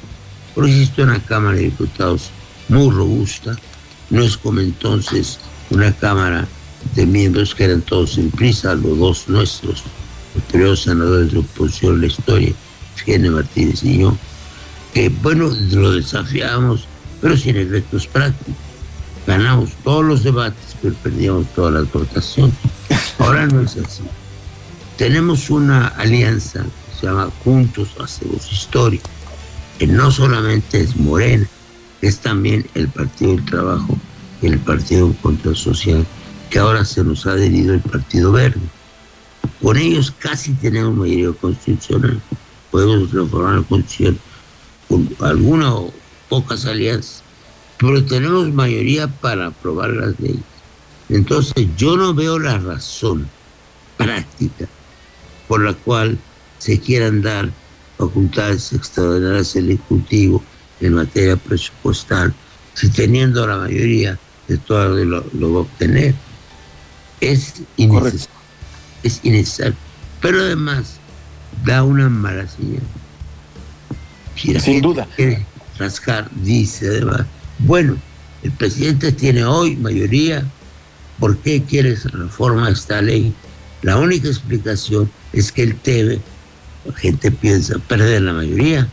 Pero 0.57 0.67
existe 0.67 1.05
una 1.05 1.21
Cámara 1.21 1.57
de 1.57 1.63
Diputados 1.63 2.31
muy 2.69 2.91
robusta. 2.91 3.57
No 4.11 4.25
es 4.25 4.37
como 4.37 4.59
entonces 4.59 5.39
una 5.71 5.93
Cámara 5.93 6.49
de 6.97 7.07
miembros 7.07 7.55
que 7.55 7.63
eran 7.63 7.81
todos 7.81 8.19
en 8.19 8.33
prisa, 8.33 8.75
los 8.75 8.99
dos 8.99 9.29
nuestros, 9.29 9.85
los 10.35 10.45
primeros 10.51 10.83
senadores 10.83 11.33
de 11.33 11.39
oposición 11.39 12.01
la 12.01 12.09
historia, 12.09 12.53
Fiene 12.97 13.31
Martínez 13.31 13.85
y 13.85 13.99
yo, 13.99 14.17
que 14.93 15.11
bueno, 15.11 15.49
lo 15.71 15.93
desafiamos, 15.93 16.87
pero 17.21 17.37
sin 17.37 17.57
efectos 17.57 18.09
prácticos. 18.09 18.55
Ganamos 19.29 19.71
todos 19.85 20.05
los 20.05 20.25
debates, 20.25 20.77
pero 20.83 20.97
perdíamos 20.97 21.47
todas 21.55 21.73
las 21.75 21.93
votaciones. 21.93 22.55
Ahora 23.21 23.47
no 23.47 23.61
es 23.61 23.77
así. 23.77 24.03
Tenemos 25.03 25.51
una 25.51 25.89
alianza 25.89 26.63
que 26.63 27.01
se 27.01 27.07
llama 27.07 27.29
Juntos 27.43 27.89
Hacemos 27.99 28.53
Historia, 28.53 29.01
que 29.77 29.89
no 29.89 30.13
solamente 30.13 30.81
es 30.81 30.95
Morena, 30.95 31.45
es 32.03 32.21
también 32.21 32.65
el 32.77 32.87
Partido 32.87 33.33
del 33.33 33.45
Trabajo 33.45 33.99
y 34.41 34.47
el 34.47 34.61
Partido 34.61 35.13
Contra 35.21 35.57
Social, 35.57 36.07
que 36.51 36.61
ahora 36.61 36.85
se 36.85 37.03
nos 37.03 37.27
ha 37.27 37.33
adherido 37.33 37.75
el 37.75 37.81
Partido 37.81 38.31
Verde. 38.31 38.61
Con 39.61 39.77
ellos 39.77 40.15
casi 40.17 40.53
tenemos 40.53 40.95
mayoría 40.95 41.33
constitucional. 41.33 42.23
Podemos 42.71 43.11
reformar 43.11 43.57
la 43.57 43.63
constitución 43.63 44.21
con 44.89 45.09
alguna 45.21 45.75
o 45.75 45.93
pocas 46.29 46.65
alianzas, 46.65 47.25
pero 47.77 48.05
tenemos 48.05 48.53
mayoría 48.53 49.09
para 49.09 49.49
aprobar 49.49 49.91
las 49.91 50.21
leyes. 50.21 50.45
Entonces 51.09 51.67
yo 51.77 51.97
no 51.97 52.15
veo 52.15 52.39
la 52.39 52.59
razón 52.59 53.29
práctica 53.97 54.69
por 55.53 55.61
la 55.61 55.75
cual 55.75 56.17
se 56.57 56.81
quieran 56.81 57.21
dar 57.21 57.51
facultades 57.99 58.73
extraordinarias 58.73 59.55
al 59.55 59.69
Ejecutivo 59.69 60.43
en 60.81 60.95
materia 60.95 61.37
presupuestal, 61.37 62.33
si 62.73 62.89
teniendo 62.89 63.47
la 63.47 63.59
mayoría 63.59 64.19
de 64.49 64.57
todo 64.57 65.05
lo, 65.05 65.23
lo 65.35 65.53
va 65.53 65.59
a 65.59 65.63
obtener. 65.65 66.15
Es 67.21 67.57
innecesario, 67.77 68.31
es 69.03 69.21
innecesario. 69.25 69.75
Pero 70.23 70.41
además 70.41 70.95
da 71.67 71.83
una 71.83 72.09
mala 72.09 72.49
señal. 72.49 72.81
Sin 74.59 74.81
duda. 74.81 75.07
Quiere 75.17 75.45
rascar, 75.79 76.31
dice 76.35 76.87
además, 76.87 77.27
bueno, 77.59 77.99
el 78.43 78.53
presidente 78.53 79.13
tiene 79.13 79.45
hoy 79.45 79.77
mayoría, 79.77 80.47
¿por 81.19 81.37
qué 81.37 81.63
quiere 81.63 81.95
reforma 81.95 82.71
esta 82.71 83.03
ley? 83.03 83.35
La 83.83 83.99
única 83.99 84.29
explicación 84.29 85.11
es 85.33 85.53
que 85.53 85.63
el 85.63 85.77
TV, 85.77 86.21
la 86.85 86.95
gente 86.95 87.31
piensa, 87.31 87.79
perder 87.79 88.23
la 88.23 88.33
mayoría. 88.33 88.89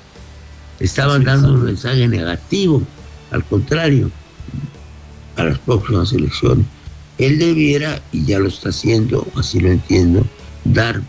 Estaban 0.80 1.24
dando 1.24 1.54
un 1.54 1.64
mensaje 1.64 2.08
negativo, 2.08 2.84
al 3.32 3.44
contrario, 3.44 4.12
a 5.36 5.44
las 5.44 5.60
próximas 5.60 6.14
elecciones. 6.14 6.66
Él 7.18 7.38
debiera, 7.38 8.02
y 8.12 8.26
ya 8.26 8.40
lo 8.40 8.48
está 8.48 8.70
haciendo, 8.70 9.28
así 9.36 9.60
lo 9.60 9.70
entiendo, 9.70 10.26
dar, 10.64 11.02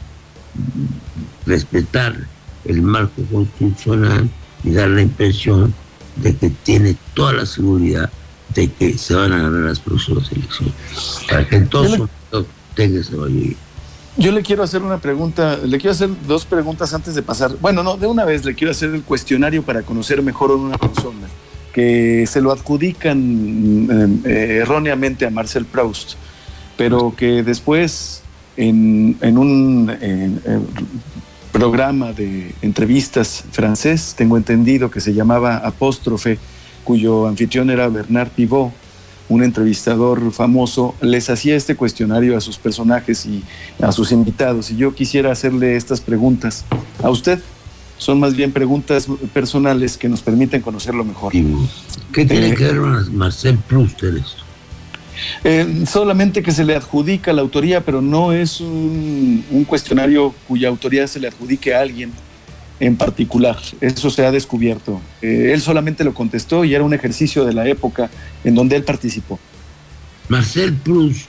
respetar 1.46 2.26
el 2.64 2.82
marco 2.82 3.22
constitucional 3.30 4.28
y 4.64 4.70
dar 4.72 4.88
la 4.90 5.02
impresión 5.02 5.72
de 6.16 6.36
que 6.36 6.50
tiene 6.50 6.96
toda 7.14 7.32
la 7.32 7.46
seguridad 7.46 8.10
de 8.54 8.68
que 8.68 8.98
se 8.98 9.14
van 9.14 9.32
a 9.32 9.42
ganar 9.42 9.60
las 9.60 9.78
próximas 9.78 10.30
elecciones, 10.32 10.74
para 11.28 11.46
que 11.46 11.56
entonces 11.56 12.00
tenga 12.74 13.00
esa 13.00 13.12
mayoría. 13.12 13.56
Yo 14.16 14.32
le 14.32 14.42
quiero 14.42 14.62
hacer 14.62 14.82
una 14.82 14.98
pregunta, 14.98 15.56
le 15.56 15.78
quiero 15.78 15.92
hacer 15.92 16.10
dos 16.26 16.44
preguntas 16.44 16.92
antes 16.92 17.14
de 17.14 17.22
pasar. 17.22 17.56
Bueno, 17.60 17.82
no, 17.82 17.96
de 17.96 18.06
una 18.06 18.24
vez 18.24 18.44
le 18.44 18.54
quiero 18.54 18.72
hacer 18.72 18.90
el 18.90 19.02
cuestionario 19.02 19.62
para 19.62 19.82
conocer 19.82 20.20
mejor 20.22 20.50
a 20.50 20.54
una 20.54 20.76
persona 20.76 21.28
que 21.72 22.26
se 22.26 22.40
lo 22.40 22.50
adjudican 22.50 24.20
eh, 24.24 24.58
erróneamente 24.62 25.24
a 25.26 25.30
Marcel 25.30 25.64
Proust, 25.64 26.14
pero 26.76 27.14
que 27.16 27.42
después 27.44 28.22
en, 28.56 29.38
un 29.38 29.90
programa 31.52 32.12
de 32.12 32.54
entrevistas 32.62 33.44
francés, 33.50 34.14
tengo 34.16 34.36
entendido 34.36 34.90
que 34.90 35.00
se 35.00 35.14
llamaba 35.14 35.58
Apóstrofe, 35.58 36.38
cuyo 36.84 37.26
anfitrión 37.26 37.70
era 37.70 37.88
Bernard 37.88 38.30
Pivot, 38.30 38.72
un 39.30 39.44
entrevistador 39.44 40.32
famoso 40.32 40.94
les 41.00 41.30
hacía 41.30 41.56
este 41.56 41.76
cuestionario 41.76 42.36
a 42.36 42.40
sus 42.40 42.58
personajes 42.58 43.24
y 43.26 43.42
a 43.80 43.92
sus 43.92 44.12
invitados. 44.12 44.70
Y 44.72 44.76
yo 44.76 44.92
quisiera 44.94 45.30
hacerle 45.30 45.76
estas 45.76 46.00
preguntas 46.00 46.64
a 47.02 47.08
usted. 47.10 47.40
Son 47.96 48.18
más 48.18 48.34
bien 48.34 48.50
preguntas 48.50 49.06
personales 49.32 49.96
que 49.96 50.08
nos 50.08 50.20
permiten 50.20 50.62
conocerlo 50.62 51.04
mejor. 51.04 51.32
¿Qué 51.32 52.24
tiene 52.24 52.48
eh, 52.48 52.54
que 52.54 52.64
ver 52.64 52.80
Marcel 53.12 53.56
Proust 53.58 54.02
en 54.02 54.16
esto? 54.18 54.42
Eh, 55.44 55.84
solamente 55.86 56.42
que 56.42 56.50
se 56.50 56.64
le 56.64 56.74
adjudica 56.74 57.32
la 57.32 57.42
autoría, 57.42 57.84
pero 57.84 58.02
no 58.02 58.32
es 58.32 58.60
un, 58.60 59.44
cuestionario 59.68 60.34
cuya 60.48 60.68
autoría 60.68 61.06
se 61.06 61.20
le 61.20 61.28
adjudique 61.28 61.74
a 61.74 61.80
alguien 61.80 62.10
en 62.80 62.96
particular. 62.96 63.58
Eso 63.80 64.10
se 64.10 64.24
ha 64.24 64.32
descubierto. 64.32 65.00
Eh, 65.20 65.50
él 65.52 65.60
solamente 65.60 66.02
lo 66.02 66.14
contestó 66.14 66.64
y 66.64 66.74
era 66.74 66.82
un 66.82 66.94
ejercicio 66.94 67.44
de 67.44 67.52
la 67.52 67.68
época 67.68 68.10
en 68.42 68.54
donde 68.54 68.76
él 68.76 68.84
participó. 68.84 69.38
Marcel 70.28 70.72
Proust 70.72 71.28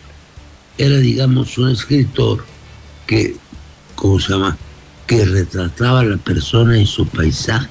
era, 0.78 0.98
digamos, 0.98 1.58
un 1.58 1.70
escritor 1.70 2.46
que, 3.06 3.36
¿cómo 3.96 4.20
se 4.20 4.32
llama? 4.34 4.58
Que 5.06 5.26
retrataba 5.26 6.00
a 6.00 6.06
la 6.06 6.18
persona 6.18 6.78
y 6.78 6.86
su 6.86 7.06
paisaje, 7.06 7.70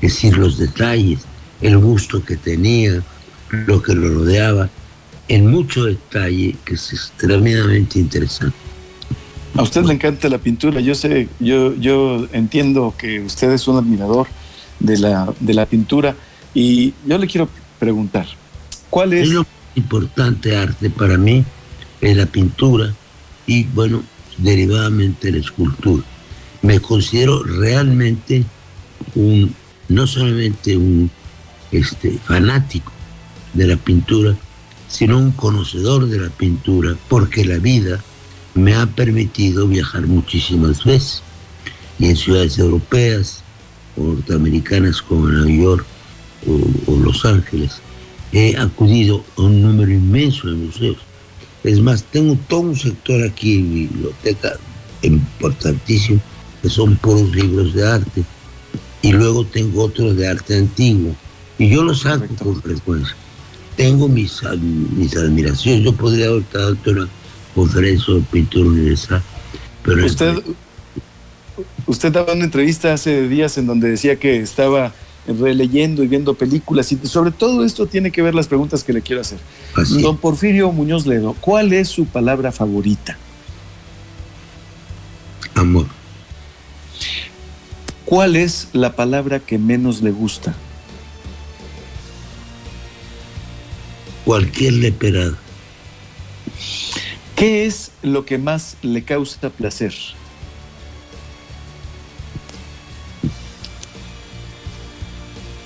es 0.00 0.12
decir, 0.14 0.36
los 0.36 0.58
detalles, 0.58 1.20
el 1.60 1.76
gusto 1.78 2.24
que 2.24 2.36
tenía, 2.36 3.02
lo 3.50 3.82
que 3.82 3.94
lo 3.94 4.08
rodeaba, 4.08 4.68
en 5.28 5.50
mucho 5.50 5.84
detalle, 5.84 6.56
que 6.64 6.74
es 6.74 6.92
extremadamente 6.92 7.98
interesante. 7.98 8.65
A 9.58 9.62
usted 9.62 9.84
le 9.84 9.94
encanta 9.94 10.28
la 10.28 10.38
pintura, 10.38 10.80
yo 10.80 10.94
sé, 10.94 11.28
yo, 11.40 11.74
yo 11.76 12.26
entiendo 12.32 12.94
que 12.96 13.20
usted 13.20 13.52
es 13.52 13.66
un 13.68 13.78
admirador 13.78 14.26
de 14.80 14.98
la, 14.98 15.32
de 15.40 15.54
la 15.54 15.66
pintura. 15.66 16.14
Y 16.54 16.94
yo 17.06 17.18
le 17.18 17.26
quiero 17.26 17.48
preguntar, 17.78 18.26
¿cuál 18.90 19.12
es... 19.12 19.28
Lo 19.28 19.46
importante 19.74 20.56
arte 20.56 20.90
para 20.90 21.16
mí 21.18 21.44
es 22.00 22.16
la 22.16 22.26
pintura 22.26 22.94
y, 23.46 23.64
bueno, 23.64 24.02
derivadamente 24.38 25.30
la 25.30 25.38
escultura. 25.38 26.02
Me 26.62 26.80
considero 26.80 27.42
realmente 27.42 28.44
un, 29.14 29.54
no 29.88 30.06
solamente 30.06 30.76
un 30.76 31.10
este, 31.72 32.18
fanático 32.24 32.92
de 33.54 33.66
la 33.66 33.76
pintura, 33.76 34.34
sino 34.88 35.18
un 35.18 35.32
conocedor 35.32 36.06
de 36.08 36.18
la 36.20 36.30
pintura, 36.30 36.96
porque 37.08 37.44
la 37.44 37.58
vida 37.58 38.02
me 38.56 38.74
ha 38.74 38.86
permitido 38.86 39.68
viajar 39.68 40.06
muchísimas 40.06 40.84
veces, 40.84 41.22
y 41.98 42.06
en 42.06 42.16
ciudades 42.16 42.58
europeas 42.58 43.42
o 43.96 44.02
norteamericanas 44.02 45.00
como 45.00 45.28
Nueva 45.28 45.50
York 45.50 45.86
o, 46.46 46.92
o 46.92 46.96
Los 46.98 47.24
Ángeles, 47.24 47.80
he 48.32 48.56
acudido 48.56 49.24
a 49.36 49.42
un 49.42 49.62
número 49.62 49.92
inmenso 49.92 50.48
de 50.48 50.56
museos. 50.56 50.98
Es 51.64 51.80
más, 51.80 52.02
tengo 52.04 52.38
todo 52.48 52.60
un 52.60 52.76
sector 52.76 53.22
aquí 53.22 53.56
en 53.56 53.74
mi 53.74 53.80
biblioteca 53.86 54.54
importantísimo, 55.02 56.20
que 56.62 56.68
son 56.68 56.96
puros 56.96 57.34
libros 57.34 57.74
de 57.74 57.86
arte, 57.86 58.24
y 59.02 59.12
luego 59.12 59.44
tengo 59.46 59.84
otros 59.84 60.16
de 60.16 60.28
arte 60.28 60.56
antiguo, 60.56 61.14
y 61.58 61.68
yo 61.70 61.82
los 61.82 62.00
saco 62.00 62.26
con 62.42 62.60
frecuencia 62.60 63.16
tengo 63.76 64.08
mis, 64.08 64.42
mis 64.96 65.16
admiraciones. 65.16 65.84
Yo 65.84 65.92
podría 65.92 66.26
haber 66.26 66.44
dado 66.52 66.76
una 66.86 67.08
pintura 68.30 68.68
universal, 68.68 69.22
pero... 69.82 70.04
Usted, 70.04 70.34
usted 71.86 72.12
daba 72.12 72.34
una 72.34 72.44
entrevista 72.44 72.92
hace 72.92 73.28
días 73.28 73.56
en 73.58 73.66
donde 73.66 73.90
decía 73.90 74.16
que 74.16 74.40
estaba 74.40 74.92
releyendo 75.26 76.04
y 76.04 76.06
viendo 76.06 76.34
películas 76.34 76.92
y 76.92 76.98
sobre 77.04 77.32
todo 77.32 77.64
esto 77.64 77.86
tiene 77.86 78.12
que 78.12 78.22
ver 78.22 78.34
las 78.34 78.46
preguntas 78.46 78.84
que 78.84 78.92
le 78.92 79.02
quiero 79.02 79.22
hacer. 79.22 79.38
Don 80.00 80.16
Porfirio 80.18 80.70
Muñoz 80.70 81.06
Ledo, 81.06 81.34
¿cuál 81.40 81.72
es 81.72 81.88
su 81.88 82.06
palabra 82.06 82.52
favorita? 82.52 83.18
Amor. 85.54 85.86
¿Cuál 88.04 88.36
es 88.36 88.68
la 88.72 88.94
palabra 88.94 89.40
que 89.40 89.58
menos 89.58 90.00
le 90.00 90.12
gusta? 90.12 90.54
cualquier 94.26 94.72
leperado. 94.74 95.36
¿Qué 97.36 97.66
es 97.66 97.90
lo 98.02 98.24
que 98.24 98.38
más 98.38 98.78
le 98.80 99.04
causa 99.04 99.50
placer? 99.50 99.92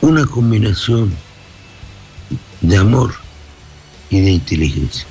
Una 0.01 0.27
combinación 0.27 1.15
de 2.61 2.77
amor 2.77 3.15
y 4.11 4.19
de 4.19 4.33
inteligencia. 4.33 5.07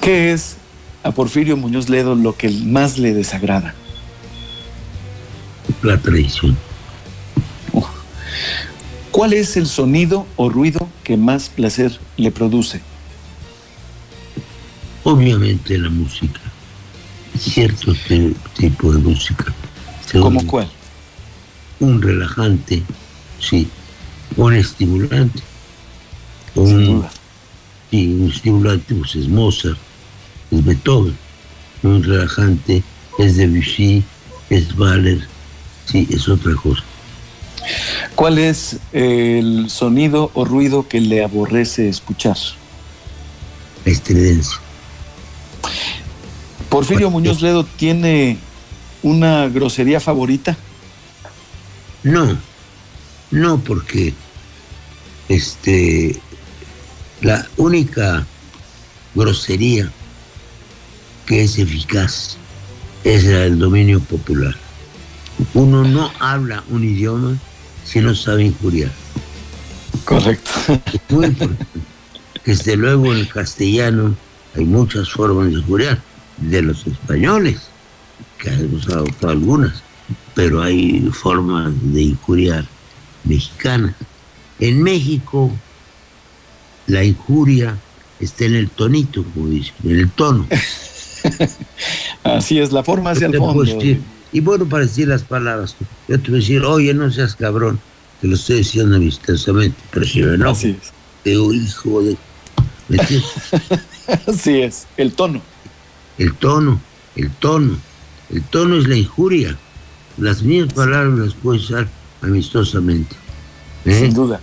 ¿Qué 0.00 0.32
es 0.32 0.58
a 1.02 1.10
Porfirio 1.10 1.56
Muñoz 1.56 1.88
Ledo 1.88 2.14
lo 2.14 2.36
que 2.36 2.50
más 2.50 2.96
le 2.96 3.14
desagrada? 3.14 3.74
La 5.82 5.98
traición. 5.98 6.56
¿Cuál 9.10 9.32
es 9.32 9.56
el 9.56 9.66
sonido 9.66 10.24
o 10.36 10.48
ruido 10.48 10.88
que 11.02 11.16
más 11.16 11.48
placer 11.48 11.98
le 12.16 12.30
produce? 12.30 12.80
Obviamente 15.04 15.78
la 15.78 15.90
música, 15.90 16.40
cierto 17.38 17.92
tipo 18.56 18.92
de 18.92 18.98
música. 18.98 19.52
¿Cómo 20.12 20.46
cuál? 20.46 20.68
Un 21.80 22.00
relajante, 22.00 22.82
sí, 23.38 23.68
un 24.36 24.54
estimulante. 24.54 25.42
Un, 26.54 27.04
Sí, 27.90 28.08
un 28.08 28.28
estimulante 28.28 28.92
pues 28.92 29.14
es 29.14 29.28
Mozart, 29.28 29.78
es 30.50 30.64
Beethoven. 30.64 31.16
Un 31.84 32.02
relajante 32.02 32.82
es 33.18 33.36
Debussy, 33.36 34.02
es 34.50 34.74
Mahler, 34.76 35.20
sí, 35.86 36.08
es 36.10 36.28
otra 36.28 36.54
cosa. 36.56 36.82
¿Cuál 38.16 38.38
es 38.38 38.78
el 38.92 39.70
sonido 39.70 40.32
o 40.34 40.44
ruido 40.44 40.88
que 40.88 41.00
le 41.00 41.22
aborrece 41.22 41.88
escuchar? 41.88 42.36
La 43.84 43.92
estridencia. 43.92 44.63
¿Porfirio 46.74 47.08
Muñoz 47.08 47.40
Ledo 47.40 47.62
tiene 47.62 48.36
una 49.04 49.46
grosería 49.48 50.00
favorita? 50.00 50.56
No, 52.02 52.36
no, 53.30 53.60
porque 53.60 54.12
este 55.28 56.20
la 57.20 57.46
única 57.58 58.26
grosería 59.14 59.88
que 61.26 61.44
es 61.44 61.60
eficaz 61.60 62.38
es 63.04 63.22
la 63.22 63.38
del 63.38 63.60
dominio 63.60 64.00
popular. 64.00 64.56
Uno 65.54 65.84
no 65.84 66.10
habla 66.18 66.64
un 66.70 66.82
idioma 66.82 67.38
si 67.84 68.00
no 68.00 68.16
sabe 68.16 68.46
injuriar. 68.46 68.90
Correcto. 70.04 70.50
muy 71.10 71.26
importante. 71.26 71.66
Desde 72.44 72.74
luego 72.76 73.12
en 73.12 73.20
el 73.20 73.28
castellano 73.28 74.16
hay 74.56 74.64
muchas 74.64 75.08
formas 75.08 75.46
de 75.46 75.52
injuriar, 75.52 76.02
de 76.38 76.62
los 76.62 76.86
españoles, 76.86 77.68
que 78.38 78.50
hemos 78.50 78.88
adoptado 78.88 79.32
algunas, 79.32 79.82
pero 80.34 80.62
hay 80.62 81.08
formas 81.12 81.72
de 81.82 82.02
injuriar 82.02 82.66
mexicanas. 83.24 83.94
En 84.60 84.82
México, 84.82 85.50
la 86.86 87.04
injuria 87.04 87.76
está 88.20 88.44
en 88.44 88.54
el 88.54 88.70
tonito, 88.70 89.24
como 89.24 89.48
dicen, 89.48 89.74
en 89.84 89.98
el 89.98 90.10
tono. 90.10 90.46
Así 92.24 92.58
es, 92.58 92.72
la 92.72 92.82
forma 92.82 93.10
hacia 93.10 93.26
el 93.26 93.36
fondo. 93.36 93.64
Y 94.32 94.40
bueno, 94.40 94.68
para 94.68 94.84
decir 94.84 95.08
las 95.08 95.22
palabras, 95.22 95.76
yo 96.08 96.18
te 96.18 96.30
voy 96.30 96.38
a 96.38 96.40
decir, 96.40 96.62
oye, 96.62 96.92
no 96.92 97.10
seas 97.10 97.36
cabrón, 97.36 97.78
te 98.20 98.26
lo 98.26 98.34
estoy 98.34 98.56
diciendo 98.58 98.96
amistosamente, 98.96 99.78
pero 99.92 100.06
si 100.06 100.22
me 100.22 100.34
enojo, 100.34 100.60
te 101.22 101.30
digo, 101.30 101.52
hijo 101.52 102.02
de... 102.02 102.16
Así 104.26 104.60
es, 104.60 104.86
el 104.96 105.12
tono. 105.12 105.40
El 106.18 106.34
tono, 106.34 106.80
el 107.16 107.30
tono. 107.30 107.76
El 108.30 108.42
tono 108.42 108.76
es 108.76 108.86
la 108.86 108.96
injuria. 108.96 109.56
Las 110.16 110.42
mismas 110.42 110.72
palabras 110.72 111.18
las 111.18 111.34
puedes 111.34 111.64
usar 111.64 111.88
amistosamente. 112.22 113.16
¿eh? 113.84 113.98
Sin 114.00 114.14
duda, 114.14 114.40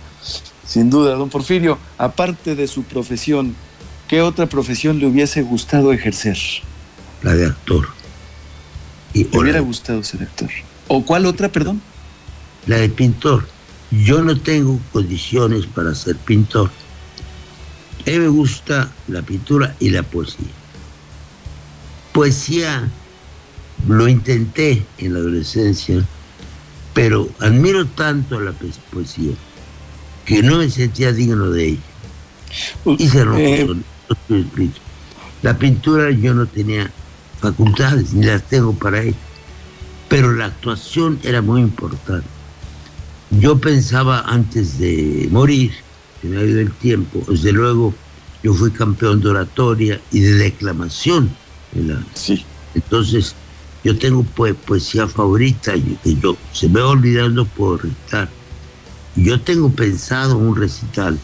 sin 0.66 0.90
duda. 0.90 1.14
Don 1.14 1.30
Porfirio, 1.30 1.78
aparte 1.98 2.54
de 2.54 2.66
su 2.68 2.82
profesión, 2.84 3.54
¿qué 4.08 4.22
otra 4.22 4.46
profesión 4.46 4.98
le 4.98 5.06
hubiese 5.06 5.42
gustado 5.42 5.92
ejercer? 5.92 6.38
La 7.22 7.34
de 7.34 7.46
actor. 7.46 7.88
Y 9.14 9.24
Me 9.24 9.38
hubiera 9.38 9.60
gustado 9.60 10.02
ser 10.02 10.22
actor. 10.22 10.50
¿O 10.88 11.04
cuál 11.04 11.26
otra, 11.26 11.50
perdón? 11.50 11.80
La 12.66 12.76
de 12.76 12.88
pintor. 12.88 13.46
Yo 13.90 14.22
no 14.22 14.38
tengo 14.38 14.78
condiciones 14.92 15.66
para 15.66 15.94
ser 15.94 16.16
pintor. 16.16 16.70
A 18.06 18.10
mí 18.10 18.18
me 18.18 18.28
gusta 18.28 18.90
la 19.08 19.22
pintura 19.22 19.76
y 19.80 19.90
la 19.90 20.02
poesía. 20.02 20.48
Poesía 22.12 22.88
lo 23.88 24.08
intenté 24.08 24.84
en 24.98 25.14
la 25.14 25.20
adolescencia, 25.20 26.04
pero 26.94 27.28
admiro 27.40 27.86
tanto 27.86 28.38
a 28.38 28.42
la 28.42 28.52
poesía 28.92 29.32
que 30.24 30.42
no 30.42 30.58
me 30.58 30.70
sentía 30.70 31.12
digno 31.12 31.50
de 31.50 31.68
ella. 31.68 31.80
Hice 32.98 33.24
eh... 33.38 33.66
La 35.42 35.58
pintura 35.58 36.10
yo 36.10 36.34
no 36.34 36.46
tenía 36.46 36.90
facultades, 37.40 38.12
ni 38.12 38.26
las 38.26 38.42
tengo 38.44 38.72
para 38.74 39.02
ello. 39.02 39.16
Pero 40.08 40.32
la 40.32 40.46
actuación 40.46 41.18
era 41.24 41.42
muy 41.42 41.62
importante. 41.62 42.28
Yo 43.30 43.58
pensaba 43.58 44.20
antes 44.20 44.78
de 44.78 45.26
morir, 45.30 45.72
que 46.20 46.28
me 46.28 46.38
ha 46.38 46.44
ido 46.44 46.60
el 46.60 46.70
tiempo, 46.72 47.24
desde 47.28 47.52
luego 47.52 47.94
yo 48.42 48.54
fui 48.54 48.70
campeón 48.70 49.20
de 49.20 49.30
oratoria 49.30 50.00
y 50.12 50.20
de 50.20 50.34
declamación. 50.34 51.34
Sí. 52.14 52.44
Entonces, 52.74 53.34
yo 53.84 53.98
tengo 53.98 54.24
poesía 54.24 55.08
favorita 55.08 55.76
y 55.76 55.98
que 56.02 56.14
yo 56.16 56.36
se 56.52 56.68
me 56.68 56.80
va 56.80 56.88
olvidando 56.88 57.44
por 57.44 57.82
recitar. 57.82 58.28
Yo 59.16 59.40
tengo 59.40 59.70
pensado 59.70 60.38
un 60.38 60.56
recital 60.56 61.18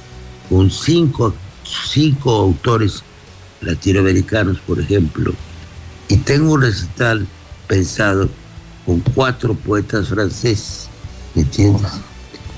con 0.48 0.70
cinco, 0.70 1.34
cinco 1.64 2.30
autores 2.32 3.02
latinoamericanos, 3.60 4.58
por 4.60 4.80
ejemplo, 4.80 5.32
y 6.08 6.16
tengo 6.18 6.52
un 6.54 6.62
recital 6.62 7.26
pensado 7.66 8.28
con 8.84 9.00
cuatro 9.00 9.54
poetas 9.54 10.08
franceses, 10.08 10.88
¿me 11.34 11.42
entiendes? 11.42 11.92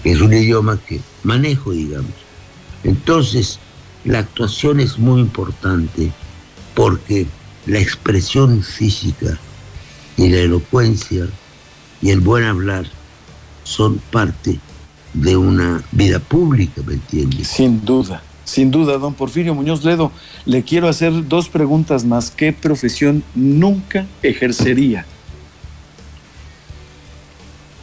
Es 0.04 0.20
un 0.20 0.32
idioma 0.32 0.78
que 0.78 1.00
manejo, 1.24 1.72
digamos. 1.72 2.12
Entonces, 2.84 3.58
la 4.04 4.20
actuación 4.20 4.80
es 4.80 4.98
muy 4.98 5.20
importante 5.20 6.12
porque 6.74 7.26
la 7.70 7.78
expresión 7.78 8.64
física 8.64 9.38
y 10.16 10.28
la 10.28 10.38
elocuencia 10.38 11.26
y 12.02 12.10
el 12.10 12.18
buen 12.18 12.44
hablar 12.44 12.84
son 13.62 13.98
parte 14.10 14.58
de 15.14 15.36
una 15.36 15.80
vida 15.92 16.18
pública, 16.18 16.82
¿me 16.84 16.94
entiendes? 16.94 17.46
Sin 17.46 17.84
duda, 17.84 18.24
sin 18.44 18.72
duda, 18.72 18.98
don 18.98 19.14
Porfirio 19.14 19.54
Muñoz 19.54 19.84
Ledo, 19.84 20.10
le 20.46 20.64
quiero 20.64 20.88
hacer 20.88 21.28
dos 21.28 21.48
preguntas 21.48 22.04
más. 22.04 22.32
¿Qué 22.32 22.52
profesión 22.52 23.22
nunca 23.36 24.04
ejercería? 24.22 25.06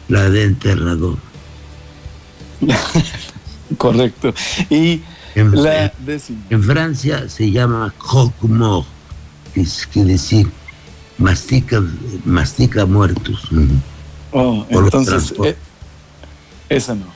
La 0.08 0.28
de 0.28 0.44
enterrador. 0.44 1.16
Correcto. 3.78 4.34
Y 4.68 5.00
en, 5.34 5.62
la 5.62 5.92
En 6.50 6.62
Francia 6.62 7.28
se 7.30 7.50
llama 7.50 7.94
croque-mort, 7.98 8.86
que 9.64 9.92
quiere 9.92 10.12
decir 10.12 10.48
mastica, 11.18 11.82
mastica 12.24 12.86
muertos. 12.86 13.48
Oh, 14.32 14.64
entonces, 14.70 15.34
eh, 15.44 15.56
esa 16.68 16.94
no. 16.94 17.06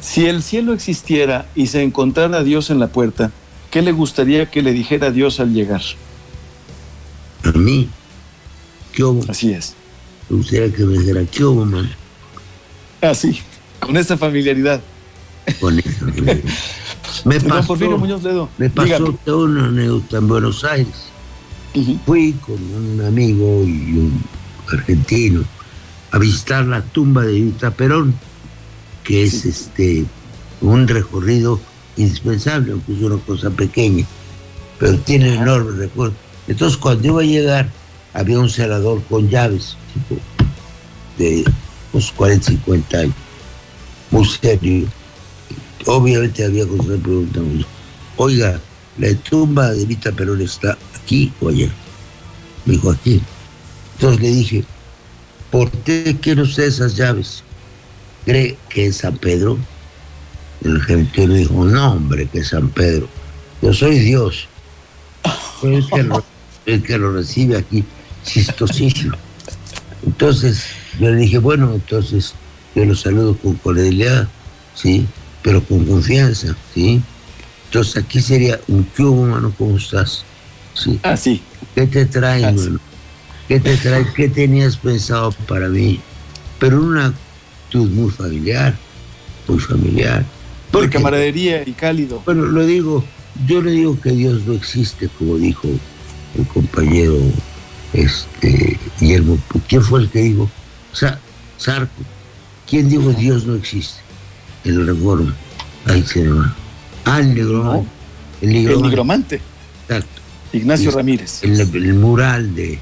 Si 0.00 0.26
el 0.26 0.42
cielo 0.42 0.72
existiera 0.72 1.46
y 1.54 1.66
se 1.66 1.82
encontrara 1.82 2.42
Dios 2.42 2.70
en 2.70 2.78
la 2.78 2.88
puerta, 2.88 3.30
¿qué 3.70 3.82
le 3.82 3.92
gustaría 3.92 4.50
que 4.50 4.62
le 4.62 4.72
dijera 4.72 5.10
Dios 5.10 5.40
al 5.40 5.52
llegar? 5.52 5.82
A 7.44 7.52
mí, 7.52 7.88
¿qué 8.92 9.04
hubo? 9.04 9.28
Así 9.30 9.52
es. 9.52 9.74
Me 10.28 10.36
gustaría 10.36 10.72
que 10.72 10.84
me 10.84 10.98
dijera, 10.98 11.24
¿qué 11.24 11.44
hubo, 11.44 11.64
man? 11.64 11.90
Así, 13.00 13.40
con 13.80 13.96
esa 13.96 14.16
familiaridad. 14.16 14.80
Con 15.60 15.78
esa 15.78 15.90
familiaridad. 15.90 16.44
me 17.24 17.40
pasó, 17.40 17.74
Muñoz 17.76 18.22
Ledo, 18.22 18.48
me 18.58 18.70
pasó 18.70 19.18
en 19.26 20.28
Buenos 20.28 20.64
Aires. 20.64 21.08
Fui 22.04 22.32
con 22.32 22.56
un 22.74 23.04
amigo 23.04 23.62
y 23.64 23.98
un 23.98 24.22
argentino 24.72 25.44
a 26.10 26.18
visitar 26.18 26.64
la 26.64 26.82
tumba 26.82 27.22
de 27.22 27.40
Vita 27.40 27.70
Perón 27.70 28.14
que 29.04 29.22
es 29.22 29.46
este 29.46 30.04
un 30.60 30.86
recorrido 30.86 31.58
indispensable, 31.96 32.72
aunque 32.72 32.92
es 32.92 33.00
una 33.00 33.16
cosa 33.18 33.50
pequeña, 33.50 34.04
pero 34.78 34.98
tiene 34.98 35.34
enorme 35.34 35.72
recuerdo. 35.78 36.14
Entonces 36.46 36.76
cuando 36.76 37.08
iba 37.08 37.20
a 37.22 37.24
llegar, 37.24 37.70
había 38.12 38.38
un 38.38 38.50
celador 38.50 39.02
con 39.04 39.28
llaves, 39.28 39.76
tipo 39.94 40.20
de 41.16 41.44
unos 41.92 42.12
40, 42.12 42.50
50 42.50 42.98
años, 42.98 43.14
muy 44.10 44.24
serio. 44.26 44.88
Obviamente 45.86 46.44
había 46.44 46.66
cosas 46.66 46.98
preguntando, 47.00 47.64
oiga, 48.16 48.60
¿la 48.98 49.14
tumba 49.14 49.72
de 49.72 49.84
Vita 49.86 50.12
Perón 50.12 50.40
está 50.40 50.76
aquí 50.94 51.32
o 51.40 51.48
allá? 51.48 51.68
Me 52.64 52.74
dijo 52.74 52.90
aquí. 52.90 53.20
Entonces 53.94 54.20
le 54.20 54.28
dije, 54.28 54.64
¿por 55.50 55.70
qué 55.70 56.16
quiere 56.20 56.42
usted 56.42 56.64
esas 56.64 56.96
llaves? 56.96 57.42
cree 58.28 58.58
que 58.68 58.86
es 58.86 58.98
San 58.98 59.16
Pedro? 59.16 59.56
El 60.62 60.76
argentino 60.76 61.32
dijo, 61.32 61.64
no, 61.64 61.92
hombre, 61.92 62.26
que 62.26 62.40
es 62.40 62.48
San 62.48 62.68
Pedro. 62.68 63.08
Yo 63.62 63.72
soy 63.72 63.98
Dios. 64.00 64.48
el 65.62 65.88
que 65.88 66.02
lo, 66.02 66.24
el 66.66 66.82
que 66.82 66.98
lo 66.98 67.12
recibe 67.12 67.56
aquí, 67.56 67.84
chistosísimo. 68.24 69.16
Entonces, 70.04 70.62
yo 71.00 71.10
le 71.10 71.16
dije, 71.16 71.38
bueno, 71.38 71.72
entonces 71.74 72.34
yo 72.74 72.84
lo 72.84 72.94
saludo 72.94 73.36
con 73.36 73.54
cordialidad, 73.54 74.28
¿sí? 74.74 75.06
Pero 75.42 75.64
con 75.64 75.86
confianza, 75.86 76.54
¿sí? 76.74 77.00
Entonces 77.68 78.02
aquí 78.02 78.20
sería 78.20 78.60
un 78.68 78.82
cubo, 78.82 79.26
mano, 79.26 79.52
¿cómo 79.56 79.76
estás? 79.76 80.24
¿Sí? 80.74 80.98
Ah, 81.02 81.16
sí. 81.16 81.42
¿Qué 81.74 81.86
te 81.86 82.06
trae, 82.06 82.44
ah, 82.44 82.54
¿Qué 83.46 83.60
te 83.60 83.76
trae? 83.76 84.06
¿Qué 84.14 84.28
tenías 84.28 84.76
pensado 84.76 85.32
para 85.46 85.68
mí? 85.68 86.00
Pero 86.58 86.80
una 86.80 87.14
muy 87.74 88.10
familiar, 88.10 88.74
muy 89.46 89.58
familiar. 89.58 90.24
Por 90.70 90.88
camaradería 90.90 91.62
y 91.66 91.72
cálido. 91.72 92.22
Bueno, 92.24 92.46
lo 92.46 92.64
digo, 92.66 93.04
yo 93.46 93.62
le 93.62 93.72
digo 93.72 94.00
que 94.00 94.10
Dios 94.10 94.46
no 94.46 94.54
existe, 94.54 95.08
como 95.18 95.36
dijo 95.36 95.68
el 96.36 96.46
compañero 96.46 97.16
este, 97.92 98.78
Guillermo. 98.98 99.38
¿Quién 99.68 99.82
fue 99.82 100.00
el 100.00 100.10
que 100.10 100.20
dijo? 100.20 100.50
Sa 100.92 101.18
Sarco. 101.56 102.02
¿Quién 102.68 102.88
dijo 102.88 103.12
Dios 103.12 103.46
no 103.46 103.54
existe? 103.54 104.00
El 104.64 104.86
reforma. 104.86 105.34
Ahí 105.86 106.02
se 106.02 106.28
va. 106.28 106.54
Ah, 107.08 107.20
el 107.20 107.34
negromante. 107.34 107.88
El 108.42 108.82
negromante. 108.82 109.40
Exacto. 109.88 110.20
Ignacio 110.52 110.90
Ramírez. 110.90 111.42
El, 111.42 111.94
mural 111.94 112.54
de, 112.54 112.78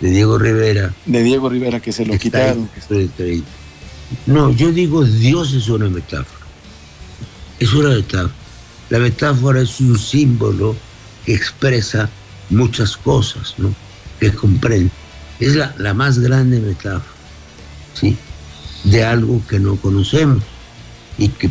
de, 0.00 0.10
Diego 0.10 0.38
Rivera. 0.38 0.94
De 1.06 1.22
Diego 1.22 1.48
Rivera, 1.48 1.80
que 1.80 1.92
se 1.92 2.06
lo 2.06 2.16
quitaron. 2.18 2.68
No, 4.26 4.50
yo 4.50 4.70
digo 4.70 5.04
Dios 5.04 5.52
es 5.54 5.68
una 5.68 5.88
metáfora. 5.88 6.46
Es 7.58 7.72
una 7.72 7.90
metáfora. 7.90 8.34
La 8.90 8.98
metáfora 8.98 9.60
es 9.60 9.80
un 9.80 9.98
símbolo 9.98 10.76
que 11.24 11.34
expresa 11.34 12.08
muchas 12.50 12.96
cosas, 12.96 13.54
¿no? 13.58 13.74
Que 14.20 14.32
comprende. 14.32 14.90
Es 15.40 15.56
la, 15.56 15.74
la 15.78 15.94
más 15.94 16.18
grande 16.18 16.60
metáfora, 16.60 17.02
¿sí? 17.94 18.16
De 18.84 19.04
algo 19.04 19.42
que 19.48 19.58
no 19.58 19.76
conocemos 19.76 20.42
y 21.18 21.28
que 21.28 21.50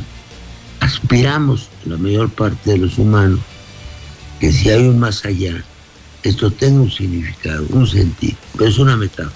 aspiramos, 0.93 1.69
la 1.85 1.97
mayor 1.97 2.29
parte 2.29 2.71
de 2.71 2.77
los 2.77 2.97
humanos, 2.97 3.39
que 4.39 4.51
si 4.51 4.69
hay 4.69 4.87
un 4.87 4.99
más 4.99 5.25
allá, 5.25 5.63
esto 6.21 6.51
tenga 6.51 6.81
un 6.81 6.91
significado, 6.91 7.65
un 7.69 7.87
sentido, 7.87 8.37
pero 8.57 8.69
es 8.69 8.77
una 8.77 8.95
metáfora. 8.95 9.35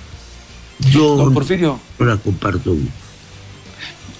Yo 0.91 1.31
Porfirio. 1.33 1.79
no 1.97 2.05
la 2.05 2.17
comparto 2.17 2.75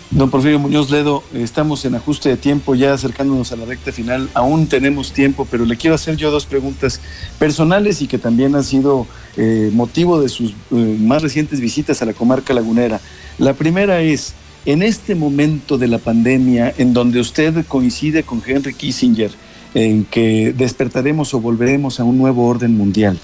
Don 0.10 0.30
Porfirio 0.30 0.58
Muñoz 0.58 0.90
Ledo, 0.90 1.24
estamos 1.34 1.84
en 1.86 1.94
ajuste 1.96 2.30
de 2.30 2.38
tiempo, 2.38 2.74
ya 2.76 2.94
acercándonos 2.94 3.52
a 3.52 3.58
la 3.58 3.66
recta 3.66 3.92
final, 3.92 4.30
aún 4.34 4.68
tenemos 4.68 5.12
tiempo, 5.12 5.46
pero 5.50 5.66
le 5.66 5.76
quiero 5.76 5.96
hacer 5.96 6.16
yo 6.16 6.32
dos 6.32 6.46
preguntas 6.46 7.02
personales 7.38 8.02
y 8.02 8.08
que 8.08 8.18
también 8.18 8.56
han 8.56 8.64
sido 8.64 9.06
eh, 9.36 9.70
motivo 9.74 10.20
de 10.22 10.30
sus 10.30 10.52
eh, 10.72 10.98
más 11.00 11.22
recientes 11.22 11.60
visitas 11.60 12.02
a 12.02 12.06
la 12.06 12.14
comarca 12.14 12.54
lagunera. 12.54 13.02
La 13.38 13.54
primera 13.54 14.02
es, 14.02 14.34
en 14.68 14.84
este 14.84 15.16
momento 15.16 15.78
de 15.78 15.88
la 15.88 15.98
pandemia, 15.98 16.74
en 16.78 16.92
donde 16.92 17.22
usted 17.22 17.66
coincide 17.66 18.24
con 18.24 18.44
Henry 18.46 18.74
Kissinger, 18.74 19.32
en 19.74 20.04
que 20.04 20.54
despertaremos 20.56 21.34
o 21.34 21.40
volveremos 21.40 22.02
a 22.02 22.04
un 22.04 22.18
nuevo 22.18 22.46
orden 22.46 22.76
mundial, 22.76 23.18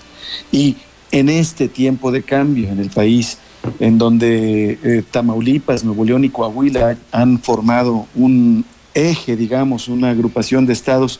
y 0.53 0.77
en 1.11 1.27
este 1.27 1.67
tiempo 1.67 2.13
de 2.13 2.23
cambio 2.23 2.69
en 2.69 2.79
el 2.79 2.89
país, 2.89 3.39
en 3.81 3.97
donde 3.97 4.79
eh, 4.83 5.03
Tamaulipas, 5.11 5.83
Nuevo 5.83 6.05
León 6.05 6.23
y 6.23 6.29
Coahuila 6.29 6.97
han 7.11 7.39
formado 7.39 8.07
un 8.15 8.63
eje, 8.93 9.35
digamos, 9.35 9.89
una 9.89 10.11
agrupación 10.11 10.65
de 10.65 10.71
estados. 10.71 11.19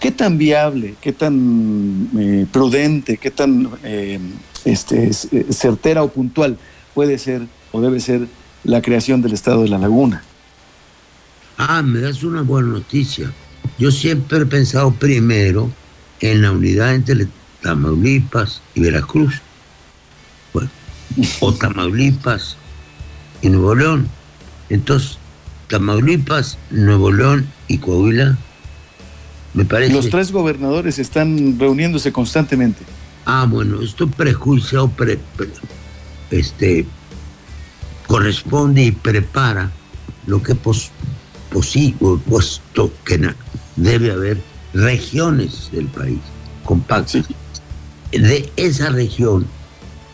¿Qué 0.00 0.10
tan 0.10 0.36
viable, 0.36 0.94
qué 1.00 1.12
tan 1.12 2.10
eh, 2.18 2.44
prudente, 2.50 3.18
qué 3.18 3.30
tan 3.30 3.68
eh, 3.84 4.18
este, 4.64 5.12
certera 5.12 6.02
o 6.02 6.08
puntual 6.08 6.58
puede 6.92 7.18
ser 7.18 7.42
o 7.70 7.80
debe 7.80 8.00
ser 8.00 8.26
la 8.64 8.82
creación 8.82 9.22
del 9.22 9.32
estado 9.32 9.62
de 9.62 9.68
la 9.68 9.78
laguna? 9.78 10.22
Ah, 11.56 11.82
me 11.82 12.00
das 12.00 12.22
una 12.22 12.42
buena 12.42 12.68
noticia. 12.68 13.32
Yo 13.78 13.90
siempre 13.90 14.38
he 14.38 14.46
pensado 14.46 14.92
primero 14.92 15.70
en 16.20 16.42
la 16.42 16.52
unidad 16.52 16.94
entre 16.94 17.28
Tamaulipas 17.62 18.62
y 18.74 18.80
Veracruz 18.80 19.40
o 21.40 21.54
Tamaulipas 21.54 22.56
y 23.42 23.48
Nuevo 23.48 23.74
León. 23.74 24.08
Entonces, 24.68 25.18
Tamaulipas, 25.68 26.58
Nuevo 26.70 27.12
León 27.12 27.46
y 27.68 27.78
Coahuila, 27.78 28.38
me 29.54 29.64
parece. 29.64 29.92
Los 29.92 30.10
tres 30.10 30.32
gobernadores 30.32 30.98
están 30.98 31.58
reuniéndose 31.58 32.12
constantemente. 32.12 32.84
Ah, 33.26 33.46
bueno, 33.48 33.82
esto 33.82 34.08
prejuicio 34.08 34.90
este, 36.30 36.86
corresponde 38.10 38.82
y 38.82 38.90
prepara 38.90 39.70
lo 40.26 40.42
que 40.42 40.56
pos, 40.56 40.90
posible, 41.52 42.20
puesto 42.28 42.92
que 43.04 43.34
debe 43.76 44.10
haber 44.10 44.42
regiones 44.74 45.70
del 45.70 45.86
país 45.86 46.18
compactas. 46.64 47.28
De 48.10 48.50
esa 48.56 48.88
región 48.90 49.46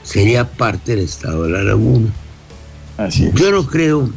sería 0.03 0.47
parte 0.47 0.95
del 0.95 1.07
estado 1.07 1.45
de 1.45 1.53
la 1.53 1.63
laguna. 1.63 2.13
Así 2.99 3.31
Yo 3.33 3.51
no 3.51 3.67
creo 3.67 4.11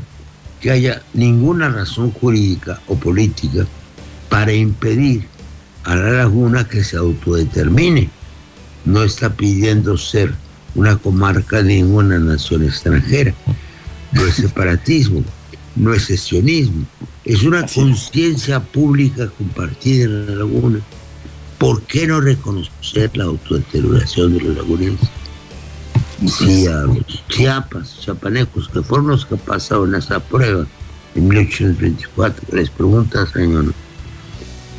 que 0.59 0.71
haya 0.71 1.01
ninguna 1.13 1.69
razón 1.69 2.11
jurídica 2.11 2.81
o 2.85 2.95
política 2.95 3.65
para 4.27 4.51
impedir 4.51 5.25
a 5.85 5.95
la 5.95 6.11
laguna 6.11 6.67
que 6.67 6.83
se 6.83 6.97
autodetermine. 6.97 8.09
No 8.83 9.03
está 9.03 9.29
pidiendo 9.35 9.97
ser 9.97 10.33
una 10.75 10.97
comarca 10.97 11.63
de 11.63 11.75
ninguna 11.75 12.19
nación 12.19 12.65
extranjera. 12.65 13.33
No 14.11 14.25
es 14.25 14.35
separatismo, 14.35 15.23
no 15.75 15.93
es 15.93 16.05
sesionismo, 16.05 16.85
es 17.25 17.43
una 17.43 17.65
conciencia 17.65 18.59
pública 18.59 19.27
compartida 19.37 20.05
en 20.05 20.25
la 20.25 20.35
laguna. 20.35 20.79
¿Por 21.57 21.81
qué 21.83 22.07
no 22.07 22.21
reconocer 22.21 23.15
la 23.15 23.25
autodeterminación 23.25 24.33
de 24.33 24.41
los 24.41 24.57
lagunenses? 24.57 25.09
Si 26.25 26.67
a 26.67 26.81
los 26.81 27.05
chiapas, 27.29 27.99
chapanecos, 28.01 28.67
que 28.69 28.81
fueron 28.81 29.07
los 29.07 29.25
que 29.25 29.37
pasaron 29.37 29.95
esa 29.95 30.19
prueba 30.19 30.65
en 31.15 31.27
1824, 31.27 32.55
les 32.55 32.69
preguntas, 32.69 33.29
señor, 33.29 33.73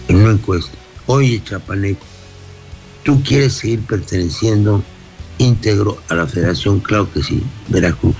en 0.09 0.17
una 0.17 0.33
encuesta, 0.33 0.73
oye, 1.07 1.43
chapaneco, 1.43 2.05
¿tú 3.05 3.23
quieres 3.23 3.55
seguir 3.55 3.81
perteneciendo 3.81 4.83
íntegro 5.39 5.99
a 6.09 6.15
la 6.15 6.27
federación? 6.27 6.81
Claro 6.81 7.11
que 7.13 7.23
sí, 7.23 7.43
Veracruz. 7.69 8.17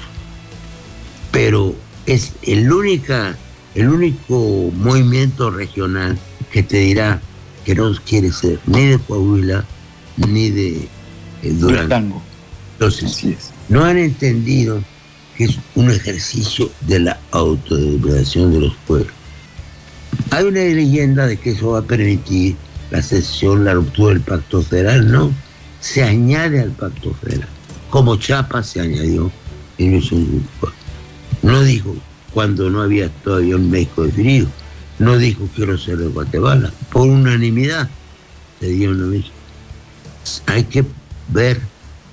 Pero 1.31 1.75
es 2.07 2.33
el, 2.43 2.73
única, 2.73 3.37
el 3.75 3.89
único 3.89 4.71
movimiento 4.75 5.51
regional 5.51 6.19
que 6.53 6.63
te 6.63 6.79
dirá 6.79 7.21
que 7.65 7.75
no 7.75 7.93
quiere 8.05 8.33
ser 8.33 8.59
ni 8.67 8.87
de 8.87 8.99
Coahuila 8.99 9.65
ni 10.17 10.51
de 10.51 10.89
eh, 11.43 11.53
Durango. 11.53 12.23
Entonces, 12.73 13.51
no 13.69 13.85
han 13.85 13.99
entendido 13.99 14.83
que 15.37 15.45
es 15.45 15.59
un 15.75 15.91
ejercicio 15.91 16.71
de 16.83 17.01
la 17.01 17.21
autodeterminación 17.31 18.53
de 18.53 18.61
los 18.61 18.75
pueblos. 18.87 19.13
Hay 20.31 20.45
una 20.45 20.61
leyenda 20.61 21.27
de 21.27 21.37
que 21.37 21.51
eso 21.51 21.73
va 21.73 21.81
a 21.81 21.83
permitir 21.83 22.57
la 22.91 23.03
cesión, 23.03 23.65
la 23.65 23.75
ruptura 23.75 24.15
del 24.15 24.23
pacto 24.23 24.63
federal, 24.63 25.11
no. 25.11 25.33
Se 25.81 26.03
añade 26.03 26.61
al 26.61 26.73
pacto 26.73 27.15
federal, 27.15 27.49
como 27.89 28.17
Chapa 28.17 28.63
se 28.63 28.81
añadió 28.81 29.31
en 29.79 29.93
1954. 29.93 30.80
No 31.43 31.63
dijo 31.63 31.97
cuando 32.33 32.71
no 32.71 32.83
había 32.83 33.09
todavía 33.09 33.57
un 33.57 33.71
México 33.71 34.05
definido. 34.05 34.49
No 34.99 35.17
dijo 35.17 35.49
quiero 35.55 35.79
ser 35.79 35.99
de 35.99 36.09
Guatemala. 36.09 36.73
Por 36.93 37.09
unanimidad 37.09 37.89
se 38.61 38.69
dio 38.69 38.91
una 38.91 39.07
México. 39.07 39.35
Hay 40.47 40.65
que 40.65 40.85
ver 41.29 41.61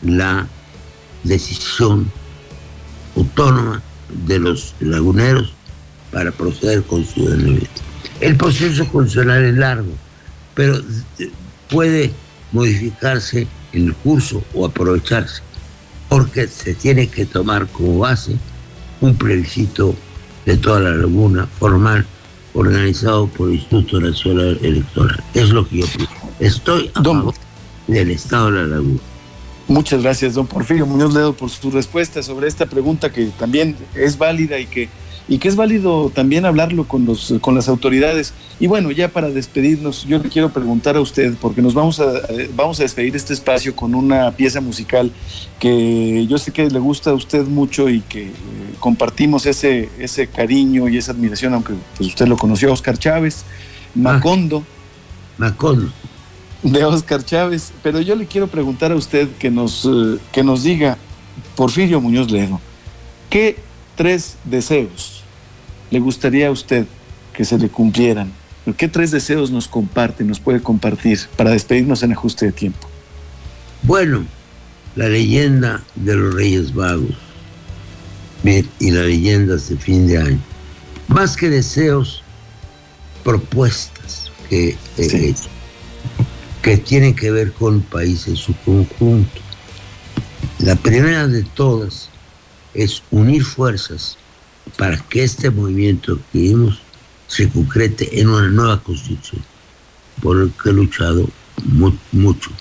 la 0.02 0.48
decisión 1.24 2.10
autónoma 3.16 3.82
de 4.26 4.40
los 4.40 4.76
laguneros 4.80 5.54
para 6.12 6.32
proceder 6.32 6.84
con 6.84 7.06
su 7.06 7.14
ciudadanía. 7.14 7.68
El 8.22 8.38
proceso 8.38 8.88
consular 8.88 9.44
es 9.44 9.56
largo, 9.56 9.92
pero 10.56 10.82
puede 11.70 12.12
modificarse 12.52 13.48
en 13.74 13.88
el 13.88 13.94
curso 13.96 14.44
o 14.54 14.66
aprovecharse, 14.66 15.42
porque 16.10 16.48
se 16.48 16.74
tiene 16.74 17.08
que 17.08 17.26
tomar 17.26 17.68
como 17.68 18.00
base 18.00 18.38
un 19.02 19.16
plebiscito 19.16 19.96
de 20.46 20.58
toda 20.58 20.80
la 20.80 20.92
laguna 20.92 21.48
formal 21.60 22.06
organizado 22.54 23.28
por 23.28 23.50
el 23.50 23.56
Instituto 23.56 24.00
Nacional 24.00 24.58
Electoral. 24.62 25.24
Es 25.34 25.50
lo 25.50 25.68
que 25.68 25.80
yo 25.80 25.86
pienso. 25.88 26.16
Estoy 26.40 26.92
a 26.96 27.04
favor 27.04 27.34
del 27.88 28.12
Estado 28.12 28.52
de 28.52 28.62
la 28.62 28.68
Laguna. 28.68 29.00
Muchas 29.68 30.02
gracias, 30.02 30.34
don 30.34 30.48
Porfirio 30.48 30.86
Muñoz 30.86 31.14
Ledo, 31.14 31.34
por 31.34 31.50
su 31.50 31.70
respuesta 31.70 32.24
sobre 32.24 32.48
esta 32.48 32.66
pregunta 32.68 33.12
que 33.12 33.26
también 33.38 33.76
es 33.94 34.18
válida 34.18 34.58
y 34.60 34.66
que, 34.66 34.88
y 35.28 35.40
que 35.40 35.48
es 35.48 35.56
válido 35.56 36.10
también 36.14 36.46
hablarlo 36.46 36.88
con, 36.88 37.06
los, 37.06 37.34
con 37.42 37.56
las 37.56 37.68
autoridades. 37.68 38.34
Y 38.60 38.68
bueno, 38.68 38.92
ya 38.92 39.10
para 39.10 39.30
despedirnos, 39.30 40.06
yo 40.06 40.20
le 40.20 40.30
quiero 40.30 40.50
preguntar 40.50 40.96
a 40.96 41.02
usted, 41.02 41.36
porque 41.40 41.62
nos 41.62 41.74
vamos 41.74 42.00
a, 42.00 42.06
vamos 42.56 42.80
a 42.80 42.84
despedir 42.84 43.16
este 43.16 43.34
espacio 43.34 43.76
con 43.76 43.94
una 43.94 44.32
pieza 44.32 44.62
musical 44.62 45.12
que 45.60 46.26
yo 46.28 46.38
sé 46.38 46.52
que 46.52 46.70
le 46.70 46.80
gusta 46.80 47.12
a 47.12 47.14
usted 47.14 47.46
mucho 47.46 47.90
y 47.90 48.02
que 48.02 48.28
eh, 48.28 48.34
compartimos 48.80 49.46
ese, 49.46 49.90
ese 50.00 50.28
cariño 50.28 50.88
y 50.88 50.98
esa 50.98 51.12
admiración, 51.12 51.54
aunque 51.54 51.74
pues 51.98 52.10
usted 52.10 52.28
lo 52.28 52.38
conoció, 52.38 52.72
Oscar 52.72 52.98
Chávez, 52.98 53.44
Macondo. 53.96 54.64
Macondo 55.38 55.92
de 56.64 56.84
Oscar 56.84 57.24
Chávez, 57.24 57.72
pero 57.84 58.02
yo 58.02 58.16
le 58.16 58.26
quiero 58.26 58.48
preguntar 58.48 58.92
a 58.92 58.96
usted 58.96 59.30
que 59.38 59.52
nos, 59.52 59.86
eh, 59.86 60.18
que 60.32 60.44
nos 60.44 60.64
diga, 60.64 60.98
Porfirio 61.56 62.02
Muñoz 62.02 62.32
Ledo, 62.32 62.60
¿qué 63.30 63.58
tres 63.98 64.38
deseos 64.46 65.26
le 65.92 66.00
gustaría 66.00 66.48
a 66.48 66.52
usted 66.52 66.86
que 67.34 67.44
se 67.44 67.58
le 67.58 67.68
cumplieran? 67.68 68.32
¿Qué 68.78 68.88
tres 68.88 69.12
deseos 69.12 69.52
nos 69.52 69.68
comparte, 69.68 70.24
nos 70.24 70.40
puede 70.40 70.62
compartir 70.62 71.20
para 71.36 71.52
despedirnos 71.52 72.04
en 72.04 72.14
ajuste 72.14 72.46
de 72.46 72.52
tiempo? 72.54 72.88
Bueno, 73.84 74.26
la 74.96 75.10
leyenda 75.10 75.84
de 75.96 76.16
los 76.16 76.34
Reyes 76.34 76.74
Vagos 76.74 77.18
y 78.80 78.92
la 78.92 79.02
leyenda 79.02 79.56
de 79.56 79.78
fin 79.78 80.08
de 80.08 80.18
año. 80.18 80.40
Más 81.10 81.36
que 81.36 81.50
deseos, 81.50 82.24
propuestas 83.24 84.32
que 84.50 84.78
he 84.98 85.30
hecho 85.30 85.50
que 86.62 86.76
tienen 86.76 87.16
que 87.16 87.32
ver 87.32 87.54
con 87.54 87.76
el 87.76 87.82
país 87.82 88.28
en 88.28 88.36
su 88.36 88.54
conjunto. 88.66 89.42
La 90.60 90.76
primera 90.76 91.26
de 91.26 91.44
todas 91.44 92.10
es 92.78 93.04
unir 93.12 93.44
fuerzas 93.44 94.18
para 94.78 94.98
que 95.10 95.24
este 95.24 95.50
movimiento 95.50 96.20
que 96.32 96.40
vimos 96.40 96.80
se 97.28 97.50
concrete 97.50 98.22
en 98.22 98.30
una 98.30 98.48
nueva 98.48 98.82
constitución, 98.82 99.44
por 100.22 100.42
el 100.42 100.52
que 100.52 100.70
he 100.70 100.74
luchado 100.74 101.28
mucho. 102.12 102.52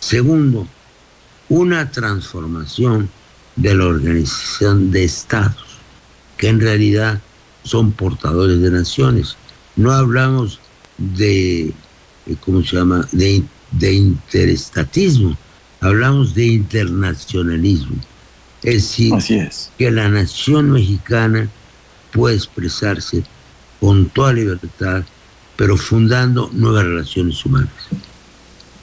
Segundo, 0.00 0.66
una 1.48 1.90
transformación 1.90 3.08
de 3.54 3.74
la 3.74 3.86
organización 3.86 4.90
de 4.90 5.04
estados, 5.04 5.78
que 6.36 6.48
en 6.48 6.60
realidad 6.60 7.22
son 7.62 7.92
portadores 7.92 8.60
de 8.60 8.70
naciones. 8.70 9.36
No 9.76 9.92
hablamos 9.92 10.60
de 10.98 11.72
eh, 12.26 12.36
¿cómo 12.40 12.62
se 12.62 12.76
llama?, 12.76 13.06
de, 13.12 13.42
de 13.70 13.92
interestatismo, 13.92 15.36
hablamos 15.80 16.34
de 16.34 16.46
internacionalismo. 16.46 17.96
Es 18.66 18.98
decir, 18.98 19.14
que 19.78 19.92
la 19.92 20.08
nación 20.08 20.72
mexicana 20.72 21.48
puede 22.12 22.34
expresarse 22.34 23.22
con 23.78 24.06
toda 24.06 24.32
libertad, 24.32 25.04
pero 25.54 25.76
fundando 25.76 26.50
nuevas 26.52 26.82
relaciones 26.82 27.46
humanas. 27.46 27.70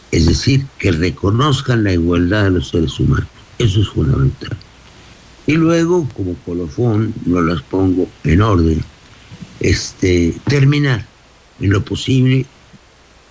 Es 0.09 0.25
decir, 0.25 0.65
que 0.79 0.93
reconozcan 0.93 1.84
la 1.84 1.91
igualdad 1.91 2.45
de 2.45 2.51
los 2.51 2.69
seres 2.69 2.97
humanos. 2.97 3.27
Eso 3.59 3.81
es 3.81 3.89
fundamental. 3.89 4.55
Y 5.47 5.55
luego, 5.55 6.07
como 6.15 6.36
colofón, 6.45 7.13
no 7.25 7.41
las 7.41 7.61
pongo 7.63 8.07
en 8.23 8.41
orden, 8.41 8.81
este, 9.59 10.34
terminar 10.45 11.05
en 11.59 11.71
lo 11.71 11.84
posible 11.84 12.45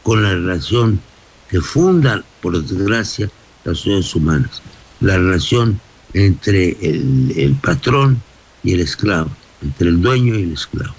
con 0.02 0.22
la 0.22 0.32
relación 0.32 1.00
que 1.48 1.62
funda, 1.62 2.22
por 2.42 2.62
desgracia, 2.62 3.30
las 3.64 3.78
sociedades 3.78 4.14
humanas. 4.14 4.60
La 5.00 5.16
relación 5.16 5.80
entre 6.14 6.76
el, 6.80 7.56
patrón 7.62 8.22
y 8.62 8.72
el 8.74 8.80
esclavo, 8.80 9.30
entre 9.62 9.88
el 9.88 10.00
dueño 10.00 10.34
y 10.34 10.42
el 10.42 10.52
esclavo. 10.52 10.94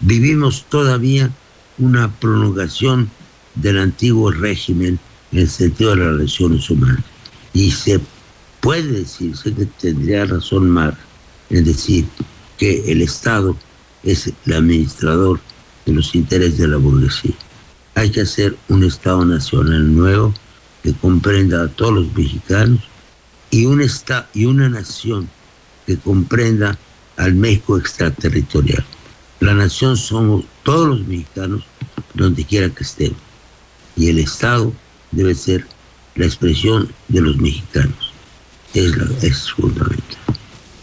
Vivimos 0.00 0.66
todavía 0.68 1.30
una 1.78 2.10
prolongación 2.12 3.10
del 3.54 3.78
antiguo 3.78 4.30
régimen 4.30 4.98
en 5.32 5.38
el 5.38 5.48
sentido 5.48 5.90
de 5.90 5.96
las 5.96 6.06
relaciones 6.08 6.70
humanas. 6.70 7.04
Y 7.52 7.70
se 7.70 8.00
puede 8.60 9.00
decir, 9.00 9.36
sé 9.36 9.52
que 9.54 9.66
tendría 9.66 10.24
razón 10.26 10.70
Mar 10.70 10.96
en 11.50 11.64
decir 11.64 12.06
que 12.58 12.90
el 12.90 13.02
Estado 13.02 13.56
es 14.02 14.32
el 14.46 14.52
administrador 14.52 15.40
de 15.84 15.92
los 15.92 16.14
intereses 16.14 16.58
de 16.58 16.68
la 16.68 16.76
burguesía. 16.76 17.34
Hay 17.94 18.10
que 18.10 18.22
hacer 18.22 18.56
un 18.68 18.84
Estado 18.84 19.24
nacional 19.24 19.94
nuevo 19.94 20.34
que 20.82 20.92
comprenda 20.94 21.62
a 21.62 21.68
todos 21.68 21.94
los 21.94 22.14
mexicanos 22.14 22.80
y, 23.56 23.64
un 23.64 23.82
y 24.34 24.44
una 24.44 24.68
nación 24.68 25.28
que 25.86 25.96
comprenda 25.96 26.78
al 27.16 27.34
México 27.34 27.78
extraterritorial. 27.78 28.84
La 29.40 29.54
nación 29.54 29.96
somos 29.96 30.44
todos 30.62 30.88
los 30.88 31.06
mexicanos 31.06 31.64
donde 32.12 32.44
quiera 32.44 32.68
que 32.68 32.84
estemos. 32.84 33.18
Y 33.96 34.10
el 34.10 34.18
Estado 34.18 34.72
debe 35.10 35.34
ser 35.34 35.66
la 36.16 36.26
expresión 36.26 36.92
de 37.08 37.20
los 37.22 37.38
mexicanos. 37.38 38.12
Es, 38.74 39.50
fundamental. 39.52 40.18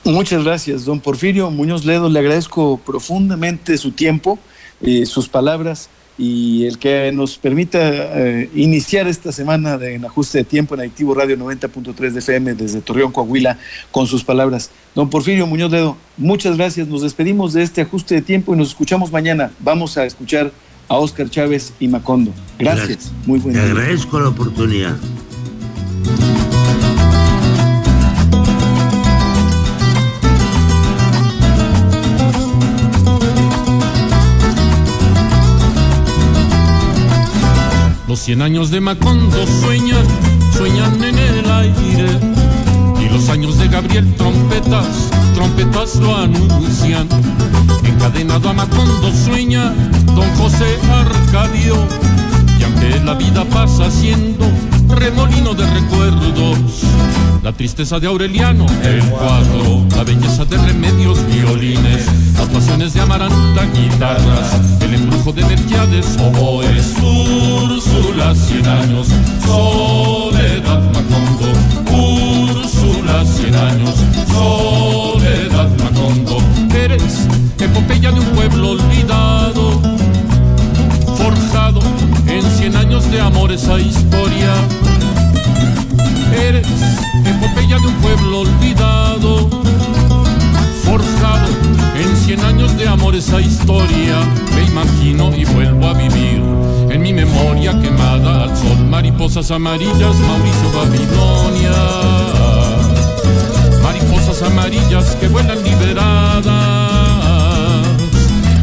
Muchas 0.03 0.43
gracias, 0.43 0.85
don 0.85 0.99
Porfirio 0.99 1.51
Muñoz 1.51 1.85
Ledo. 1.85 2.09
Le 2.09 2.19
agradezco 2.19 2.79
profundamente 2.83 3.77
su 3.77 3.91
tiempo, 3.91 4.39
eh, 4.81 5.05
sus 5.05 5.27
palabras 5.29 5.89
y 6.17 6.65
el 6.65 6.77
que 6.77 7.11
nos 7.11 7.37
permita 7.37 7.79
eh, 7.81 8.49
iniciar 8.55 9.07
esta 9.07 9.31
semana 9.31 9.77
de, 9.77 9.95
en 9.95 10.05
ajuste 10.05 10.39
de 10.39 10.43
tiempo 10.43 10.75
en 10.75 10.81
Adictivo 10.81 11.15
Radio 11.15 11.37
90.3 11.37 12.11
de 12.11 12.19
FM 12.19 12.53
desde 12.53 12.81
Torreón, 12.81 13.11
Coahuila, 13.11 13.57
con 13.91 14.05
sus 14.05 14.23
palabras. 14.23 14.69
Don 14.93 15.09
Porfirio 15.09 15.47
Muñoz 15.47 15.71
Dedo, 15.71 15.97
muchas 16.17 16.57
gracias. 16.57 16.87
Nos 16.87 17.01
despedimos 17.01 17.53
de 17.53 17.63
este 17.63 17.81
ajuste 17.81 18.15
de 18.15 18.21
tiempo 18.21 18.53
y 18.53 18.57
nos 18.57 18.69
escuchamos 18.69 19.11
mañana. 19.11 19.51
Vamos 19.59 19.97
a 19.97 20.05
escuchar 20.05 20.51
a 20.87 20.97
Oscar 20.97 21.29
Chávez 21.29 21.73
y 21.79 21.87
Macondo. 21.87 22.31
Gracias. 22.59 23.11
Muy 23.25 23.39
buen 23.39 23.55
Te 23.55 23.61
agradezco 23.61 24.19
la 24.19 24.29
oportunidad. 24.29 24.95
Los 38.13 38.19
cien 38.19 38.43
años 38.43 38.69
de 38.69 38.79
Macondo 38.79 39.43
sueñan, 39.59 40.05
sueñan 40.55 41.03
en 41.03 41.17
el 41.17 41.49
aire. 41.49 42.19
Y 43.01 43.09
los 43.09 43.27
años 43.29 43.57
de 43.57 43.67
Gabriel 43.67 44.13
trompetas, 44.13 45.09
trompetas 45.33 45.95
lo 45.95 46.15
anuncian. 46.15 47.07
Encadenado 47.83 48.49
a 48.49 48.53
Macondo 48.53 49.11
sueña 49.25 49.73
don 50.15 50.29
José 50.35 50.77
Arcadio. 50.91 51.75
Y 52.59 52.63
aunque 52.63 52.99
la 53.03 53.15
vida 53.15 53.45
pasa 53.45 53.89
siendo 53.89 54.45
remolino 54.95 55.53
de 55.53 55.65
recuerdos. 55.65 56.83
La 57.43 57.51
tristeza 57.51 57.99
de 57.99 58.07
Aureliano, 58.07 58.65
el 58.83 59.03
cuadro, 59.09 59.85
la 59.95 60.03
belleza 60.03 60.45
de 60.45 60.57
remedios, 60.57 61.19
violines, 61.27 62.05
las 62.37 62.47
pasiones 62.47 62.93
de 62.93 63.01
Amaranta, 63.01 63.65
guitarras, 63.73 64.81
el 64.81 64.93
embrujo 64.93 65.33
de 65.33 65.43
Melquiades, 65.45 66.17
oboes, 66.19 66.93
Úrsula, 67.01 68.33
cien 68.33 68.65
años, 68.65 69.07
Soledad 69.45 70.81
Macondo, 70.93 71.51
Úrsula, 71.91 73.25
cien 73.25 73.55
años, 73.55 73.95
Soledad 74.31 75.69
Macondo, 75.83 76.37
eres 76.73 77.27
epopeya 77.59 78.11
de 78.11 78.19
un 78.21 78.25
pueblo 78.27 78.71
olvidado, 78.71 79.81
forjado 81.17 81.81
en 82.37 82.51
cien 82.57 82.75
años 82.75 83.09
de 83.11 83.19
amor 83.21 83.51
esa 83.51 83.79
historia 83.79 84.53
Eres 86.41 86.67
epopeya 87.25 87.77
de 87.77 87.87
un 87.87 87.93
pueblo 87.95 88.39
olvidado, 88.41 89.49
forjado 90.83 91.47
en 91.95 92.17
cien 92.17 92.39
años 92.41 92.75
de 92.75 92.87
amor 92.87 93.15
esa 93.15 93.39
historia. 93.39 94.17
Me 94.55 94.63
imagino 94.63 95.35
y 95.35 95.45
vuelvo 95.45 95.87
a 95.87 95.93
vivir 95.93 96.41
en 96.89 97.01
mi 97.01 97.13
memoria 97.13 97.79
quemada 97.79 98.43
al 98.43 98.57
sol. 98.57 98.79
Mariposas 98.89 99.51
amarillas, 99.51 100.15
Mauricio 100.27 100.71
Babilonia. 100.75 101.71
Mariposas 103.83 104.41
amarillas 104.41 105.15
que 105.17 105.27
vuelan 105.27 105.63
liberadas. 105.63 106.43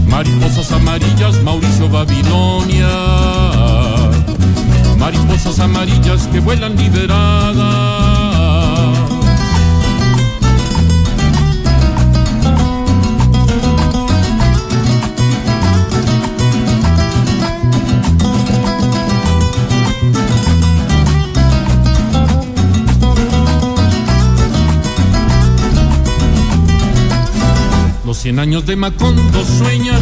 Mariposas 0.06 0.72
amarillas, 0.72 1.40
Mauricio 1.44 1.88
Babilonia 1.88 3.39
mariposas 5.00 5.58
amarillas 5.58 6.28
que 6.28 6.40
vuelan 6.40 6.76
liberadas. 6.76 7.56
Los 28.04 28.18
cien 28.18 28.38
años 28.38 28.66
de 28.66 28.76
Macondo 28.76 29.44
sueñan, 29.44 30.00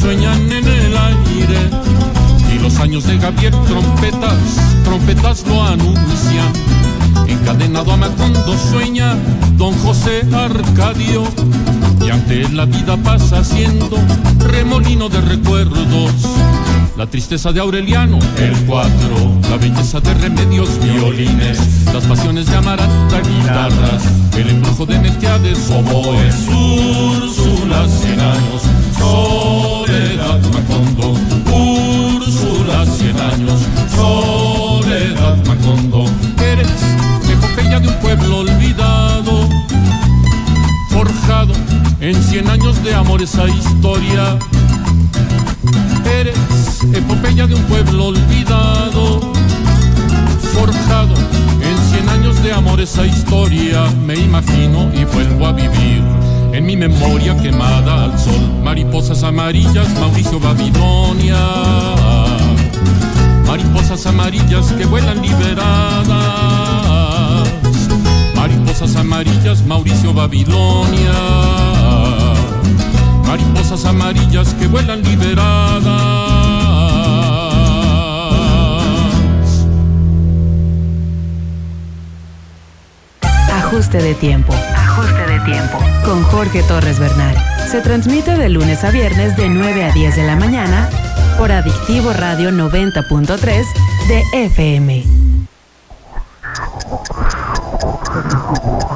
sueñan 0.00 0.52
en 0.52 0.68
el 0.68 0.96
aire 0.96 1.95
los 2.66 2.80
años 2.80 3.06
de 3.06 3.16
Gabriel 3.16 3.54
trompetas, 3.68 4.58
trompetas 4.82 5.44
lo 5.46 5.62
anuncian. 5.62 6.52
Encadenado 7.28 7.92
a 7.92 7.96
Macondo 7.96 8.58
sueña 8.58 9.14
don 9.56 9.72
José 9.84 10.26
Arcadio. 10.34 11.22
Y 12.04 12.10
ante 12.10 12.48
la 12.48 12.64
vida 12.64 12.96
pasa 12.96 13.44
siendo 13.44 13.96
remolino 14.40 15.08
de 15.08 15.20
recuerdos. 15.20 16.10
La 16.96 17.06
tristeza 17.06 17.52
de 17.52 17.60
Aureliano, 17.60 18.18
el 18.36 18.56
cuatro, 18.66 19.16
la 19.48 19.58
belleza 19.58 20.00
de 20.00 20.14
remedios, 20.14 20.68
violines, 20.80 21.60
las 21.94 22.02
pasiones 22.04 22.46
de 22.46 22.56
Amaranta, 22.56 23.20
guitarras, 23.20 24.02
el 24.36 24.48
embrujo 24.48 24.86
de 24.86 24.98
Melquiades, 24.98 25.70
oboes, 25.70 26.34
Úrsula, 26.48 27.86
cien 27.88 28.18
años, 28.18 28.62
soledad 28.98 30.40
Macondo, 30.52 31.14
cien 42.36 42.50
años 42.50 42.84
de 42.84 42.94
amor 42.94 43.22
esa 43.22 43.48
historia. 43.48 44.38
Eres 46.20 46.36
epopeya 46.92 47.46
de 47.46 47.54
un 47.54 47.62
pueblo 47.62 48.08
olvidado, 48.08 49.32
forjado 50.52 51.14
en 51.62 51.78
cien 51.90 52.06
años 52.10 52.42
de 52.42 52.52
amor 52.52 52.78
esa 52.78 53.06
historia. 53.06 53.86
Me 54.04 54.16
imagino 54.16 54.90
y 54.92 55.06
vuelvo 55.06 55.46
a 55.46 55.52
vivir 55.52 56.02
en 56.52 56.66
mi 56.66 56.76
memoria 56.76 57.34
quemada 57.38 58.04
al 58.04 58.18
sol. 58.18 58.52
Mariposas 58.62 59.22
amarillas, 59.22 59.88
Mauricio 59.98 60.38
Babilonia 60.38 61.38
mariposas 63.46 64.04
amarillas 64.04 64.72
que 64.72 64.84
vuelan 64.84 65.22
liberadas. 65.22 66.04
Mariposas 68.34 68.94
amarillas, 68.96 69.64
Mauricio 69.64 70.12
Babilonia. 70.12 71.65
Mariposas 73.26 73.84
amarillas 73.84 74.54
que 74.54 74.66
vuelan 74.66 75.02
liberadas. 75.02 76.16
Ajuste 83.52 83.98
de 83.98 84.14
tiempo. 84.14 84.54
Ajuste 84.76 85.26
de 85.26 85.40
tiempo. 85.40 85.78
Con 86.04 86.22
Jorge 86.24 86.62
Torres 86.62 86.98
Bernal. 86.98 87.36
Se 87.70 87.80
transmite 87.80 88.36
de 88.36 88.48
lunes 88.48 88.84
a 88.84 88.90
viernes 88.90 89.36
de 89.36 89.48
9 89.48 89.84
a 89.84 89.92
10 89.92 90.16
de 90.16 90.26
la 90.26 90.36
mañana 90.36 90.88
por 91.36 91.52
Adictivo 91.52 92.12
Radio 92.12 92.50
90.3 92.50 93.64
de 94.08 94.22
FM. 94.32 95.04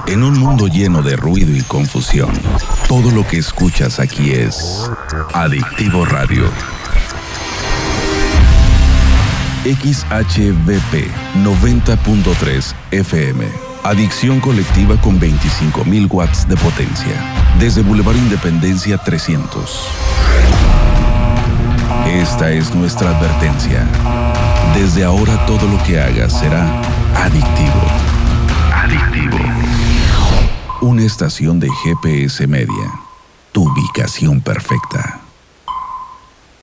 En 0.06 0.22
un 0.22 0.38
mundo 0.38 0.66
lleno 0.66 1.02
de 1.02 1.16
ruido 1.16 1.54
y 1.54 1.62
confusión, 1.62 2.30
todo 2.90 3.12
lo 3.12 3.24
que 3.24 3.38
escuchas 3.38 4.00
aquí 4.00 4.32
es 4.32 4.90
Adictivo 5.32 6.04
Radio. 6.04 6.50
XHVP 9.62 11.08
90.3 11.44 12.74
FM. 12.90 13.46
Adicción 13.84 14.40
colectiva 14.40 15.00
con 15.00 15.20
25.000 15.20 16.08
watts 16.10 16.48
de 16.48 16.56
potencia. 16.56 17.14
Desde 17.60 17.82
Boulevard 17.82 18.16
Independencia 18.16 18.98
300. 18.98 19.88
Esta 22.08 22.50
es 22.50 22.74
nuestra 22.74 23.16
advertencia. 23.16 23.86
Desde 24.74 25.04
ahora 25.04 25.46
todo 25.46 25.68
lo 25.68 25.80
que 25.84 26.00
hagas 26.00 26.40
será 26.40 26.82
adictivo. 27.14 27.82
Adictivo. 28.74 29.69
Una 30.82 31.02
estación 31.04 31.60
de 31.60 31.68
GPS 31.68 32.46
Media. 32.46 33.00
Tu 33.52 33.62
ubicación 33.62 34.40
perfecta. 34.40 35.19